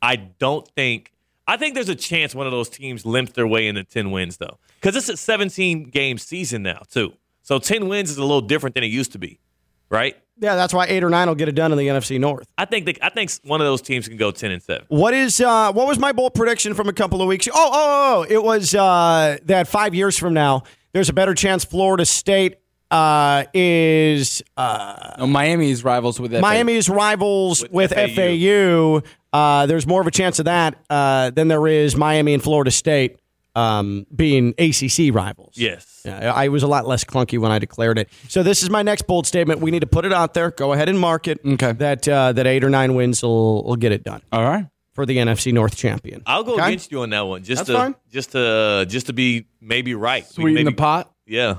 I 0.03 0.16
don't 0.16 0.66
think. 0.68 1.12
I 1.47 1.57
think 1.57 1.75
there's 1.75 1.89
a 1.89 1.97
chance 1.97 2.35
one 2.35 2.47
of 2.47 2.53
those 2.53 2.68
teams 2.68 3.05
limps 3.05 3.33
their 3.33 3.47
way 3.47 3.66
into 3.66 3.83
10 3.83 4.11
wins, 4.11 4.37
though. 4.37 4.59
Because 4.81 4.97
it's 4.97 5.09
a 5.09 5.16
17 5.16 5.85
game 5.85 6.18
season 6.18 6.62
now, 6.62 6.83
too. 6.91 7.12
So 7.43 7.59
10 7.59 7.89
wins 7.89 8.11
is 8.11 8.18
a 8.18 8.23
little 8.23 8.41
different 8.41 8.75
than 8.75 8.85
it 8.85 8.89
used 8.89 9.12
to 9.12 9.18
be, 9.18 9.41
right? 9.89 10.16
Yeah, 10.39 10.55
that's 10.55 10.73
why 10.73 10.87
eight 10.87 11.03
or 11.03 11.11
nine 11.11 11.29
will 11.29 11.35
get 11.35 11.49
it 11.49 11.55
done 11.55 11.73
in 11.73 11.79
the 11.79 11.89
NFC 11.89 12.18
North. 12.18 12.47
I 12.57 12.64
think 12.64 12.87
the, 12.87 12.97
I 13.03 13.11
think 13.11 13.31
one 13.45 13.61
of 13.61 13.66
those 13.66 13.83
teams 13.83 14.09
can 14.09 14.16
go 14.16 14.31
10 14.31 14.53
and 14.53 14.62
7. 14.62 14.87
What 14.89 15.12
is 15.12 15.41
uh, 15.41 15.73
what 15.73 15.87
was 15.87 15.99
my 15.99 16.12
bold 16.12 16.35
prediction 16.35 16.73
from 16.75 16.89
a 16.89 16.93
couple 16.93 17.21
of 17.21 17.29
weeks? 17.29 17.47
Oh, 17.49 17.53
oh, 17.55 17.71
oh! 17.75 18.27
It 18.29 18.43
was 18.43 18.75
uh, 18.75 19.39
that 19.45 19.68
five 19.68 19.95
years 19.95 20.16
from 20.16 20.33
now, 20.33 20.62
there's 20.93 21.09
a 21.09 21.12
better 21.12 21.35
chance 21.35 21.64
Florida 21.64 22.07
State 22.07 22.57
uh, 22.91 23.45
is 23.55 24.43
uh, 24.57 25.14
No, 25.18 25.26
Miami's 25.26 25.84
rivals 25.84 26.18
with 26.20 26.30
that. 26.32 26.41
Miami's 26.41 26.88
rivals 26.88 27.62
with, 27.70 27.93
With 27.95 28.14
FAU. 28.14 29.03
Uh, 29.32 29.66
there's 29.66 29.86
more 29.86 30.01
of 30.01 30.07
a 30.07 30.11
chance 30.11 30.38
of 30.38 30.47
that 30.47 30.76
uh, 30.91 31.30
than 31.30 31.49
there 31.49 31.66
is 31.66 31.97
Miami 31.97 32.34
and 32.34 32.43
Florida 32.43 32.70
State 32.72 33.18
um, 33.55 34.07
being 34.14 34.55
ACC 34.59 35.14
rivals. 35.14 35.55
Yes. 35.57 36.03
Yeah, 36.05 36.32
I 36.32 36.49
was 36.49 36.62
a 36.62 36.66
lot 36.68 36.86
less 36.86 37.05
clunky 37.05 37.38
when 37.38 37.53
I 37.53 37.59
declared 37.59 37.99
it. 37.99 38.09
So 38.28 38.43
this 38.43 38.62
is 38.62 38.70
my 38.70 38.82
next 38.82 39.03
bold 39.07 39.26
statement. 39.26 39.61
We 39.61 39.70
need 39.70 39.80
to 39.80 39.86
put 39.86 40.05
it 40.05 40.12
out 40.12 40.34
there. 40.34 40.51
Go 40.51 40.72
ahead 40.72 40.88
and 40.88 40.99
mark 40.99 41.28
it. 41.28 41.41
Okay. 41.45 41.72
That 41.72 42.09
uh, 42.09 42.32
that 42.32 42.47
eight 42.47 42.64
or 42.64 42.70
nine 42.70 42.95
wins 42.95 43.22
will 43.22 43.64
will 43.64 43.76
get 43.76 43.93
it 43.93 44.03
done 44.05 44.22
All 44.32 44.43
right. 44.43 44.66
for 44.95 45.05
the 45.07 45.16
NFC 45.18 45.53
North 45.53 45.76
champion. 45.76 46.22
I'll 46.26 46.43
go 46.45 46.55
Okay? 46.55 46.68
against 46.68 46.91
you 46.91 47.03
on 47.03 47.11
that 47.11 47.22
one, 47.22 47.43
just 47.45 47.66
That's 47.66 47.68
to 47.68 47.74
fine. 47.74 47.95
just 48.11 48.32
to 48.32 48.86
just 48.88 49.07
to 49.09 49.12
be 49.12 49.47
maybe 49.61 49.95
right. 49.95 50.24
We 50.36 50.43
Sweeten 50.43 50.64
the 50.64 50.72
pot. 50.72 51.12
Yeah, 51.26 51.59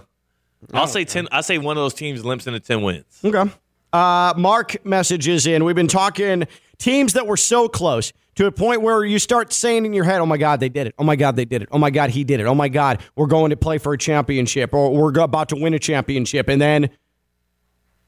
I'll 0.73 0.87
say 0.87 1.05
ten. 1.05 1.27
I 1.31 1.41
say 1.41 1.57
one 1.57 1.77
of 1.77 1.83
those 1.83 1.93
teams 1.93 2.23
limps 2.23 2.47
into 2.47 2.59
ten 2.59 2.81
wins. 2.81 3.19
Okay. 3.23 3.49
Uh, 3.93 4.33
Mark 4.37 4.85
messages 4.85 5.45
in. 5.47 5.65
We've 5.65 5.75
been 5.75 5.87
talking 5.87 6.47
teams 6.77 7.13
that 7.13 7.27
were 7.27 7.37
so 7.37 7.67
close 7.67 8.13
to 8.35 8.45
a 8.45 8.51
point 8.51 8.81
where 8.81 9.03
you 9.03 9.19
start 9.19 9.51
saying 9.51 9.85
in 9.85 9.93
your 9.93 10.05
head, 10.05 10.21
"Oh 10.21 10.25
my 10.25 10.37
God, 10.37 10.59
they 10.59 10.69
did 10.69 10.87
it! 10.87 10.95
Oh 10.97 11.03
my 11.03 11.15
God, 11.15 11.35
they 11.35 11.45
did 11.45 11.61
it! 11.61 11.69
Oh 11.71 11.77
my 11.77 11.89
God, 11.89 12.09
he 12.11 12.23
did 12.23 12.39
it! 12.39 12.45
Oh 12.45 12.55
my 12.55 12.69
God, 12.69 13.01
we're 13.15 13.27
going 13.27 13.49
to 13.49 13.57
play 13.57 13.77
for 13.77 13.93
a 13.93 13.97
championship, 13.97 14.73
or 14.73 14.91
we're 14.91 15.19
about 15.19 15.49
to 15.49 15.55
win 15.55 15.73
a 15.73 15.79
championship," 15.79 16.47
and 16.47 16.61
then 16.61 16.89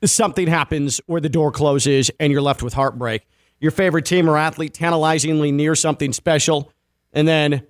something 0.04 0.47
happens 0.47 1.01
where 1.06 1.22
the 1.22 1.30
door 1.30 1.51
closes 1.51 2.12
and 2.20 2.32
you're 2.32 2.41
left 2.41 2.64
with 2.64 2.74
heartbreak. 2.74 3.26
Your 3.60 3.72
favorite 3.72 4.06
team 4.06 4.30
or 4.30 4.38
athlete 4.38 4.74
tantalizingly 4.74 5.51
near 5.51 5.76
something 5.76 6.12
special, 6.14 6.72
and 7.14 7.28
then 7.28 7.66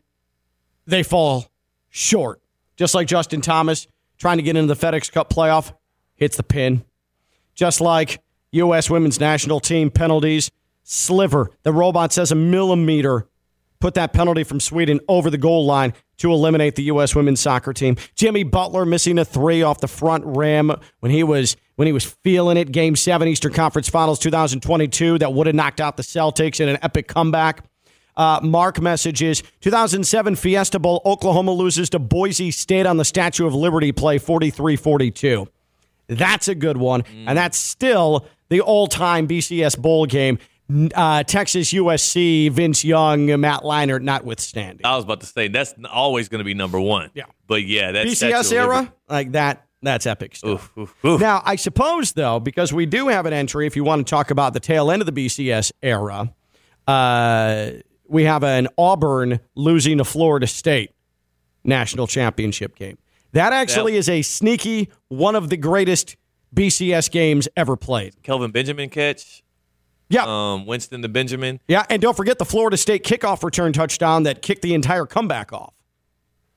they 0.85 1.03
fall 1.03 1.51
short. 1.89 2.41
Just 2.75 2.95
like 2.95 3.07
Justin 3.07 3.41
Thomas 3.41 3.87
trying 4.23 4.37
to 4.37 4.41
get 4.41 4.55
into 4.55 4.73
the 4.73 4.87
FedEx 4.87 5.11
Cup 5.11 5.29
playoff, 5.29 5.73
hits 6.15 6.37
the 6.37 6.43
pin. 6.43 6.85
Just 7.55 7.81
like 7.81 8.21
U.S. 8.53 8.89
women's 8.89 9.19
national 9.19 9.59
team 9.59 9.91
penalties, 9.91 10.49
sliver. 10.83 11.51
The 11.63 11.73
robot 11.73 12.13
says 12.13 12.31
a 12.31 12.35
millimeter 12.35 13.27
put 13.81 13.95
that 13.95 14.13
penalty 14.13 14.45
from 14.45 14.61
Sweden 14.61 15.01
over 15.09 15.29
the 15.29 15.37
goal 15.37 15.65
line 15.65 15.93
to 16.19 16.31
eliminate 16.31 16.75
the 16.75 16.83
U.S. 16.83 17.13
women's 17.13 17.41
soccer 17.41 17.73
team. 17.73 17.97
Jimmy 18.15 18.43
Butler 18.43 18.85
missing 18.85 19.19
a 19.19 19.25
three 19.25 19.61
off 19.61 19.81
the 19.81 19.89
front 19.89 20.23
rim 20.25 20.71
when 21.01 21.11
he 21.11 21.21
was 21.21 21.57
when 21.75 21.85
he 21.85 21.91
was 21.91 22.05
feeling 22.23 22.55
it. 22.55 22.71
Game 22.71 22.95
seven 22.95 23.27
Eastern 23.27 23.51
Conference 23.51 23.89
Finals 23.89 24.19
2022 24.19 25.17
that 25.17 25.33
would 25.33 25.47
have 25.47 25.55
knocked 25.55 25.81
out 25.81 25.97
the 25.97 26.03
Celtics 26.03 26.61
in 26.61 26.69
an 26.69 26.77
epic 26.81 27.09
comeback. 27.09 27.65
Uh, 28.15 28.39
Mark 28.43 28.79
messages 28.81 29.41
2007 29.61 30.35
Fiesta 30.35 30.79
Bowl. 30.79 31.01
Oklahoma 31.05 31.51
loses 31.51 31.89
to 31.91 31.99
Boise 31.99 32.51
State 32.51 32.85
on 32.85 32.97
the 32.97 33.05
Statue 33.05 33.47
of 33.47 33.55
Liberty 33.55 33.91
play 33.91 34.17
43 34.17 34.75
42. 34.75 35.47
That's 36.07 36.47
a 36.47 36.55
good 36.55 36.77
one. 36.77 37.03
And 37.25 37.37
that's 37.37 37.57
still 37.57 38.27
the 38.49 38.61
all 38.61 38.87
time 38.87 39.27
BCS 39.27 39.79
Bowl 39.79 40.05
game. 40.05 40.37
Uh, 40.95 41.23
Texas 41.23 41.73
USC, 41.73 42.49
Vince 42.49 42.85
Young, 42.85 43.25
Matt 43.39 43.61
Leinart 43.61 44.01
notwithstanding. 44.01 44.85
I 44.85 44.95
was 44.95 45.03
about 45.03 45.19
to 45.21 45.25
say 45.27 45.47
that's 45.49 45.73
always 45.91 46.29
going 46.29 46.39
to 46.39 46.45
be 46.45 46.53
number 46.53 46.79
one. 46.79 47.11
Yeah. 47.13 47.25
but 47.47 47.63
yeah, 47.63 47.91
that's 47.91 48.09
BCS 48.23 48.53
era, 48.53 48.93
like 49.09 49.33
that, 49.33 49.65
that's 49.81 50.05
epic 50.05 50.35
stuff. 50.37 50.71
Oof, 50.77 50.77
oof, 50.77 51.05
oof. 51.05 51.21
Now, 51.21 51.41
I 51.43 51.57
suppose, 51.57 52.13
though, 52.13 52.39
because 52.39 52.71
we 52.71 52.85
do 52.85 53.09
have 53.09 53.25
an 53.25 53.33
entry, 53.33 53.67
if 53.67 53.75
you 53.75 53.83
want 53.83 54.07
to 54.07 54.09
talk 54.09 54.31
about 54.31 54.53
the 54.53 54.59
tail 54.61 54.89
end 54.89 55.01
of 55.01 55.05
the 55.05 55.25
BCS 55.25 55.73
era, 55.83 56.33
uh, 56.87 57.69
we 58.13 58.23
have 58.23 58.43
an 58.43 58.67
Auburn 58.77 59.39
losing 59.55 59.97
to 59.97 60.05
Florida 60.05 60.47
State 60.47 60.91
national 61.63 62.07
championship 62.07 62.75
game. 62.75 62.97
That 63.33 63.51
actually 63.53 63.95
is 63.95 64.07
a 64.07 64.21
sneaky 64.21 64.89
one 65.07 65.35
of 65.35 65.49
the 65.49 65.57
greatest 65.57 66.15
BCS 66.55 67.09
games 67.09 67.47
ever 67.57 67.75
played. 67.75 68.21
Kelvin 68.21 68.51
Benjamin 68.51 68.89
catch. 68.89 69.41
Yeah. 70.09 70.25
Um, 70.27 70.67
Winston 70.67 71.01
the 71.01 71.09
Benjamin. 71.09 71.59
yeah, 71.67 71.85
and 71.89 71.99
don't 72.01 72.15
forget 72.15 72.37
the 72.37 72.45
Florida 72.45 72.77
State 72.77 73.03
kickoff 73.03 73.41
return 73.43 73.73
touchdown 73.73 74.23
that 74.23 74.43
kicked 74.43 74.61
the 74.61 74.75
entire 74.75 75.07
comeback 75.07 75.51
off. 75.51 75.73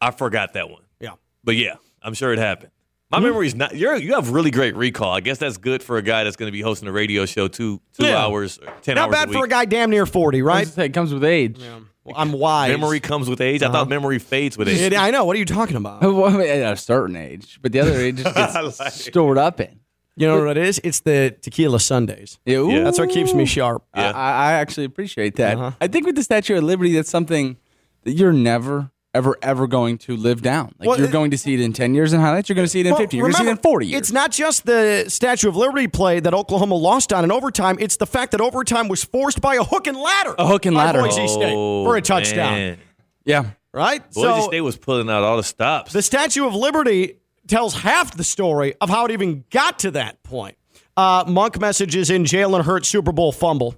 I 0.01 0.11
forgot 0.11 0.53
that 0.53 0.69
one, 0.69 0.83
Yeah. 1.01 1.13
but 1.43 1.57
yeah, 1.57 1.77
I'm 2.03 2.13
sure 2.13 2.33
it 2.35 2.39
happened. 2.39 2.71
My 3.11 3.21
memory's 3.21 3.55
not. 3.55 3.77
You're 3.77 3.97
you 3.97 4.15
have 4.15 4.31
really 4.31 4.51
great 4.51 4.75
recall. 4.75 5.13
I 5.13 5.21
guess 5.21 5.39
that's 5.39 5.57
good 5.59 5.83
for 5.83 5.97
a 5.97 6.03
guy 6.03 6.25
that's 6.25 6.35
going 6.37 6.49
to 6.49 6.53
be 6.53 6.61
hosting 6.61 6.89
a 6.89 6.93
radio 6.93 7.25
show 7.25 7.47
two 7.49 7.81
two 7.93 8.05
Yeah. 8.07 8.19
hours, 8.19 8.59
ten 8.83 8.97
Not 8.97 9.05
hours 9.09 9.13
Not 9.13 9.27
bad 9.27 9.29
a 9.29 9.33
for 9.39 9.45
a 9.45 9.49
guy 9.49 9.65
damn 9.65 9.91
near 9.91 10.07
40, 10.07 10.43
right? 10.43 10.67
Right. 10.77 10.87
It 10.87 10.93
comes 10.95 11.15
with 11.15 11.23
age. 11.25 11.61
Well, 12.05 12.15
I'm 12.17 12.33
wise. 12.33 12.71
Memory 12.71 13.01
comes 13.01 13.29
with 13.29 13.41
age. 13.41 13.63
I 13.63 13.67
Uh-huh. 13.67 13.79
thought 13.79 13.89
memory 13.89 14.19
fades 14.19 14.57
with 14.59 14.69
age. 14.69 14.93
Yeah, 14.93 15.03
I 15.03 15.11
know. 15.11 15.25
What 15.25 15.37
are 15.37 15.39
you 15.39 15.45
talking 15.45 15.77
about? 15.77 16.03
Well, 16.03 16.25
I 16.25 16.31
mean, 16.37 16.49
at 16.49 16.73
a 16.73 16.77
certain 16.77 17.17
age, 17.17 17.59
but 17.63 17.73
the 17.73 17.81
other 17.81 17.93
age 17.99 18.17
just 18.23 18.35
gets 18.35 18.81
like- 18.81 18.93
stored 18.93 19.39
up 19.39 19.61
in. 19.61 19.81
You 20.19 20.27
know 20.29 20.45
what 20.45 20.57
it 20.57 20.67
is? 20.67 20.81
It's 20.83 21.01
the 21.01 21.37
tequila 21.43 21.79
Sundays. 21.79 22.39
Yeah, 22.47 22.63
Yeah. 22.67 22.85
That's 22.85 22.99
what 22.99 23.11
keeps 23.11 23.35
me 23.35 23.45
sharp. 23.45 23.85
Yeah. 23.95 24.13
I, 24.13 24.51
I 24.51 24.53
actually 24.55 24.85
appreciate 24.87 25.37
that. 25.37 25.57
Uh-huh. 25.59 25.73
I 25.81 25.89
think 25.89 26.07
with 26.07 26.15
the 26.17 26.23
Statue 26.23 26.57
of 26.57 26.65
Liberty, 26.65 26.95
that's 26.95 27.11
something 27.11 27.57
that 28.05 28.13
you're 28.13 28.33
never, 28.33 28.91
ever, 29.17 29.37
ever 29.43 29.67
going 29.67 29.99
to 29.99 30.17
live 30.17 30.43
down. 30.43 30.75
Like 30.79 30.89
Well, 30.89 30.99
you're 30.99 31.09
it- 31.09 31.13
going 31.13 31.31
to 31.33 31.39
see 31.39 31.55
it 31.55 31.61
in 31.61 31.73
10 31.73 31.95
years 31.95 32.13
in 32.13 32.21
highlights. 32.21 32.49
You're 32.49 32.55
going 32.57 32.67
to 32.67 32.71
see 32.71 32.81
it 32.81 32.87
in 32.87 32.93
Well, 32.93 33.01
50. 33.01 33.17
You're 33.17 33.25
going 33.25 33.33
to 33.35 33.39
see 33.39 33.47
it 33.49 33.51
in 33.51 33.57
40 33.57 33.87
years. 33.87 33.99
It's 34.01 34.13
not 34.13 34.31
just 34.31 34.67
the 34.67 35.05
Statue 35.09 35.49
of 35.49 35.57
Liberty 35.57 35.89
play 35.89 36.21
that 36.21 36.35
Oklahoma 36.35 36.75
lost 36.77 37.13
on 37.13 37.25
in 37.25 37.33
overtime. 37.33 37.77
It's 37.81 37.97
the 37.97 38.07
fact 38.07 38.33
that 38.33 38.41
overtime 38.41 38.89
was 38.89 39.03
forced 39.03 39.41
by 39.41 39.57
a 39.57 39.65
hook 39.65 39.87
and 39.87 39.97
ladder. 39.97 40.35
A 40.39 40.47
hook 40.47 40.67
and 40.67 40.77
ladder. 40.77 41.01
Boise 41.03 41.27
State 41.29 41.55
Oh, 41.57 41.85
for 41.85 41.97
a 41.97 42.03
touchdown. 42.03 42.53
man. 42.53 42.79
yeah. 43.25 43.45
Right? 43.73 44.03
Boise 44.13 44.41
so 44.41 44.47
State 44.49 44.61
was 44.63 44.77
pulling 44.77 45.11
out 45.11 45.23
all 45.23 45.37
the 45.37 45.43
stops. 45.45 45.93
the 45.93 46.03
Statue 46.03 46.47
of 46.47 46.55
Liberty 46.55 47.17
tells 47.47 47.75
half 47.75 48.17
the 48.17 48.25
story 48.25 48.75
of 48.81 48.89
how 48.91 49.05
it 49.05 49.11
even 49.11 49.45
got 49.51 49.79
to 49.81 49.91
that 49.93 50.23
point. 50.23 50.57
Uh, 50.97 51.25
Monk 51.29 51.61
messages 51.61 52.09
in 52.11 52.25
Jalen 52.25 52.65
Hurts 52.65 52.89
Super 52.89 53.13
Bowl 53.13 53.31
fumble. 53.33 53.75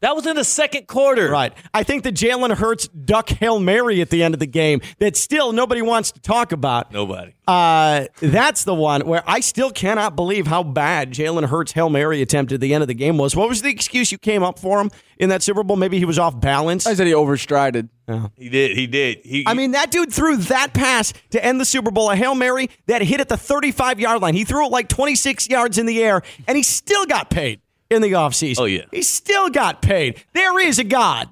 That 0.00 0.14
was 0.14 0.26
in 0.26 0.36
the 0.36 0.44
second 0.44 0.86
quarter. 0.86 1.28
Right. 1.30 1.52
I 1.74 1.82
think 1.82 2.04
the 2.04 2.12
Jalen 2.12 2.56
Hurts 2.56 2.88
duck 2.88 3.28
Hail 3.28 3.58
Mary 3.58 4.00
at 4.00 4.10
the 4.10 4.22
end 4.22 4.34
of 4.34 4.40
the 4.40 4.46
game 4.46 4.80
that 4.98 5.16
still 5.16 5.52
nobody 5.52 5.82
wants 5.82 6.12
to 6.12 6.20
talk 6.20 6.52
about. 6.52 6.92
Nobody. 6.92 7.34
Uh, 7.46 8.06
that's 8.20 8.64
the 8.64 8.74
one 8.74 9.06
where 9.06 9.22
I 9.26 9.40
still 9.40 9.70
cannot 9.70 10.14
believe 10.14 10.46
how 10.46 10.62
bad 10.62 11.12
Jalen 11.12 11.48
Hurts' 11.48 11.72
Hail 11.72 11.88
Mary 11.88 12.20
attempt 12.22 12.52
at 12.52 12.60
the 12.60 12.74
end 12.74 12.82
of 12.82 12.88
the 12.88 12.94
game 12.94 13.16
was. 13.16 13.34
What 13.34 13.48
was 13.48 13.62
the 13.62 13.70
excuse 13.70 14.12
you 14.12 14.18
came 14.18 14.42
up 14.42 14.58
for 14.58 14.80
him 14.80 14.90
in 15.18 15.30
that 15.30 15.42
Super 15.42 15.64
Bowl? 15.64 15.76
Maybe 15.76 15.98
he 15.98 16.04
was 16.04 16.18
off 16.18 16.38
balance. 16.38 16.86
I 16.86 16.94
said 16.94 17.06
he 17.06 17.12
overstrided. 17.12 17.88
He 18.36 18.48
did. 18.48 18.76
He 18.76 18.86
did. 18.86 19.20
He. 19.24 19.44
I 19.46 19.54
mean, 19.54 19.72
that 19.72 19.90
dude 19.90 20.12
threw 20.12 20.36
that 20.36 20.72
pass 20.72 21.12
to 21.30 21.44
end 21.44 21.60
the 21.60 21.64
Super 21.64 21.90
Bowl, 21.90 22.10
a 22.10 22.16
Hail 22.16 22.34
Mary 22.34 22.70
that 22.86 23.02
hit 23.02 23.20
at 23.20 23.28
the 23.28 23.36
35 23.36 24.00
yard 24.00 24.22
line. 24.22 24.34
He 24.34 24.44
threw 24.44 24.66
it 24.66 24.70
like 24.70 24.88
26 24.88 25.48
yards 25.48 25.76
in 25.78 25.86
the 25.86 26.02
air, 26.02 26.22
and 26.46 26.56
he 26.56 26.62
still 26.62 27.04
got 27.06 27.30
paid 27.30 27.60
in 27.90 28.02
the 28.02 28.12
offseason. 28.12 28.60
Oh, 28.60 28.64
yeah. 28.64 28.84
He 28.90 29.02
still 29.02 29.48
got 29.50 29.80
paid. 29.82 30.22
There 30.34 30.58
is 30.60 30.78
a 30.78 30.84
God. 30.84 31.28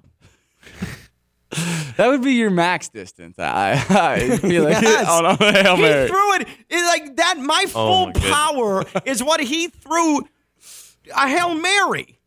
That 1.97 2.09
would 2.09 2.23
be 2.23 2.33
your 2.33 2.51
max 2.51 2.89
distance. 2.89 3.39
I, 3.39 3.73
I 3.89 4.37
feel 4.39 4.65
like 4.65 4.83
Yes. 4.83 5.09
on 5.09 5.25
a 5.25 5.37
Hail 5.37 5.77
He 5.77 6.07
threw 6.09 6.35
it, 6.35 6.49
it 6.69 6.85
like 6.87 7.17
that. 7.17 7.39
My 7.39 7.65
Oh, 7.69 7.69
full 7.69 8.07
my 8.09 8.13
power 8.31 8.85
is 9.07 9.23
what 9.23 9.41
he 9.41 9.69
threw 9.69 10.21
a 11.17 11.29
Hail 11.29 11.55
Mary. 11.55 12.19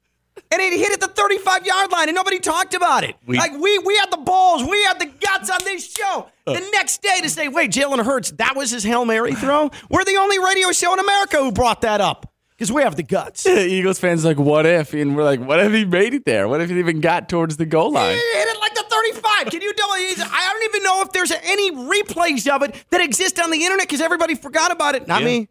And 0.52 0.62
it 0.62 0.74
hit 0.80 0.94
at 0.94 1.00
the 1.02 1.08
35 1.10 1.66
yard 1.66 1.92
line, 1.92 2.08
and 2.08 2.16
nobody 2.16 2.40
talked 2.40 2.74
about 2.74 3.04
it. 3.04 3.16
We- 3.28 3.38
like 3.38 3.52
we 3.52 3.78
we 3.80 3.96
had 3.98 4.10
the 4.10 4.18
balls, 4.18 4.64
we 4.64 4.82
had 4.84 4.98
the 5.00 5.06
guts 5.06 5.50
on 5.50 5.60
this 5.64 5.92
show. 5.94 6.30
Uh. 6.48 6.54
the 6.54 6.68
next 6.72 7.04
day 7.04 7.20
to 7.22 7.30
say, 7.30 7.50
wait, 7.50 7.72
Jalen 7.72 8.04
Hurts, 8.04 8.32
that 8.32 8.56
was 8.56 8.72
his 8.72 8.84
Hail 8.84 9.06
Mary 9.06 9.36
throw? 9.36 9.70
We're 9.90 10.06
the 10.06 10.16
only 10.16 10.40
radio 10.40 10.72
show 10.72 10.94
in 10.94 11.00
America 11.00 11.38
who 11.38 11.52
brought 11.52 11.82
that 11.82 12.00
up. 12.02 12.32
Because 12.60 12.74
we 12.74 12.82
have 12.82 12.98
the 12.98 13.04
guts. 13.04 13.46
Eagles 13.48 14.00
fans 14.00 14.26
like, 14.26 14.38
what 14.38 14.66
if? 14.66 14.94
And 14.94 15.16
we're 15.16 15.24
like, 15.24 15.40
what 15.40 15.62
if 15.62 15.72
he 15.72 15.86
made 15.86 16.14
it 16.14 16.26
there? 16.26 16.46
What 16.50 16.60
if 16.60 16.70
he 16.70 16.78
even 16.78 17.00
got 17.00 17.30
towards 17.30 17.56
the 17.56 17.66
goal 17.66 17.94
line? 17.94 18.10
He 18.10 18.16
hit 18.16 18.48
it 18.50 18.60
like 18.60 18.74
the 18.76 18.84
35. 18.90 19.46
Can 19.50 19.62
you 19.62 19.74
double? 19.74 19.94
he's- 19.96 20.20
I 20.22 20.52
don't 20.54 20.64
even 20.66 20.84
know 20.84 21.02
if 21.04 21.12
there's 21.14 21.32
any 21.32 21.72
replays 21.72 22.54
of 22.54 22.62
it 22.64 22.76
that 22.90 23.00
exist 23.00 23.40
on 23.40 23.50
the 23.50 23.64
internet 23.64 23.88
because 23.88 24.02
everybody 24.02 24.36
forgot 24.36 24.74
about 24.74 24.96
it. 24.96 25.08
Not 25.08 25.22
Yeah. 25.22 25.28
me. 25.28 25.48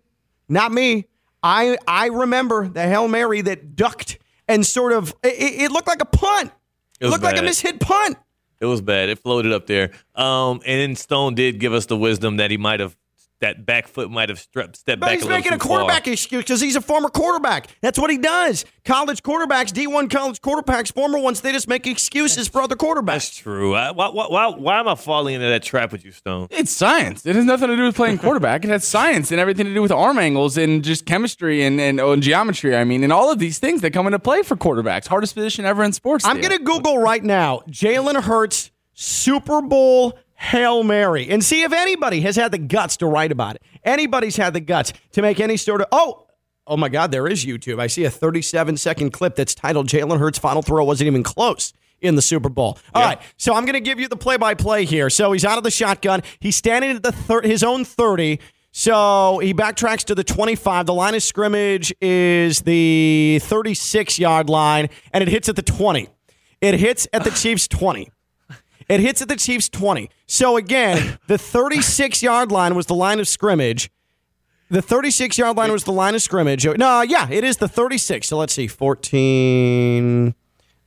Not 0.50 0.70
me. 0.70 1.06
I 1.42 1.78
I 1.88 2.09
remember 2.09 2.68
the 2.68 2.82
Hail 2.82 3.09
Mary 3.09 3.40
that 3.40 3.74
ducked 3.74 4.18
and 4.46 4.66
sort 4.66 4.92
of 4.92 5.14
it, 5.22 5.62
it 5.62 5.70
looked 5.72 5.86
like 5.88 6.02
a 6.02 6.06
punt. 6.06 6.50
It 7.00 7.04
was 7.06 7.12
looked 7.12 7.24
like 7.24 7.38
a 7.38 7.42
bad. 7.42 7.50
mishit 7.50 7.80
punt. 7.80 8.18
It 8.61 8.66
was 8.66 8.80
bad. 8.82 9.09
It 9.09 9.18
floated 9.20 9.52
up 9.52 9.66
there. 9.66 9.92
Um, 10.14 10.61
and 10.66 10.80
then 10.80 10.94
Stone 10.96 11.36
did 11.36 11.59
give 11.61 11.72
us 11.72 11.86
the 11.86 11.96
wisdom 11.96 12.36
that 12.38 12.50
he 12.50 12.56
might 12.59 12.80
have 12.80 12.96
that 13.41 13.64
back 13.64 13.89
foot 13.89 14.11
might 14.11 14.28
have 14.28 14.39
stepped 14.39 14.76
stepped 14.76 15.01
But 15.01 15.07
back 15.07 15.14
he's 15.14 15.22
a 15.22 15.26
little 15.26 15.39
making 15.39 15.53
a 15.53 15.59
quarterback 15.59 16.05
far. 16.05 16.12
excuse 16.12 16.43
because 16.43 16.61
he's 16.61 16.76
a 16.76 16.80
former 16.80 17.09
quarterback. 17.09 17.68
That's 17.80 17.99
what 17.99 18.11
he 18.11 18.18
does. 18.18 18.64
College 18.84 19.22
quarterbacks, 19.22 19.72
D1 19.72 20.11
college 20.11 20.41
quarterbacks, 20.41 20.93
former 20.93 21.18
ones, 21.18 21.41
they 21.41 21.53
just 21.53 21.68
make 21.68 21.86
excuses 21.86 22.49
for 22.49 22.62
other 22.62 22.76
quarterbacks. 22.76 23.07
That's 23.07 23.36
true. 23.36 23.74
I, 23.74 23.91
why, 23.91 24.09
why, 24.09 24.26
why, 24.28 24.49
why 24.49 24.80
am 24.80 24.89
I 24.89 24.95
falling 24.95 25.34
into 25.34 25.47
that 25.49 25.62
trap 25.62 25.93
with 25.93 26.05
you, 26.05 26.12
Stone? 26.12 26.49
It's 26.51 26.70
science. 26.70 27.26
It 27.26 27.36
has 27.36 27.45
nothing 27.45 27.68
to 27.68 27.76
do 27.76 27.84
with 27.84 27.97
playing 27.97 28.18
quarterback. 28.18 28.64
It 28.64 28.70
has 28.70 28.84
science 28.84 29.30
and 29.30 29.41
everything 29.41 29.66
to 29.66 29.74
do 29.74 29.82
with 29.82 29.93
arm 29.93 30.18
angles 30.18 30.57
and 30.57 30.82
just 30.82 31.07
chemistry 31.07 31.62
and, 31.64 31.80
and, 31.80 32.01
oh, 32.01 32.12
and 32.12 32.22
geometry. 32.22 32.76
I 32.76 32.84
mean, 32.84 33.05
and 33.05 33.12
all 33.12 33.30
of 33.30 33.39
these 33.39 33.59
things 33.59 33.82
that 33.82 33.93
come 33.93 34.07
into 34.07 34.18
play 34.18 34.43
for 34.43 34.57
quarterbacks. 34.57 35.07
Hardest 35.07 35.34
position 35.34 35.64
ever 35.64 35.84
in 35.84 35.93
sports. 35.93 36.24
I'm 36.24 36.41
going 36.41 36.57
to 36.57 36.62
Google 36.62 36.99
right 36.99 37.22
now 37.22 37.62
Jalen 37.68 38.22
Hurts 38.22 38.70
Super 38.95 39.62
Bowl 39.62 40.18
Hail 40.39 40.84
Mary 40.84 41.28
and 41.28 41.45
see 41.45 41.62
if 41.62 41.72
anybody 41.72 42.20
has 42.20 42.36
had 42.36 42.53
the 42.53 42.59
guts 42.59 42.97
to 42.99 43.07
write 43.07 43.32
about 43.32 43.57
it. 43.57 43.62
Anybody's 43.84 44.36
had 44.36 44.55
the 44.55 44.61
guts 44.61 44.93
to 45.12 45.22
make 45.22 45.41
any 45.41 45.57
sort 45.57 45.80
of. 45.80 45.89
Oh, 45.93 46.26
oh 46.66 46.76
my 46.76 46.89
God, 46.89 47.11
there 47.11 47.26
is 47.26 47.45
YouTube. 47.45 47.80
I 47.80 47.89
see 47.89 48.05
a 48.05 48.11
37 48.11 48.76
second 48.76 49.11
clip 49.11 49.34
that's 49.34 49.55
titled 49.55 49.89
Jalen 49.89 50.18
Hurts' 50.18 50.39
final 50.39 50.62
throw 50.62 50.84
wasn't 50.84 51.09
even 51.09 51.22
close. 51.22 51.72
In 52.01 52.14
the 52.14 52.22
Super 52.22 52.49
Bowl. 52.49 52.78
All 52.95 53.03
right, 53.03 53.20
so 53.39 53.55
I'm 53.55 53.64
going 53.64 53.74
to 53.74 53.80
give 53.80 53.99
you 53.99 54.07
the 54.07 54.16
play 54.16 54.36
by 54.36 54.55
play 54.55 54.84
here. 54.84 55.11
So 55.11 55.32
he's 55.32 55.45
out 55.45 55.59
of 55.59 55.64
the 55.64 55.70
shotgun. 55.72 56.22
He's 56.39 56.55
standing 56.55 56.93
at 56.93 57.03
the 57.03 57.11
thir- 57.11 57.43
his 57.43 57.64
own 57.64 57.84
30. 57.84 58.39
So 58.70 59.41
he 59.41 59.53
backtracks 59.53 60.05
to 60.05 60.14
the 60.14 60.22
25. 60.22 60.86
The 60.86 60.95
line 60.95 61.16
of 61.16 61.24
scrimmage 61.24 61.93
is 62.01 62.61
the 62.61 63.41
36 63.43 64.16
yard 64.20 64.49
line, 64.49 64.91
and 65.12 65.22
it 65.22 65.28
hits 65.28 65.49
at 65.49 65.57
the 65.57 65.62
20. 65.62 66.09
It 66.61 66.74
hits 66.78 67.09
at 67.12 67.24
the 67.24 67.30
Chiefs 67.43 67.66
20. 67.66 68.12
It 68.89 69.01
hits 69.01 69.20
at 69.20 69.28
the 69.28 69.36
Chiefs 69.36 69.68
20. 69.68 70.09
So 70.26 70.57
again, 70.57 71.18
the 71.26 71.39
36 71.39 72.22
yard 72.22 72.51
line 72.51 72.74
was 72.74 72.86
the 72.86 72.95
line 72.95 73.20
of 73.20 73.28
scrimmage. 73.28 73.91
The 74.70 74.82
36 74.82 75.39
yard 75.39 75.57
line 75.57 75.72
was 75.72 75.84
the 75.84 75.93
line 75.93 76.14
of 76.14 76.22
scrimmage. 76.22 76.66
No, 76.66 77.03
yeah, 77.03 77.28
it 77.30 77.45
is 77.45 77.59
the 77.59 77.68
36. 77.68 78.28
So 78.28 78.39
let's 78.39 78.53
see 78.53 78.66
14 78.66 80.34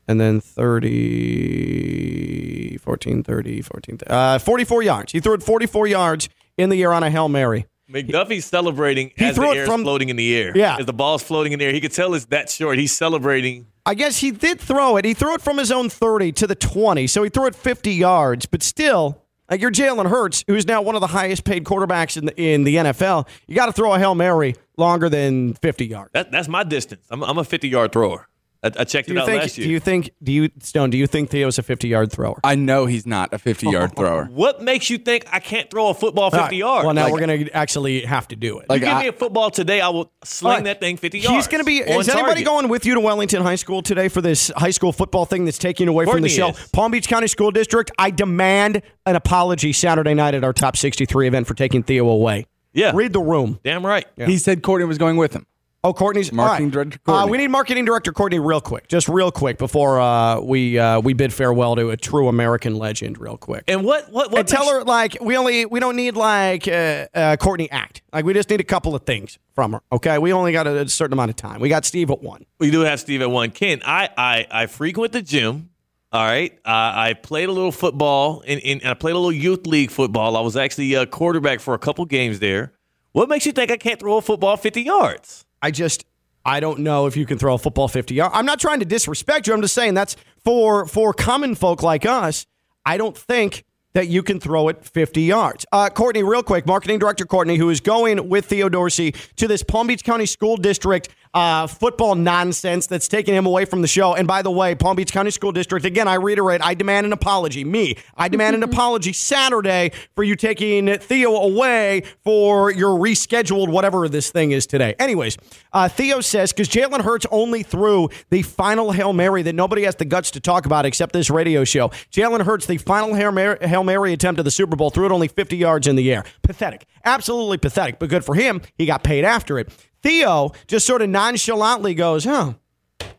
and 0.08 0.20
then 0.20 0.42
30, 0.42 2.78
14, 2.78 3.24
30, 3.24 3.62
14, 3.62 4.00
uh, 4.08 4.40
44 4.40 4.84
yards. 4.84 5.12
He 5.12 5.20
threw 5.20 5.34
it 5.34 5.44
44 5.44 5.88
yards 5.88 6.30
in 6.58 6.70
the 6.70 6.82
air 6.82 6.94
on 6.94 7.04
a 7.04 7.10
Hail 7.10 7.30
Mary. 7.30 7.66
McDuffie's 7.92 8.46
celebrating 8.46 9.12
He 9.16 9.26
as 9.26 9.36
the 9.36 9.42
threw 9.42 9.52
it 9.52 9.58
air 9.58 9.66
from- 9.66 9.82
is 9.82 9.86
floating 9.86 10.10
in 10.10 10.16
the 10.16 10.36
air. 10.36 10.52
Yeah. 10.56 10.78
As 10.80 10.86
the 10.86 10.94
ball's 10.94 11.24
floating 11.24 11.54
in 11.54 11.60
the 11.60 11.66
air. 11.66 11.72
He 11.74 11.82
could 11.82 11.92
tell 11.92 12.14
it's 12.14 12.26
that 12.26 12.50
short. 12.50 12.78
He's 12.78 12.92
celebrating. 12.94 13.68
I 13.86 13.96
guess 13.96 14.18
he 14.20 14.32
did 14.32 14.60
throw 14.60 14.98
it. 14.98 15.06
He 15.06 15.14
threw 15.14 15.34
it 15.34 15.42
from 15.42 15.58
his 15.58 15.72
own 15.72 15.90
30 15.90 16.32
to 16.34 16.48
the 16.48 16.56
20. 16.56 17.08
So 17.08 17.24
he 17.24 17.30
threw 17.30 17.48
it 17.48 17.56
50 17.56 17.92
yards, 17.94 18.46
but 18.46 18.62
still, 18.64 19.24
like 19.50 19.60
you're 19.60 19.72
Jalen 19.72 20.08
Hurts, 20.10 20.44
who's 20.48 20.68
now 20.68 20.82
one 20.82 20.96
of 20.96 21.02
the 21.02 21.08
highest 21.08 21.44
paid 21.44 21.64
quarterbacks 21.66 22.16
in 22.16 22.26
the, 22.26 22.42
in 22.42 22.64
the 22.64 22.76
NFL. 22.76 23.28
You 23.48 23.56
got 23.56 23.66
to 23.66 23.74
throw 23.74 23.94
a 23.94 24.00
Hail 24.00 24.16
Mary 24.16 24.56
longer 24.78 25.10
than 25.10 25.56
50 25.56 25.86
yards. 25.88 26.12
That, 26.14 26.32
that's 26.32 26.48
my 26.48 26.64
distance. 26.64 27.06
I'm, 27.10 27.24
I'm 27.24 27.38
a 27.38 27.44
50 27.44 27.68
yard 27.68 27.92
thrower. 27.92 28.28
I, 28.64 28.68
I 28.80 28.84
checked 28.84 29.08
Do 29.08 29.14
it 29.14 29.16
you 29.16 29.22
out 29.22 29.26
think? 29.26 29.42
last 29.42 29.58
year. 29.58 29.66
Do 29.68 29.74
you 29.74 29.80
think? 29.80 30.12
Do 30.22 30.32
you 30.32 30.50
Stone? 30.60 30.92
Do 30.92 30.98
you 30.98 31.08
think 31.08 31.30
Theo's 31.32 31.58
a 31.58 31.64
50 31.64 31.88
yard 31.88 32.12
thrower? 32.12 32.40
I 32.44 32.54
know 32.56 32.86
he's 32.86 33.08
not 33.08 33.34
a 33.34 33.40
50 33.40 33.68
yard 33.70 33.96
thrower. 33.98 34.26
what 34.26 34.62
makes 34.62 34.90
you 34.90 34.98
think 35.00 35.26
I 35.32 35.40
can't 35.40 35.70
throw 35.70 35.90
a 35.90 35.94
football 35.94 36.30
50 36.30 36.38
All 36.40 36.46
right, 36.46 36.54
yards? 36.56 36.86
Well, 36.86 36.94
now 36.94 37.04
Like- 37.06 37.14
we're 37.14 37.26
going 37.26 37.46
to 37.46 37.52
actually 37.56 38.02
have 38.06 38.28
to 38.28 38.36
do 38.36 38.60
it. 38.60 38.70
Like 38.70 38.82
you 38.82 38.86
give 38.88 38.96
I- 38.98 39.02
me 39.02 39.08
a 39.08 39.14
football 39.14 39.50
today, 39.50 39.82
I 39.82 39.90
will 39.90 40.12
sling 40.24 40.50
All 40.52 40.58
right. 40.58 40.64
that 40.66 40.80
thing 40.80 40.98
50 40.98 41.20
yards. 41.20 41.36
He's 41.36 41.48
going 41.48 41.62
to 41.62 41.66
be. 41.66 41.84
on 41.84 42.02
Is 42.02 42.10
anybody 42.10 42.44
going 42.44 42.68
with 42.70 42.86
you 42.86 42.94
to 42.94 43.00
Wellington 43.00 43.42
High 43.42 43.56
School 43.56 43.82
today 43.82 44.08
for 44.10 44.22
this 44.22 44.52
high 44.56 44.70
school 44.72 44.92
football 44.92 45.26
thing 45.26 45.46
that's 45.46 45.58
taking 45.58 45.88
away 45.88 46.06
from 46.06 46.22
the 46.22 46.30
show? 46.30 46.50
is. 46.50 46.70
Palm 46.72 46.92
Beach 46.92 47.08
County 47.08 47.28
School 47.28 47.50
District. 47.52 47.90
I 47.98 48.12
demand 48.12 48.84
an 49.08 49.16
apology 49.16 49.74
Saturday 49.74 50.14
night 50.14 50.36
at 50.36 50.44
our 50.44 50.54
top 50.54 50.78
63 50.78 51.28
event 51.28 51.48
for 51.48 51.56
taking 51.56 51.82
Theo 51.84 52.08
away. 52.08 52.46
Yeah. 52.74 52.92
Read 52.94 53.12
the 53.12 53.20
room. 53.22 53.60
Damn 53.64 53.86
right. 53.86 54.06
He 54.18 54.38
said 54.38 54.62
Courtney 54.64 54.86
was 54.86 54.98
going 54.98 55.18
with 55.18 55.34
him. 55.34 55.46
Oh, 55.84 55.94
Courtney's 55.94 56.32
Marketing 56.32 56.66
all 56.66 56.84
right. 56.84 56.90
director 56.90 57.12
Uh, 57.12 57.26
we 57.26 57.40
need 57.40 57.48
marketing 57.48 57.86
director 57.86 58.14
Courtney 58.14 58.38
real 58.38 58.62
quick, 58.62 58.88
just 58.88 59.10
real 59.10 59.32
quick 59.32 59.58
before 59.58 60.00
uh, 60.00 60.40
we 60.40 60.78
uh, 60.78 61.00
we 61.00 61.14
bid 61.14 61.34
farewell 61.34 61.76
to 61.76 61.90
a 61.90 61.98
true 61.98 62.28
American 62.28 62.76
legend, 62.76 63.18
real 63.18 63.36
quick. 63.36 63.64
And 63.68 63.84
what 63.84 64.12
what 64.12 64.30
what 64.30 64.40
and 64.42 64.48
tell 64.48 64.70
her 64.70 64.84
like 64.84 65.18
we 65.22 65.36
only 65.38 65.66
we 65.66 65.80
don't 65.80 65.96
need 65.96 66.16
like 66.16 66.68
uh, 66.68 67.08
uh, 67.16 67.36
Courtney 67.38 67.70
act 67.72 68.04
like 68.14 68.26
we 68.26 68.34
just 68.34 68.48
need 68.52 68.62
a 68.62 68.64
couple 68.64 68.94
of 68.94 69.04
things 69.08 69.40
from 69.56 69.74
her. 69.74 69.82
Okay, 69.92 70.20
we 70.20 70.32
only 70.34 70.52
got 70.52 70.68
a, 70.68 70.82
a 70.82 70.88
certain 70.88 71.14
amount 71.14 71.32
of 71.32 71.36
time. 71.36 71.60
We 71.60 71.70
got 71.70 71.84
Steve 71.84 72.12
at 72.12 72.22
one. 72.22 72.46
We 72.60 72.70
do 72.70 72.82
have 72.82 73.00
Steve 73.00 73.24
at 73.24 73.32
one. 73.32 73.50
Ken, 73.50 73.82
I 73.84 74.10
I, 74.16 74.48
I 74.52 74.66
frequent 74.68 75.14
the 75.14 75.24
gym. 75.24 75.70
All 76.14 76.24
right, 76.24 76.52
uh, 76.64 76.92
I 76.94 77.14
played 77.14 77.48
a 77.50 77.54
little 77.54 77.72
football 77.72 78.44
and, 78.46 78.62
and 78.62 78.82
I 78.86 78.94
played 78.94 79.14
a 79.14 79.18
little 79.18 79.32
youth 79.32 79.66
league 79.66 79.90
football. 79.90 80.38
I 80.38 80.42
was 80.42 80.58
actually 80.58 80.94
a 80.94 81.08
quarterback 81.08 81.60
for 81.62 81.74
a 81.74 81.80
couple 81.80 82.06
games 82.06 82.40
there. 82.40 82.74
What 83.14 83.30
makes 83.30 83.46
you 83.46 83.52
think 83.54 83.72
I 83.72 83.78
can't 83.78 84.00
throw 84.00 84.18
a 84.18 84.22
football 84.22 84.58
50 84.58 84.82
yards? 84.82 85.46
I 85.62 85.72
just 85.72 86.06
I 86.44 86.60
don't 86.60 86.80
know 86.80 87.06
if 87.06 87.16
you 87.16 87.26
can 87.26 87.38
throw 87.38 87.54
a 87.54 87.58
football 87.58 87.88
50 87.88 88.16
yards. 88.16 88.34
I'm 88.36 88.46
not 88.46 88.60
trying 88.60 88.80
to 88.80 88.86
disrespect 88.86 89.48
you. 89.48 89.54
I'm 89.54 89.62
just 89.62 89.76
saying 89.76 89.94
that's 89.94 90.16
for 90.44 90.86
for 90.86 91.14
common 91.14 91.56
folk 91.56 91.84
like 91.84 92.06
us. 92.06 92.46
I 92.86 92.98
don't 92.98 93.18
think 93.18 93.64
that 93.94 94.08
you 94.08 94.24
can 94.24 94.40
throw 94.40 94.70
it 94.70 94.86
50 94.86 95.22
yards. 95.22 95.66
Uh, 95.72 95.90
Courtney, 95.90 96.24
real 96.24 96.44
quick, 96.44 96.66
marketing 96.66 96.98
director 96.98 97.26
Courtney, 97.26 97.58
who 97.58 97.70
is 97.70 97.82
going 97.82 98.30
with 98.30 98.46
Theo 98.46 98.70
Dorsey 98.70 99.14
to 99.36 99.48
this 99.48 99.64
Palm 99.64 99.88
Beach 99.88 100.04
County 100.04 100.26
School 100.26 100.56
District 100.58 101.10
uh, 101.34 101.68
football 101.68 102.16
nonsense 102.16 102.88
that's 102.88 103.08
taking 103.08 103.34
him 103.34 103.46
away 103.46 103.66
from 103.66 103.82
the 103.82 103.88
show. 103.88 104.14
And 104.16 104.28
by 104.28 104.42
the 104.42 104.52
way, 104.52 104.76
Palm 104.76 104.96
Beach 104.96 105.12
County 105.12 105.32
School 105.32 105.52
District, 105.52 105.86
again, 105.86 106.08
I 106.08 106.16
reiterate, 106.16 106.62
I 106.62 106.74
demand 106.74 107.06
an 107.06 107.14
apology. 107.14 107.64
Me, 107.64 107.96
I 108.16 108.28
demand 108.28 108.56
an 108.56 108.64
apology 108.72 109.14
Saturday 109.14 109.92
for 110.16 110.24
you 110.24 110.36
taking 110.36 110.98
Theo 111.00 111.36
away 111.36 112.04
for 112.24 112.72
your 112.72 113.00
rescheduled 113.00 113.70
whatever 113.70 114.08
this 114.10 114.32
thing 114.32 114.52
is 114.52 114.66
today. 114.66 114.96
Anyways, 115.00 115.38
uh, 115.74 115.88
Theo 115.88 116.22
says 116.22 116.52
because 116.52 116.70
Jalen 116.70 117.02
Hurts 117.02 117.26
only 117.32 117.64
threw 117.64 118.10
the 118.30 118.42
final 118.42 118.92
Hail 118.92 119.14
Mary 119.14 119.42
that 119.44 119.54
nobody 119.54 119.84
has 119.84 119.96
the 119.96 120.06
guts 120.06 120.32
to 120.32 120.40
talk 120.40 120.66
about 120.66 120.86
except 120.86 121.14
this 121.14 121.30
radio 121.30 121.64
show. 121.64 121.90
Jalen 122.12 122.42
Hurts, 122.42 122.66
the 122.66 122.78
final 122.78 123.14
Hail 123.14 123.32
Mary, 123.32 123.58
Hail 123.62 123.84
Mary 123.84 124.14
attempt 124.14 124.40
of 124.40 124.46
the 124.46 124.52
Super 124.52 124.76
Bowl, 124.76 124.90
threw 124.90 125.06
it 125.06 125.12
only 125.12 125.28
50 125.28 125.56
yards 125.58 125.88
in 125.88 125.96
the 125.96 126.12
air. 126.12 126.26
Pathetic. 126.42 126.86
Absolutely 127.04 127.58
pathetic, 127.58 128.00
but 128.00 128.10
good 128.10 128.24
for 128.24 128.36
him. 128.36 128.62
He 128.78 128.86
got 128.86 129.04
paid 129.04 129.24
after 129.24 129.58
it. 129.58 129.70
Theo 130.02 130.52
just 130.68 130.86
sort 130.86 131.02
of 131.02 131.10
nonchalantly 131.10 131.94
goes, 131.94 132.26
huh. 132.26 132.54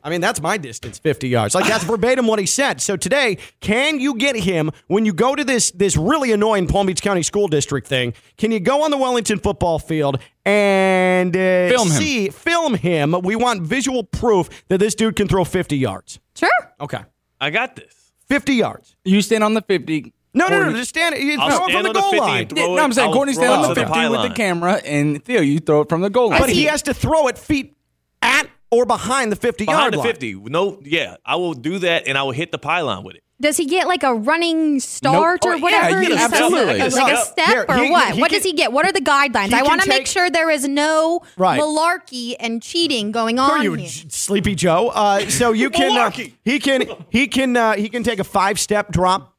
I 0.05 0.11
mean, 0.11 0.21
that's 0.21 0.41
my 0.41 0.59
distance, 0.59 0.99
50 0.99 1.29
yards. 1.29 1.55
Like 1.55 1.67
that's 1.67 1.85
verbatim 1.93 2.27
what 2.27 2.39
he 2.39 2.47
said. 2.47 2.81
So 2.81 2.97
today, 2.97 3.39
can 3.61 4.01
you 4.01 4.17
get 4.17 4.37
him 4.37 4.71
when 4.89 5.07
you 5.07 5.13
go 5.13 5.35
to 5.35 5.45
this 5.45 5.71
this 5.73 5.97
really 5.97 6.33
annoying 6.33 6.67
Palm 6.67 6.87
Beach 6.87 7.03
County 7.03 7.23
School 7.23 7.49
District 7.49 7.87
thing? 7.87 8.15
Can 8.37 8.51
you 8.51 8.61
go 8.61 8.83
on 8.85 8.91
the 8.91 8.97
Wellington 8.97 9.39
football 9.39 9.79
field 9.79 10.19
and 10.45 11.37
uh, 11.37 11.69
Film 11.69 11.89
him. 11.89 11.95
see 11.95 12.29
film 12.31 12.75
him? 12.75 13.15
We 13.23 13.37
want 13.37 13.63
visual 13.63 14.03
proof 14.03 14.49
that 14.69 14.79
this 14.79 14.95
dude 14.95 15.17
can 15.17 15.29
throw 15.29 15.45
50 15.45 15.77
yards. 15.77 16.19
Sure. 16.35 16.51
Okay, 16.81 17.03
I 17.41 17.51
got 17.51 17.77
this. 17.77 18.13
50 18.29 18.55
yards. 18.55 18.97
You 19.05 19.21
stand 19.23 19.45
on 19.45 19.55
the 19.55 19.63
50. 19.63 20.13
No, 20.35 20.47
no, 20.49 20.57
no, 20.57 20.63
Courtney- 20.65 20.79
just 20.81 20.89
stand. 20.91 21.17
You 21.17 21.39
I'll 21.39 21.49
throw 21.57 21.67
it 21.67 21.73
from 21.73 21.83
the 21.83 21.89
on 21.89 21.95
the 21.95 22.01
goal 22.01 22.11
50 22.11 22.19
line. 22.21 22.41
and 22.49 22.57
Yeah, 22.57 22.65
throw 22.65 22.75
no, 22.77 22.83
I'm 22.83 22.93
saying 22.93 23.09
I'll 23.09 23.15
Courtney 23.15 23.35
throw 23.35 23.43
stand 23.45 23.53
it 23.53 23.57
on 23.57 23.63
the 23.63 23.69
to 23.69 23.75
the 23.75 23.87
50 23.87 24.01
with 24.01 24.11
the 24.11 24.19
pylon. 24.19 24.35
camera, 24.35 24.75
and 24.85 25.25
Theo, 25.25 25.41
you 25.43 25.59
throw 25.61 25.81
it 25.83 25.89
from 25.89 26.01
the 26.01 26.11
goal 26.11 26.31
line. 26.31 26.41
But 26.41 26.51
he 26.51 26.65
has 26.65 26.83
to 26.83 26.95
throw 26.95 27.29
it 27.29 27.37
feet 27.39 27.77
at 28.23 28.47
or 28.71 28.87
behind 28.87 29.31
the 29.31 29.37
50 29.37 29.67
Behind 29.67 29.81
yard 29.83 29.93
the 29.95 29.99
line. 29.99 30.07
50. 30.07 30.35
No, 30.49 30.79
yeah, 30.85 31.17
I 31.27 31.37
will 31.37 31.53
do 31.55 31.79
that 31.81 32.07
and 32.09 32.17
I 32.17 32.23
will 32.23 32.33
hit 32.33 32.51
the 32.53 32.59
pylon 32.59 33.05
with 33.05 33.17
it. 33.17 33.23
Does 33.41 33.57
he 33.57 33.67
get 33.67 33.89
like 33.89 34.05
a 34.05 34.15
running 34.15 34.79
start 34.79 35.41
Oh, 35.45 35.49
or 35.51 35.57
yeah, 35.57 35.63
whatever? 35.63 36.03
yeah, 36.03 36.09
Just 36.11 36.21
a- 36.21 36.25
absolutely. 36.37 36.79
Like, 36.79 36.93
like 36.93 37.13
a 37.13 37.17
Yep. 37.17 37.27
step 37.27 37.47
Here, 37.49 37.67
or 37.69 37.77
he- 37.77 37.91
what? 37.91 38.15
he 38.15 38.21
what 38.21 38.31
can- 38.31 38.39
does 38.39 38.45
he 38.45 38.53
get? 38.53 38.73
What 38.73 38.87
are 38.87 38.93
the 38.93 39.01
guidelines? 39.01 39.49
he 39.49 39.55
I 39.55 39.59
can 39.59 39.65
want 39.67 39.83
to 39.83 39.89
take- 39.89 39.99
make 39.99 40.07
sure 40.07 40.31
there 40.31 40.49
is 40.49 40.69
no 40.69 41.23
Right. 41.37 41.61
malarkey 41.61 42.37
and 42.39 42.63
cheating 42.63 43.11
going 43.11 43.37
Sure, 43.39 43.59
on 43.59 43.63
you 43.63 43.75
here. 43.75 43.89
J- 43.89 44.07
Sleepy 44.11 44.55
Joe. 44.55 44.89
Uh, 44.95 45.29
so 45.29 45.51
you 45.51 45.71
can 45.71 45.91
uh, 45.99 46.09
Malarkey. 46.11 46.35
he 46.45 46.61
can 46.61 46.85
he 47.11 47.27
can 47.27 47.57
uh, 47.57 47.73
he 47.75 47.89
can 47.89 48.05
take 48.05 48.21
a 48.21 48.25
five 48.25 48.61
step 48.61 48.93
drop, 48.93 49.32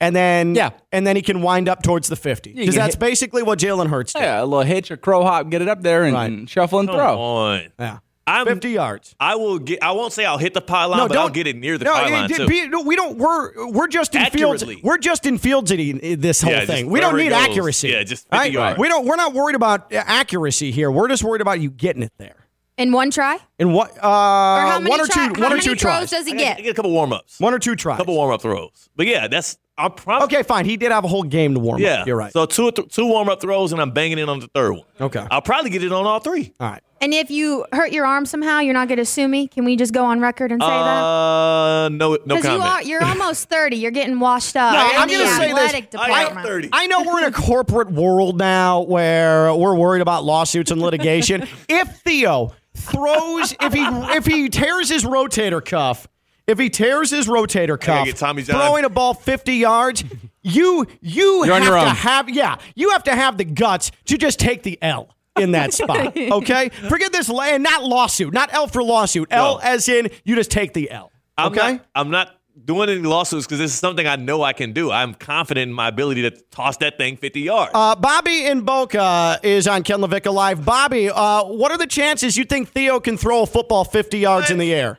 and 0.00 0.14
then 0.16 0.54
Yeah. 0.54 0.70
and 0.92 1.06
then 1.06 1.16
he 1.16 1.22
can 1.22 1.42
wind 1.42 1.68
up 1.68 1.82
towards 1.82 2.08
the 2.08 2.16
fifty 2.16 2.52
because 2.52 2.74
that's 2.74 2.94
hit- 2.94 3.00
basically 3.00 3.42
what 3.42 3.58
Jalen 3.58 3.88
Hurts 3.88 4.12
did. 4.12 4.22
Yeah, 4.22 4.42
a 4.42 4.44
little 4.44 4.64
hitch, 4.64 4.90
a 4.90 4.96
crow 4.96 5.22
hop, 5.24 5.50
get 5.50 5.62
it 5.62 5.68
up 5.68 5.82
there 5.82 6.04
and, 6.04 6.14
Right. 6.14 6.30
and 6.30 6.48
shuffle 6.48 6.78
and 6.80 6.88
Come 6.88 6.96
throw. 6.98 7.18
on. 7.18 7.62
Yeah, 7.78 7.98
I'm, 8.26 8.46
fifty 8.46 8.70
yards. 8.70 9.14
I 9.18 9.34
will 9.34 9.58
get. 9.58 9.82
I 9.82 9.90
won't 9.92 10.12
say 10.12 10.24
I'll 10.24 10.38
hit 10.38 10.54
the 10.54 10.60
pylon, 10.60 11.08
but 11.08 11.16
I'll 11.16 11.28
get 11.28 11.46
it 11.46 11.56
near 11.56 11.76
the 11.78 11.84
no, 11.86 11.92
pylon 11.92 12.30
it- 12.30 12.36
too. 12.36 12.46
be- 12.46 12.68
no, 12.68 12.82
we 12.82 12.94
don't. 12.96 13.18
We're 13.18 13.68
we're 13.70 13.88
just 13.88 14.14
in 14.14 14.24
fields. 14.30 14.64
We're 14.82 14.98
just 14.98 15.26
in 15.26 15.36
fields 15.38 15.70
this 15.70 16.40
whole 16.42 16.52
Yeah, 16.52 16.64
thing. 16.64 16.88
We 16.90 17.00
don't 17.00 17.16
need 17.16 17.30
goes. 17.30 17.48
accuracy. 17.48 17.88
Yeah, 17.88 18.02
just 18.04 18.24
50 18.30 18.36
Right? 18.36 18.52
yards. 18.52 18.78
We 18.78 18.88
don't. 18.88 19.04
We're 19.06 19.16
not 19.16 19.34
worried 19.34 19.56
about 19.56 19.92
accuracy 19.92 20.70
here. 20.70 20.90
We're 20.90 21.08
just 21.08 21.24
worried 21.24 21.40
about 21.42 21.60
you 21.60 21.70
getting 21.70 22.02
it 22.02 22.12
there. 22.18 22.36
In 22.78 22.92
one 22.92 23.10
try? 23.10 23.36
In 23.58 23.72
what? 23.74 23.90
Uh, 24.02 24.06
Or 24.06 24.60
how 24.62 24.78
many, 24.78 24.88
one 24.90 25.00
or 25.00 25.06
try- 25.06 25.28
two. 25.28 25.34
how 25.42 25.48
One 25.48 25.52
or 25.58 25.60
two 25.60 25.74
throws 25.74 25.80
tries. 25.80 26.10
does 26.12 26.26
he 26.26 26.32
get? 26.32 26.38
get, 26.38 26.58
I 26.58 26.60
get 26.62 26.70
a 26.70 26.74
couple 26.74 26.92
warm 26.92 27.12
ups. 27.12 27.38
One 27.38 27.52
or 27.52 27.58
two 27.58 27.76
tries. 27.76 27.98
couple 27.98 28.14
warm 28.14 28.32
up 28.32 28.40
throws. 28.40 28.88
But 28.96 29.06
yeah, 29.06 29.28
that's 29.28 29.58
I 29.80 29.88
promise. 29.88 30.24
Okay, 30.24 30.42
fine. 30.42 30.64
He 30.64 30.76
did 30.76 30.92
have 30.92 31.04
a 31.04 31.08
whole 31.08 31.22
game 31.22 31.54
to 31.54 31.60
warm 31.60 31.76
up. 31.76 31.80
Yeah, 31.80 32.00
up. 32.00 32.06
You're 32.06 32.16
right. 32.16 32.32
So 32.32 32.46
two 32.46 32.70
th- 32.70 32.92
two 32.92 33.06
warm 33.06 33.28
up 33.28 33.40
throws, 33.40 33.72
and 33.72 33.80
I'm 33.80 33.90
banging 33.92 34.18
in 34.18 34.28
on 34.28 34.40
the 34.40 34.48
third 34.48 34.72
one. 34.72 34.84
Okay. 35.00 35.26
I'll 35.30 35.42
probably 35.42 35.70
get 35.70 35.82
it 35.82 35.92
on 35.92 36.06
all 36.06 36.20
three. 36.20 36.52
All 36.60 36.70
right. 36.70 36.82
And 37.02 37.14
if 37.14 37.30
you 37.30 37.64
hurt 37.72 37.92
your 37.92 38.04
arm 38.04 38.26
somehow, 38.26 38.58
you're 38.58 38.74
not 38.74 38.88
going 38.88 38.98
to 38.98 39.06
sue 39.06 39.26
me. 39.26 39.48
Can 39.48 39.64
we 39.64 39.74
just 39.74 39.94
go 39.94 40.04
on 40.04 40.20
record 40.20 40.52
and 40.52 40.60
say 40.60 40.68
that? 40.68 41.02
Uh, 41.02 41.88
no, 41.88 42.18
no 42.26 42.36
Because 42.36 42.44
You 42.44 42.60
are, 42.60 42.82
you're 42.82 43.02
almost 43.02 43.48
30. 43.48 43.76
You're 43.76 43.90
getting 43.90 44.20
washed 44.20 44.54
up. 44.54 44.74
No, 44.74 44.90
in 44.90 44.96
I'm 44.96 45.08
gonna 45.08 45.36
say 45.36 45.52
this. 45.52 45.74
athletic 45.74 45.94
I 45.98 46.24
am 46.24 46.44
30. 46.44 46.68
I 46.72 46.86
know 46.88 47.02
we're 47.02 47.20
in 47.20 47.24
a 47.24 47.32
corporate 47.32 47.90
world 47.90 48.36
now 48.36 48.82
where 48.82 49.54
we're 49.54 49.74
worried 49.74 50.02
about 50.02 50.24
lawsuits 50.24 50.70
and 50.70 50.82
litigation. 50.82 51.48
if 51.70 52.02
Theo 52.02 52.52
throws, 52.74 53.54
if 53.60 53.72
he 53.72 53.82
if 53.82 54.26
he 54.26 54.48
tears 54.50 54.90
his 54.90 55.04
rotator 55.04 55.64
cuff, 55.64 56.06
if 56.50 56.58
he 56.58 56.68
tears 56.70 57.10
his 57.10 57.26
rotator 57.28 57.80
cuff, 57.80 58.06
get 58.06 58.16
Tommy 58.16 58.42
John. 58.42 58.56
throwing 58.60 58.84
a 58.84 58.88
ball 58.90 59.14
50 59.14 59.54
yards, 59.54 60.04
you 60.42 60.86
you 61.00 61.44
You're 61.46 61.54
on 61.54 61.62
have 61.62 61.68
your 61.72 61.76
to 61.78 61.88
own. 61.90 61.94
have 61.96 62.28
yeah, 62.30 62.56
you 62.74 62.90
have 62.90 63.04
to 63.04 63.14
have 63.14 63.38
the 63.38 63.44
guts 63.44 63.90
to 64.06 64.18
just 64.18 64.38
take 64.38 64.62
the 64.62 64.78
L. 64.82 65.14
In 65.36 65.52
that 65.52 65.72
spot, 65.72 66.14
okay. 66.18 66.68
Forget 66.70 67.12
this, 67.12 67.28
la- 67.28 67.56
not 67.56 67.84
lawsuit, 67.84 68.34
not 68.34 68.52
L 68.52 68.66
for 68.66 68.82
lawsuit. 68.82 69.28
L 69.30 69.54
No. 69.54 69.60
as 69.62 69.88
in 69.88 70.10
you 70.24 70.34
just 70.34 70.50
take 70.50 70.74
the 70.74 70.90
L. 70.90 71.10
I'm 71.38 71.52
Okay, 71.52 71.72
not, 71.74 71.86
I'm 71.94 72.10
not 72.10 72.34
doing 72.62 72.90
any 72.90 73.00
lawsuits 73.00 73.46
because 73.46 73.58
this 73.60 73.72
is 73.72 73.78
something 73.78 74.06
I 74.06 74.16
know 74.16 74.42
I 74.42 74.52
can 74.52 74.72
do. 74.72 74.90
I'm 74.90 75.14
confident 75.14 75.68
in 75.70 75.72
my 75.72 75.88
ability 75.88 76.22
to 76.22 76.32
toss 76.50 76.76
that 76.78 76.98
thing 76.98 77.16
50 77.16 77.40
yards. 77.40 77.70
Uh, 77.72 77.94
Bobby 77.94 78.44
in 78.44 78.62
Boca 78.62 79.38
is 79.42 79.66
on 79.68 79.82
Ken 79.84 80.00
LaVicka 80.00 80.34
Live. 80.34 80.64
Bobby, 80.64 81.08
uh, 81.08 81.44
what 81.44 81.70
are 81.70 81.78
the 81.78 81.86
chances 81.86 82.36
you 82.36 82.44
think 82.44 82.68
Theo 82.68 82.98
can 83.00 83.16
throw 83.16 83.42
a 83.42 83.46
football 83.46 83.84
50 83.84 84.18
yards 84.18 84.50
in 84.50 84.58
the 84.58 84.74
air? 84.74 84.98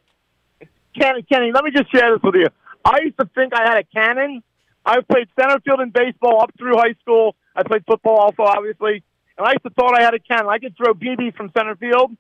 Kenny, 0.98 1.24
Kenny, 1.24 1.52
let 1.52 1.64
me 1.64 1.72
just 1.72 1.92
share 1.92 2.12
this 2.14 2.22
with 2.24 2.36
you. 2.36 2.48
I 2.84 3.00
used 3.04 3.18
to 3.20 3.30
think 3.36 3.54
I 3.54 3.68
had 3.68 3.78
a 3.78 3.84
cannon. 3.84 4.44
I 4.86 5.02
played 5.02 5.28
center 5.40 5.60
field 5.60 5.80
in 5.82 5.92
baseball 5.92 6.42
up 6.42 6.52
through 6.58 6.76
high 6.78 6.96
school. 7.02 7.36
I 7.56 7.64
played 7.64 7.86
football 7.86 8.18
also, 8.18 8.44
obviously. 8.44 9.04
And 9.38 9.48
I 9.48 9.52
used 9.52 9.64
to 9.64 9.70
thought 9.70 9.98
I 9.98 10.04
had 10.04 10.14
a 10.14 10.20
cannon. 10.20 10.48
I 10.50 10.60
could 10.60 10.76
throw 10.76 10.94
BBs 10.94 11.36
from 11.36 11.52
center 11.56 11.76
field. 11.76 12.12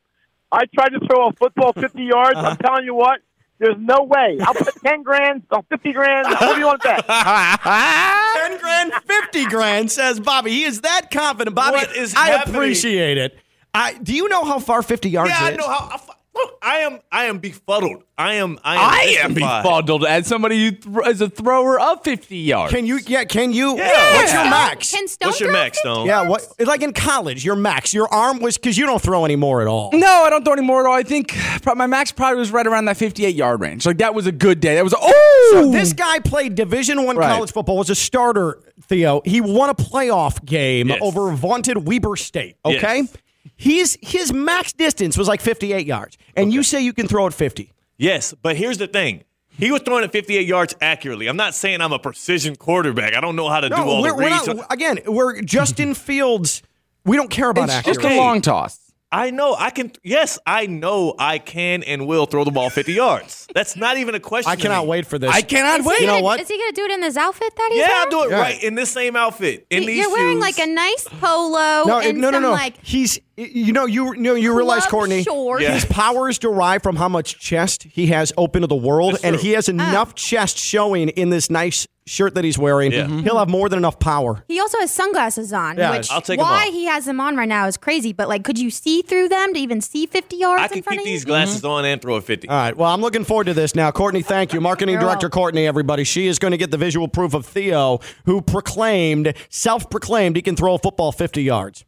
I 0.51 0.65
tried 0.74 0.89
to 0.89 0.99
throw 1.07 1.30
a 1.30 1.34
football 1.34 1.74
50 1.74 2.03
yards. 2.03 2.38
I'm 2.38 2.45
uh-huh. 2.45 2.55
telling 2.57 2.86
you 2.86 2.93
what, 2.93 3.22
there's 3.59 3.78
no 3.80 4.03
way. 4.03 4.38
I'll 4.41 4.53
put 4.53 4.74
10 4.84 5.03
grand, 5.03 5.43
or 5.51 5.63
50 5.69 5.93
grand. 5.93 6.28
What 6.28 6.55
do 6.55 6.59
you 6.59 6.65
want 6.65 6.82
to 6.82 6.88
bet? 6.88 7.07
10 8.49 8.59
grand, 8.59 8.93
50 9.05 9.45
grand, 9.45 9.91
says 9.91 10.19
Bobby. 10.19 10.51
He 10.51 10.63
is 10.63 10.82
that 10.82 11.09
confident. 11.11 11.55
Bobby, 11.55 11.78
What 11.78 11.95
is 11.95 12.13
I 12.15 12.32
happening? 12.32 12.55
appreciate 12.55 13.17
it. 13.17 13.38
I, 13.74 13.93
do 13.93 14.13
you 14.13 14.28
know 14.28 14.43
how 14.43 14.59
far 14.59 14.82
50 14.82 15.09
yards 15.09 15.30
yeah, 15.30 15.47
is? 15.47 15.53
I 15.53 15.55
know 15.55 15.67
how. 15.67 15.89
I, 15.91 15.93
look, 15.93 16.17
I 16.61 16.77
am. 16.79 16.99
I 17.11 17.25
am 17.25 17.39
befuddled. 17.39 18.03
I 18.17 18.35
am. 18.35 18.59
I 18.63 18.75
am, 18.75 18.79
I 18.81 19.01
am 19.23 19.33
befuddled 19.33 20.05
as 20.05 20.27
somebody 20.27 20.63
who 20.63 20.71
th- 20.71 21.07
is 21.07 21.21
a 21.21 21.29
thrower 21.29 21.79
of 21.79 22.03
50 22.03 22.37
yards. 22.37 22.71
Can 22.73 22.85
you, 22.85 22.99
yeah, 23.07 23.23
can 23.23 23.51
you? 23.51 23.77
Yeah. 23.77 24.15
What's 24.15 24.31
your 24.33 24.43
max? 24.43 24.91
Can 24.91 25.07
Stone 25.07 25.27
What's 25.29 25.39
your 25.39 25.51
max, 25.51 25.77
50 25.79 25.89
Stone? 25.89 26.05
Yeah, 26.07 26.27
what? 26.29 26.45
Like 26.59 26.83
in 26.83 26.93
college, 26.93 27.43
your 27.43 27.55
max, 27.55 27.93
your 27.93 28.07
arm 28.13 28.39
was 28.39 28.57
because 28.57 28.77
you 28.77 28.85
don't 28.85 29.01
throw 29.01 29.25
anymore 29.25 29.61
at 29.61 29.67
all. 29.67 29.89
No, 29.93 30.07
I 30.23 30.29
don't 30.29 30.43
throw 30.43 30.53
any 30.53 30.61
more 30.61 30.81
at 30.85 30.87
all. 30.89 30.95
I 30.95 31.03
think 31.03 31.35
my 31.75 31.87
max 31.87 32.11
probably 32.11 32.39
was 32.39 32.51
right 32.51 32.67
around 32.67 32.85
that 32.85 32.97
58 32.97 33.33
yard 33.35 33.59
range. 33.61 33.85
Like 33.85 33.97
that 33.97 34.13
was 34.13 34.27
a 34.27 34.31
good 34.31 34.59
day. 34.59 34.75
That 34.75 34.83
was 34.83 34.93
oh. 34.97 35.49
So 35.53 35.71
this 35.71 35.93
guy 35.93 36.19
played 36.19 36.55
Division 36.55 37.03
One 37.03 37.17
Right. 37.17 37.33
college 37.33 37.51
football. 37.51 37.77
Was 37.77 37.89
a 37.89 37.95
starter. 37.95 38.59
Theo. 38.83 39.21
He 39.23 39.41
won 39.41 39.69
a 39.69 39.75
playoff 39.75 40.43
game 40.43 40.89
Yes. 40.89 40.99
over 41.01 41.31
vaunted 41.31 41.87
Weber 41.87 42.15
State. 42.15 42.55
Okay, 42.65 42.97
Yes. 43.01 43.13
His 43.62 43.95
his 44.01 44.34
max 44.34 44.74
distance 44.74 45.16
was 45.16 45.28
like 45.28 45.39
58 45.39 45.86
yards, 45.86 46.18
and 46.36 46.51
you 46.51 46.64
say 46.64 46.82
you 46.82 46.93
can 46.93 47.07
throw 47.07 47.28
it 47.28 47.34
50. 47.34 47.72
Yes, 47.95 48.34
but 48.41 48.55
here's 48.57 48.80
the 48.80 48.88
thing. 48.88 49.24
He 49.49 49.70
was 49.72 49.84
throwing 49.84 50.03
it 50.03 50.12
58 50.12 50.47
yards 50.47 50.74
accurately. 50.82 51.28
I'm 51.28 51.38
not 51.38 51.53
saying 51.53 51.80
I'm 51.80 51.91
a 51.93 51.99
precision 51.99 52.55
quarterback. 52.55 53.14
I 53.16 53.22
don't 53.22 53.36
know 53.36 53.49
how 53.49 53.59
to 53.59 53.70
do 53.70 53.76
all 53.76 54.01
we're, 54.01 54.09
the 54.09 54.16
we're 54.16 54.30
reads. 54.32 54.47
not. 54.47 54.74
Again, 54.74 54.99
we're 55.05 55.41
Justin 55.43 55.93
Fields. 56.07 56.64
We 57.05 57.16
don't 57.16 57.30
care 57.30 57.51
about 57.51 57.66
it's 57.66 57.74
accuracy. 57.74 58.01
just 58.01 58.14
a 58.16 58.18
long 58.18 58.41
toss. 58.41 58.90
I 59.14 59.30
know 59.32 59.55
I 59.57 59.72
can. 59.72 59.91
Yes, 60.03 60.39
I 60.45 60.68
know 60.68 61.14
I 61.20 61.38
can 61.38 61.84
and 61.84 62.07
will 62.07 62.26
throw 62.26 62.45
the 62.45 62.51
ball 62.51 62.70
50 62.70 62.93
yards. 62.93 63.45
That's 63.53 63.76
not 63.76 63.97
even 63.97 64.16
a 64.16 64.20
question. 64.22 64.49
I 64.49 64.55
to 64.55 64.62
cannot 64.62 64.84
me. 64.86 64.89
wait 64.89 65.05
for 65.05 65.20
this. 65.20 65.30
I 65.30 65.41
cannot 65.41 65.82
Is 65.82 65.86
wait. 65.86 65.97
he 65.97 66.01
You 66.03 66.07
know 66.07 66.14
gonna- 66.14 66.24
what? 66.24 66.39
Is 66.39 66.47
he 66.47 66.57
going 66.57 66.70
to 66.70 66.76
do 66.76 66.86
it 66.86 66.91
in 66.91 67.01
this 67.01 67.18
outfit 67.18 67.53
that 67.55 67.70
he's 67.74 67.80
Yeah, 67.82 67.88
wearing? 67.89 68.01
I'll 68.01 68.09
do 68.09 68.24
it 68.24 68.30
Yeah. 68.32 68.41
right 68.41 68.64
in 68.64 68.76
this 68.76 68.89
same 68.89 69.18
outfit. 69.18 69.66
In 69.70 69.86
these 69.86 69.97
You're 69.97 70.12
wearing 70.12 70.38
shoes. 70.38 70.41
like 70.41 70.59
a 70.59 70.68
nice 70.68 71.07
polo 71.20 71.84
No, 71.88 71.99
and 72.01 72.20
no, 72.20 72.30
no, 72.30 72.36
some 72.38 72.43
no. 72.43 72.51
like 72.51 72.76
He's, 72.82 73.20
you 73.36 73.74
know, 73.74 73.86
you, 73.86 74.14
you 74.14 74.22
know, 74.22 74.36
you 74.36 74.55
realize, 74.55 74.84
club 74.84 74.91
Courtney, 74.91 75.24
shorts. 75.24 75.64
Yeah. 75.64 75.74
his 75.74 75.86
powers 75.86 76.39
derive 76.39 76.82
from 76.82 76.95
how 76.95 77.09
much 77.09 77.38
chest 77.38 77.84
he 77.84 78.07
has 78.07 78.32
open 78.38 78.62
to 78.62 78.68
the 78.68 78.76
world, 78.76 79.18
and 79.24 79.36
he 79.36 79.51
has 79.51 79.68
oh. 79.68 79.74
enough 79.74 80.16
chest 80.16 80.57
showing 80.57 81.09
in 81.09 81.30
this 81.32 81.49
nice 81.49 81.86
shirt 82.07 82.33
that 82.35 82.43
he's 82.43 82.57
wearing. 82.57 82.91
Yeah. 82.91 83.07
He'll 83.07 83.37
have 83.37 83.49
more 83.49 83.69
than 83.69 83.77
enough 83.77 83.99
power. 83.99 84.43
He 84.47 84.59
also 84.59 84.79
has 84.79 84.91
sunglasses 84.91 85.53
on, 85.53 85.77
Yeah, 85.77 85.91
which 85.97 86.09
I'll 86.11 86.21
take 86.21 86.39
'em 86.39 86.45
why 86.45 86.69
he 86.71 86.85
has 86.85 87.05
them 87.05 87.19
on 87.19 87.35
right 87.37 87.47
now 87.47 87.67
is 87.67 87.77
crazy. 87.77 88.11
But 88.11 88.27
like, 88.27 88.43
could 88.43 88.57
you 88.59 88.69
see 88.71 89.01
through 89.01 89.29
them 89.29 89.53
to 89.53 89.59
even 89.59 89.81
see 89.81 90.05
50 90.07 90.35
yards 90.35 90.61
I 90.61 90.65
in 90.65 90.71
can 90.71 90.83
front 90.83 90.97
keep 90.99 91.05
of 91.05 91.07
you? 91.07 91.13
these 91.13 91.25
glasses 91.25 91.63
on 91.63 91.85
and 91.85 92.01
throw 92.01 92.15
a 92.15 92.21
50. 92.21 92.49
All 92.49 92.55
right. 92.55 92.75
Well, 92.75 92.91
I'm 92.91 93.01
looking 93.01 93.23
forward 93.23 93.45
to 93.45 93.53
this 93.53 93.75
now. 93.75 93.91
Courtney, 93.91 94.21
thank 94.23 94.51
you. 94.53 94.59
Marketing 94.61 94.93
You're 94.93 95.01
director 95.01 95.25
welcome. 95.27 95.39
Courtney, 95.39 95.67
everybody. 95.67 96.03
She 96.03 96.27
is 96.27 96.39
going 96.39 96.51
to 96.51 96.57
get 96.57 96.71
the 96.71 96.77
visual 96.77 97.07
proof 97.07 97.33
of 97.33 97.45
Theo, 97.45 97.99
who 98.25 98.41
proclaimed, 98.41 99.33
self 99.49 99.89
proclaimed, 99.89 100.35
he 100.35 100.41
can 100.41 100.55
throw 100.55 100.73
a 100.73 100.79
football 100.79 101.11
50 101.11 101.43
yards. 101.43 101.85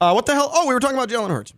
Uh, 0.00 0.12
what 0.12 0.26
the 0.26 0.34
hell? 0.34 0.50
Oh, 0.52 0.66
we 0.66 0.74
were 0.74 0.80
talking 0.80 0.96
about 0.96 1.08
Jalen 1.08 1.28
Hurts. 1.30 1.52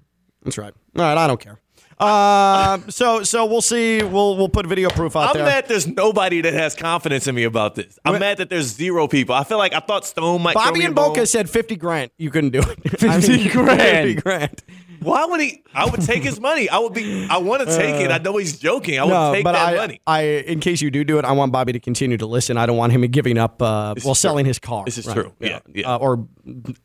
That's 0.45 0.59
right. 0.59 0.75
All 0.97 1.03
right. 1.05 1.17
I 1.17 1.27
don't 1.27 1.41
care. 1.41 1.59
Uh, 2.03 2.79
so 2.89 3.23
so 3.23 3.47
we'll 3.47 3.61
see. 3.63 4.03
We'll 4.03 4.37
we'll 4.37 4.49
put 4.49 4.67
video 4.67 4.91
proof 4.91 5.15
out 5.15 5.35
there. 5.35 5.43
I'm 5.43 5.49
mad 5.49 5.69
there's 5.69 5.87
nobody 5.87 6.41
that 6.41 6.53
has 6.53 6.75
confidence 6.75 7.29
in 7.29 7.35
me 7.35 7.45
about 7.45 7.77
this. 7.77 7.99
I'm 8.05 8.19
mad 8.19 8.39
that 8.39 8.51
there's 8.51 8.67
zero 8.67 9.07
people. 9.07 9.35
I 9.37 9.45
feel 9.45 9.59
like 9.59 9.73
I 9.73 9.81
thought 9.81 10.05
Stone 10.05 10.43
might 10.43 10.55
throw 10.55 10.63
Bobby 10.65 10.85
and 10.85 10.95
Boca 10.95 11.25
said 11.27 11.49
50 11.49 11.77
grand. 11.77 12.11
You 12.19 12.31
couldn't 12.31 12.51
do 12.51 12.61
it. 12.61 12.91
50 13.01 13.49
grand. 13.51 13.79
50 13.79 14.15
grand. 14.17 14.63
Why 15.03 15.25
would 15.27 15.41
he? 15.41 15.63
I 15.75 15.89
would 15.89 16.03
take 16.03 16.23
his 16.23 16.41
money. 16.41 16.69
I 16.69 16.79
would 16.79 16.93
be. 16.95 17.27
I 17.29 17.39
want 17.39 17.61
to 17.67 17.77
take 17.77 17.97
it. 17.97 18.11
I 18.11 18.19
know 18.19 18.37
he's 18.37 18.59
joking. 18.59 18.99
I 18.99 19.05
would 19.05 19.13
Uh, 19.13 19.29
No, 19.29 19.35
take 19.35 19.45
but 19.45 19.53
that 19.53 19.69
I, 19.69 19.77
money. 19.77 20.01
I, 20.07 20.21
in 20.23 20.61
case 20.61 20.81
you 20.81 20.91
do 20.91 21.05
do 21.05 21.19
it, 21.19 21.25
I 21.25 21.33
want 21.33 21.53
Bobby 21.53 21.73
to 21.73 21.81
continue 21.81 22.17
to 22.19 22.27
listen. 22.27 22.57
I 22.57 22.67
don't 22.67 22.77
want 22.77 22.93
him 22.93 23.03
giving 23.03 23.39
up, 23.39 23.61
uh, 23.63 23.95
well, 24.05 24.15
selling 24.15 24.45
true. 24.45 24.49
his 24.51 24.59
car. 24.59 24.85
This 24.85 24.99
is 24.99 25.07
Right. 25.07 25.15
true. 25.15 25.33
Yeah, 25.41 25.61
yeah. 25.75 25.95
Uh, 25.95 25.99
or 25.99 26.13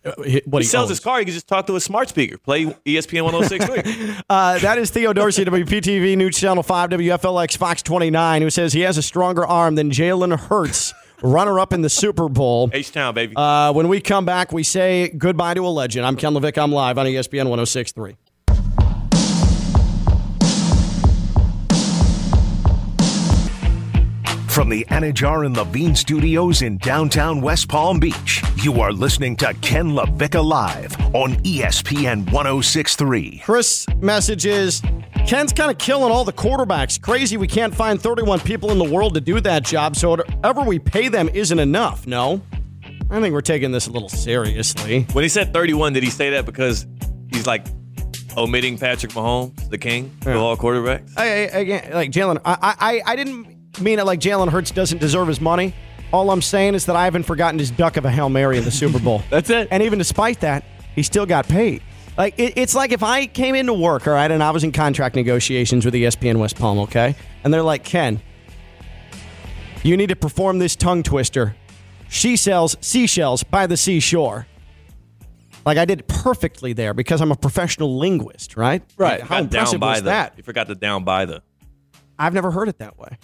uh, 0.06 0.12
what 0.46 0.62
he 0.62 0.66
he, 0.66 0.70
sells 0.70 0.84
owns. 0.84 0.90
his 0.90 1.00
car. 1.00 1.20
He 1.20 1.26
can 1.26 1.34
just 1.34 1.48
talk 1.48 1.68
to 1.68 1.76
a 1.76 1.80
smart 1.80 2.10
speaker. 2.10 2.38
Play 2.38 2.66
ESPN 2.86 3.24
106.3. 3.30 4.24
Uh, 4.30 4.60
that 4.60 4.78
is 4.78 4.90
Theo 4.92 5.14
Dorsey, 5.14 5.46
WPTV 5.46 6.18
News 6.18 6.38
Channel 6.38 6.64
5, 6.64 6.90
WFLX 6.92 7.58
Fox 7.58 7.82
29, 7.82 8.42
who 8.42 8.50
says 8.50 8.74
he 8.74 8.82
has 8.82 8.98
a 8.98 9.02
stronger 9.02 9.46
arm 9.46 9.76
than 9.76 9.90
Jalen 9.90 10.38
Hurts, 10.38 10.94
runner 11.22 11.60
up 11.60 11.74
in 11.74 11.82
the 11.82 11.90
Super 11.90 12.30
Bowl. 12.30 12.70
H 12.74 12.92
Town, 12.92 13.14
baby. 13.14 13.36
Uh, 13.36 13.74
when 13.74 13.88
we 13.88 14.02
come 14.02 14.26
back, 14.26 14.52
we 14.52 14.64
say 14.64 15.10
goodbye 15.10 15.54
to 15.54 15.66
a 15.66 15.70
legend. 15.70 16.06
I'm 16.06 16.16
Ken 16.16 16.34
LaVicka. 16.34 16.62
I'm 16.62 16.72
live 16.72 16.98
on 16.98 17.06
ESPN 17.06 17.50
1063. 17.50 18.16
From 24.58 24.70
the 24.70 24.86
Anidjar 24.86 25.46
and 25.46 25.56
Levine 25.56 25.94
Studios 25.94 26.64
in 26.64 26.80
downtown 26.80 27.42
West 27.42 27.70
Palm 27.70 28.00
Beach, 28.00 28.42
you 28.64 28.82
are 28.82 28.92
listening 28.92 29.36
to 29.38 29.54
Ken 29.62 29.92
LaVicka 29.92 30.44
Live 30.44 31.00
on 31.14 31.36
ESPN 31.44 32.26
1063. 32.32 33.44
Chris 33.46 33.86
messages 34.00 34.82
Ken's 35.28 35.52
kind 35.52 35.70
of 35.70 35.78
killing 35.78 36.10
all 36.10 36.24
the 36.24 36.32
quarterbacks. 36.32 37.02
Crazy 37.02 37.36
we 37.36 37.48
can't 37.48 37.76
find 37.76 38.02
31 38.02 38.40
people 38.40 38.72
in 38.72 38.78
the 38.78 38.90
world 38.90 39.14
to 39.16 39.20
do 39.20 39.42
that 39.42 39.66
job, 39.66 39.98
so 39.98 40.12
whatever 40.12 40.62
we 40.62 40.80
pay 40.80 41.10
them 41.10 41.28
isn't 41.34 41.60
enough. 41.60 42.08
No. 42.08 42.42
I 43.10 43.20
think 43.20 43.34
we're 43.34 43.42
taking 43.42 43.74
this 43.74 43.88
a 43.88 43.92
little 43.92 44.08
seriously. 44.08 45.04
when 45.12 45.24
he 45.24 45.30
said 45.30 45.52
31, 45.52 45.92
did 45.92 46.04
he 46.04 46.10
say 46.10 46.30
that 46.30 46.46
because 46.46 46.88
he's 47.30 47.46
like 47.46 47.68
omitting 48.38 48.78
Patrick 48.78 49.12
Mahomes, 49.12 49.70
the 49.70 49.78
king 49.78 50.18
of 50.26 50.38
all 50.38 50.56
quarterbacks? 50.56 51.12
I, 51.18 51.26
I, 51.26 51.28
again, 51.60 51.92
like 51.92 52.12
Jalen, 52.12 52.40
I, 52.46 52.76
I, 52.80 53.02
I 53.06 53.16
didn't 53.18 53.82
mean 53.82 54.00
it 54.00 54.06
like 54.06 54.22
Jalen 54.22 54.48
Hurts 54.48 54.72
doesn't 54.72 55.00
deserve 55.00 55.28
his 55.28 55.42
money. 55.42 55.76
All 56.14 56.32
I'm 56.32 56.42
saying 56.42 56.74
is 56.74 56.86
that 56.86 56.96
I 56.96 57.04
haven't 57.04 57.24
forgotten 57.24 57.60
his 57.60 57.70
duck 57.70 57.98
of 57.98 58.06
a 58.06 58.10
hail 58.10 58.30
mary 58.30 58.58
in 58.58 58.64
the 58.64 58.72
Super 58.72 59.00
Bowl. 59.00 59.22
That's 59.30 59.50
it. 59.50 59.68
And 59.72 59.84
even 59.84 60.00
despite 60.00 60.40
that, 60.40 60.64
he 60.96 61.04
still 61.04 61.26
got 61.26 61.50
paid. 61.50 61.84
Like 62.18 62.40
it, 62.40 62.54
it's 62.56 62.74
like 62.74 62.92
if 62.92 63.04
I 63.04 63.28
came 63.28 63.54
into 63.54 63.74
work, 63.74 64.08
all 64.08 64.14
right, 64.14 64.30
and 64.30 64.44
I 64.44 64.52
was 64.52 64.64
in 64.64 64.72
contract 64.72 65.16
negotiations 65.16 65.86
with 65.86 65.94
ESPN 65.94 66.38
West 66.38 66.58
Palm, 66.58 66.80
okay, 66.80 67.16
and 67.44 67.54
they're 67.54 67.62
like, 67.62 67.84
Ken, 67.84 68.22
you 69.84 69.96
need 69.96 70.10
to 70.10 70.16
perform 70.16 70.58
this 70.58 70.76
tongue 70.76 71.04
twister. 71.04 71.56
She 72.10 72.36
sells 72.36 72.76
seashells 72.82 73.44
by 73.44 73.68
the 73.68 73.78
seashore. 73.78 74.48
Like 75.66 75.78
I 75.78 75.86
did 75.86 76.00
it 76.00 76.08
perfectly 76.08 76.74
there 76.74 76.94
because 76.94 77.22
I'm 77.22 77.32
a 77.32 77.36
professional 77.36 77.98
linguist, 77.98 78.58
right? 78.58 78.82
Right. 78.98 79.20
Like, 79.20 79.30
how 79.30 79.38
impressive 79.40 79.80
by 79.80 79.92
was 79.92 80.00
the, 80.00 80.06
that? 80.06 80.34
You 80.38 80.44
forgot 80.44 80.68
the 80.68 80.76
down 80.76 81.04
by 81.04 81.26
the. 81.26 81.44
I've 82.18 82.34
never 82.34 82.50
heard 82.50 82.70
it 82.70 82.80
that 82.80 82.98
way. 82.98 83.18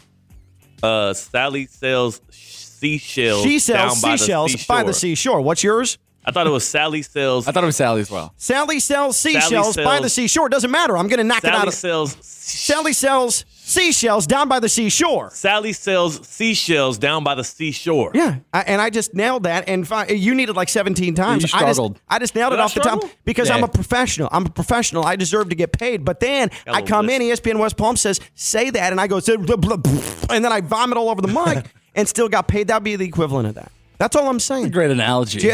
Uh, 0.84 1.14
Sally 1.14 1.66
sells 1.66 2.22
seashells. 2.30 3.44
She 3.44 3.60
sells 3.60 4.02
seashells 4.02 4.66
by 4.66 4.84
the 4.84 4.94
seashore. 4.94 5.42
What's 5.42 5.64
yours? 5.64 5.98
I 6.26 6.32
thought 6.32 6.48
it 6.48 6.52
was 6.52 6.66
Sally 6.66 7.02
sells. 7.02 7.48
I 7.48 7.52
thought 7.52 7.64
it 7.64 7.68
was 7.68 7.76
Sally 7.76 8.02
as 8.02 8.10
well. 8.12 8.34
Sally 8.38 8.80
sells 8.80 9.18
seashells 9.18 9.76
by 9.76 9.84
sells- 9.84 10.02
the 10.04 10.10
seashore. 10.10 10.50
Doesn't 10.50 10.72
matter. 10.72 10.98
I'm 10.98 11.08
going 11.08 11.18
to 11.18 11.24
knock 11.24 11.44
it 11.44 11.50
out 11.50 11.58
Sally 11.58 11.68
of 11.68 11.74
sells. 11.74 12.18
Sally 12.22 12.94
sells 12.94 13.46
seashells 13.50 14.28
down 14.28 14.48
by 14.50 14.60
the 14.60 14.68
seashore. 14.70 15.32
Sally 15.34 15.74
sells 15.74 16.26
seashells 16.28 16.98
down 16.98 17.24
by 17.24 17.34
the 17.36 17.44
seashore. 17.44 18.12
Yeah, 18.14 18.38
I, 18.54 18.62
and 18.62 18.82
I 18.82 18.90
just 18.90 19.14
nailed 19.14 19.44
that. 19.44 19.68
And 19.68 19.88
fi- 19.88 20.08
you 20.08 20.36
needed 20.36 20.56
like 20.56 20.70
17 20.70 21.16
times. 21.16 21.44
You 21.44 21.50
I 21.58 21.62
just, 21.62 21.76
struggled. 21.76 22.00
I 22.10 22.20
just 22.20 22.36
nailed 22.36 22.52
Did 22.52 22.58
it 22.60 22.62
I 22.62 22.64
off 22.66 22.74
the 22.74 22.80
top 22.82 23.00
struggle? 23.00 23.18
because 23.26 23.50
I'm 23.50 23.64
a 23.64 23.68
professional. 23.68 24.30
I'm 24.32 24.46
a 24.46 24.50
professional. 24.50 25.06
I 25.06 25.16
deserve 25.16 25.50
to 25.50 25.56
get 25.56 25.72
paid. 25.72 26.04
But 26.06 26.20
then 26.20 26.50
I 26.68 26.72
little 26.82 26.88
come 26.88 27.10
in. 27.10 27.22
ESPN 27.22 27.58
West 27.60 27.78
Palm 27.78 27.96
says, 27.98 28.20
say 28.36 28.70
that, 28.70 28.92
and 28.92 29.00
I 29.02 29.08
go, 29.08 29.20
"Say 29.20 29.36
blah, 29.38 29.56
blah, 29.56 29.78
blah," 29.78 30.02
and 30.30 30.44
then 30.44 30.52
I 30.52 30.62
vomit 30.62 30.98
all 30.98 31.10
over 31.10 31.22
the 31.22 31.28
mic 31.28 31.66
and 31.96 32.08
still 32.08 32.30
got 32.30 32.48
paid. 32.48 32.68
That'd 32.68 32.84
be 32.84 32.96
the 32.96 33.06
equivalent 33.06 33.48
of 33.48 33.56
that. 33.56 33.72
That's 34.04 34.18
all 34.18 34.28
I'm 34.28 34.42
saying. 34.42 34.72
Great 34.72 34.92
analogy. 34.92 35.40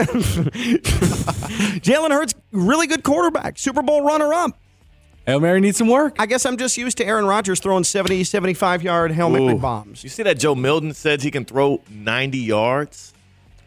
Jalen 1.86 2.10
Hurts, 2.10 2.34
really 2.52 2.88
good 2.88 3.04
quarterback, 3.04 3.60
Super 3.60 3.84
Bowl 3.84 4.02
runner 4.04 4.34
up. 4.34 4.58
Hail 5.28 5.40
Mary 5.40 5.60
needs 5.60 5.78
some 5.78 5.88
work. 5.88 6.16
I 6.18 6.26
guess 6.26 6.48
I'm 6.48 6.58
just 6.58 6.76
used 6.76 6.98
to 6.98 7.06
Aaron 7.06 7.26
Rodgers 7.26 7.60
throwing 7.60 7.84
70, 7.84 8.24
75 8.24 8.82
yard 8.82 9.12
Hail 9.12 9.30
Mary 9.30 9.54
Ooh. 9.54 9.60
bombs. 9.60 10.04
You 10.04 10.10
see 10.10 10.24
that 10.24 10.40
Joe 10.40 10.56
Milton 10.56 10.96
says 10.96 11.22
he 11.22 11.30
can 11.30 11.46
throw 11.46 11.84
90 11.92 12.40
yards? 12.40 13.14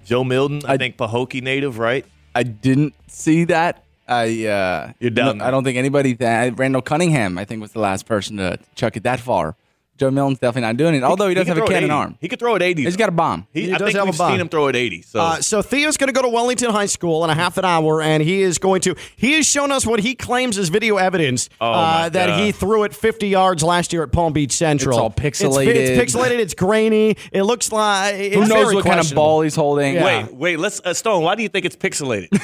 Joe 0.05 0.24
Milton, 0.24 0.62
I, 0.66 0.72
I- 0.72 0.78
think 0.78 0.97
Pahokee 0.97 1.45
native, 1.45 1.78
right? 1.78 2.05
I 2.35 2.43
didn't 2.43 2.95
see 3.07 3.45
that. 3.45 3.85
I 4.09 4.47
uh, 4.47 4.93
You're 4.99 5.11
down 5.11 5.39
no- 5.39 5.45
I 5.45 5.53
don't 5.53 5.62
think 5.62 5.78
anybody. 5.78 6.14
That, 6.14 6.59
Randall 6.59 6.83
Cunningham, 6.83 7.39
I 7.39 7.45
think, 7.45 7.62
was 7.62 7.70
the 7.70 7.78
last 7.78 8.05
person 8.05 8.39
to 8.39 8.59
chuck 8.74 8.97
it 8.97 9.05
that 9.05 9.20
far. 9.20 9.55
Joe 10.03 10.11
Milton's 10.11 10.39
definitely 10.41 10.63
not 10.69 10.77
doing 10.77 10.95
it. 10.95 11.03
Although 11.03 11.29
he 11.29 11.35
does 11.35 11.47
can 11.47 11.57
have 11.57 11.65
a 11.65 11.69
cannon 11.69 11.91
arm. 11.91 12.19
He 12.21 12.29
could 12.29 12.39
throw 12.39 12.55
it 12.57 12.63
80. 12.63 12.83
He's 12.85 12.97
got 12.97 13.09
a 13.09 13.13
bomb. 13.13 13.47
He, 13.53 13.63
He 13.67 13.73
I 13.73 13.79
does 13.79 13.87
think 13.87 13.97
have 13.99 14.07
a 14.09 14.11
we've 14.11 14.19
bomb. 14.19 14.33
seen 14.33 14.41
him 14.41 14.49
throw 14.49 14.67
it 14.69 14.77
80. 14.77 15.03
So, 15.03 15.21
Uh, 15.21 15.41
so 15.41 15.63
Theo's 15.63 15.97
going 15.97 16.09
to 16.09 16.13
go 16.13 16.23
to 16.23 16.29
Wellington 16.29 16.71
High 16.71 16.87
School 16.87 17.23
in 17.25 17.31
a 17.31 17.35
half 17.35 17.57
an 17.59 17.65
hour, 17.65 18.03
and 18.03 18.23
he 18.23 18.43
is 18.43 18.59
going 18.59 18.81
to. 18.83 18.95
He 19.17 19.33
has 19.35 19.47
shown 19.47 19.71
us 19.71 19.87
what 19.87 20.01
he 20.01 20.15
claims 20.15 20.59
is 20.59 20.69
video 20.69 20.97
evidence 20.97 21.49
Oh, 21.61 21.71
uh, 21.73 22.09
that 22.09 22.27
God. 22.27 22.41
he 22.41 22.53
threw 22.53 22.83
it 22.85 22.95
50 22.95 23.29
yards 23.29 23.63
last 23.63 23.93
year 23.93 24.03
at 24.03 24.13
Palm 24.13 24.33
Beach 24.33 24.53
Central. 24.53 24.97
It's 24.97 25.01
all 25.01 25.11
pixelated. 25.11 25.75
it's 25.75 26.15
pixelated. 26.15 26.39
It's 26.39 26.55
grainy. 26.55 27.17
It 27.33 27.43
looks 27.45 27.71
like 27.73 28.15
it's 28.17 28.35
Who 28.35 28.41
knows 28.43 28.51
very 28.65 28.75
what 28.75 28.85
kind 28.85 29.01
of 29.01 29.15
ball 29.15 29.43
he's 29.43 29.55
holding? 29.57 29.95
Yeah. 29.95 30.05
wait, 30.25 30.35
wait. 30.35 30.59
Let's 30.59 30.81
uh, 30.85 30.93
Stone. 30.95 31.23
Why 31.23 31.35
do 31.35 31.43
you 31.43 31.49
think 31.49 31.65
it's 31.67 31.77
pixelated? 31.77 32.29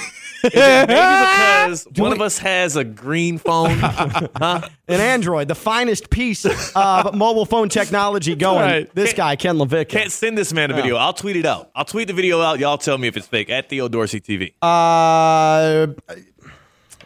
Is 0.44 0.52
it 0.54 0.54
maybe 0.54 0.86
because 0.86 1.86
one 1.96 2.12
of 2.12 2.20
us 2.20 2.38
has 2.38 2.76
a 2.76 2.84
green 2.84 3.38
phone, 3.38 3.76
huh? 3.80 4.68
An 4.88 5.00
Android, 5.00 5.48
the 5.48 5.54
finest 5.54 6.08
piece 6.08 6.46
of 6.46 6.54
mobile 7.14 7.44
phone 7.44 7.68
technology 7.68 8.34
going. 8.34 8.60
right. 8.60 8.94
This 8.94 9.12
guy, 9.12 9.36
Ken 9.36 9.56
LaVicka. 9.58 9.88
Can't 9.90 10.10
send 10.10 10.38
this 10.38 10.50
man 10.52 10.70
a 10.70 10.74
video. 10.74 10.96
I'll 10.96 11.12
tweet 11.12 11.36
it 11.36 11.44
out. 11.44 11.70
I'll 11.74 11.84
tweet 11.84 12.08
the 12.08 12.14
video 12.14 12.40
out. 12.40 12.58
Y'all 12.58 12.78
tell 12.78 12.96
me 12.96 13.06
if 13.06 13.16
it's 13.16 13.26
fake 13.26 13.50
at 13.50 13.68
Theo 13.68 13.88
Dorsey 13.88 14.20
TV. 14.20 14.54
Uh, 14.62 15.88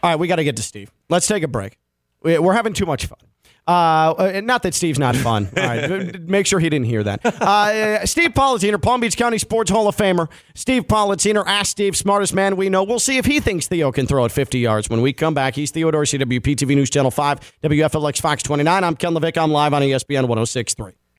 all 0.02 0.10
right, 0.10 0.16
we 0.16 0.28
got 0.28 0.36
to 0.36 0.44
get 0.44 0.56
to 0.56 0.62
Steve. 0.62 0.92
Let's 1.08 1.26
take 1.26 1.42
a 1.42 1.48
break. 1.48 1.76
We're 2.22 2.52
having 2.54 2.72
too 2.72 2.86
much 2.86 3.06
fun. 3.06 3.18
Uh, 3.66 3.70
uh, 4.18 4.40
not 4.42 4.64
that 4.64 4.74
Steve's 4.74 4.98
not 4.98 5.14
fun. 5.14 5.48
All 5.56 5.62
right, 5.62 6.20
make 6.28 6.46
sure 6.46 6.58
he 6.58 6.68
didn't 6.68 6.86
hear 6.86 7.04
that. 7.04 7.24
Uh, 7.24 8.04
Steve 8.06 8.32
Politiner, 8.32 8.80
Palm 8.82 9.00
Beach 9.00 9.16
County 9.16 9.38
Sports 9.38 9.70
Hall 9.70 9.86
of 9.86 9.96
Famer. 9.96 10.28
Steve 10.54 10.84
Politiner, 10.84 11.44
ask 11.46 11.70
Steve, 11.70 11.96
smartest 11.96 12.34
man 12.34 12.56
we 12.56 12.68
know. 12.68 12.82
We'll 12.82 12.98
see 12.98 13.18
if 13.18 13.26
he 13.26 13.38
thinks 13.38 13.68
Theo 13.68 13.92
can 13.92 14.06
throw 14.06 14.24
it 14.24 14.32
50 14.32 14.58
yards 14.58 14.90
when 14.90 15.00
we 15.00 15.12
come 15.12 15.34
back. 15.34 15.54
He's 15.54 15.70
Theo 15.70 15.90
Dorsey, 15.90 16.18
WPTV 16.18 16.74
News 16.74 16.90
Channel 16.90 17.10
5, 17.12 17.58
WFLX 17.62 18.20
Fox 18.20 18.42
29. 18.42 18.82
I'm 18.82 18.96
Ken 18.96 19.14
LaVicka. 19.14 19.40
I'm 19.40 19.52
live 19.52 19.74
on 19.74 19.82
ESPN 19.82 20.26
1063. 20.26 20.92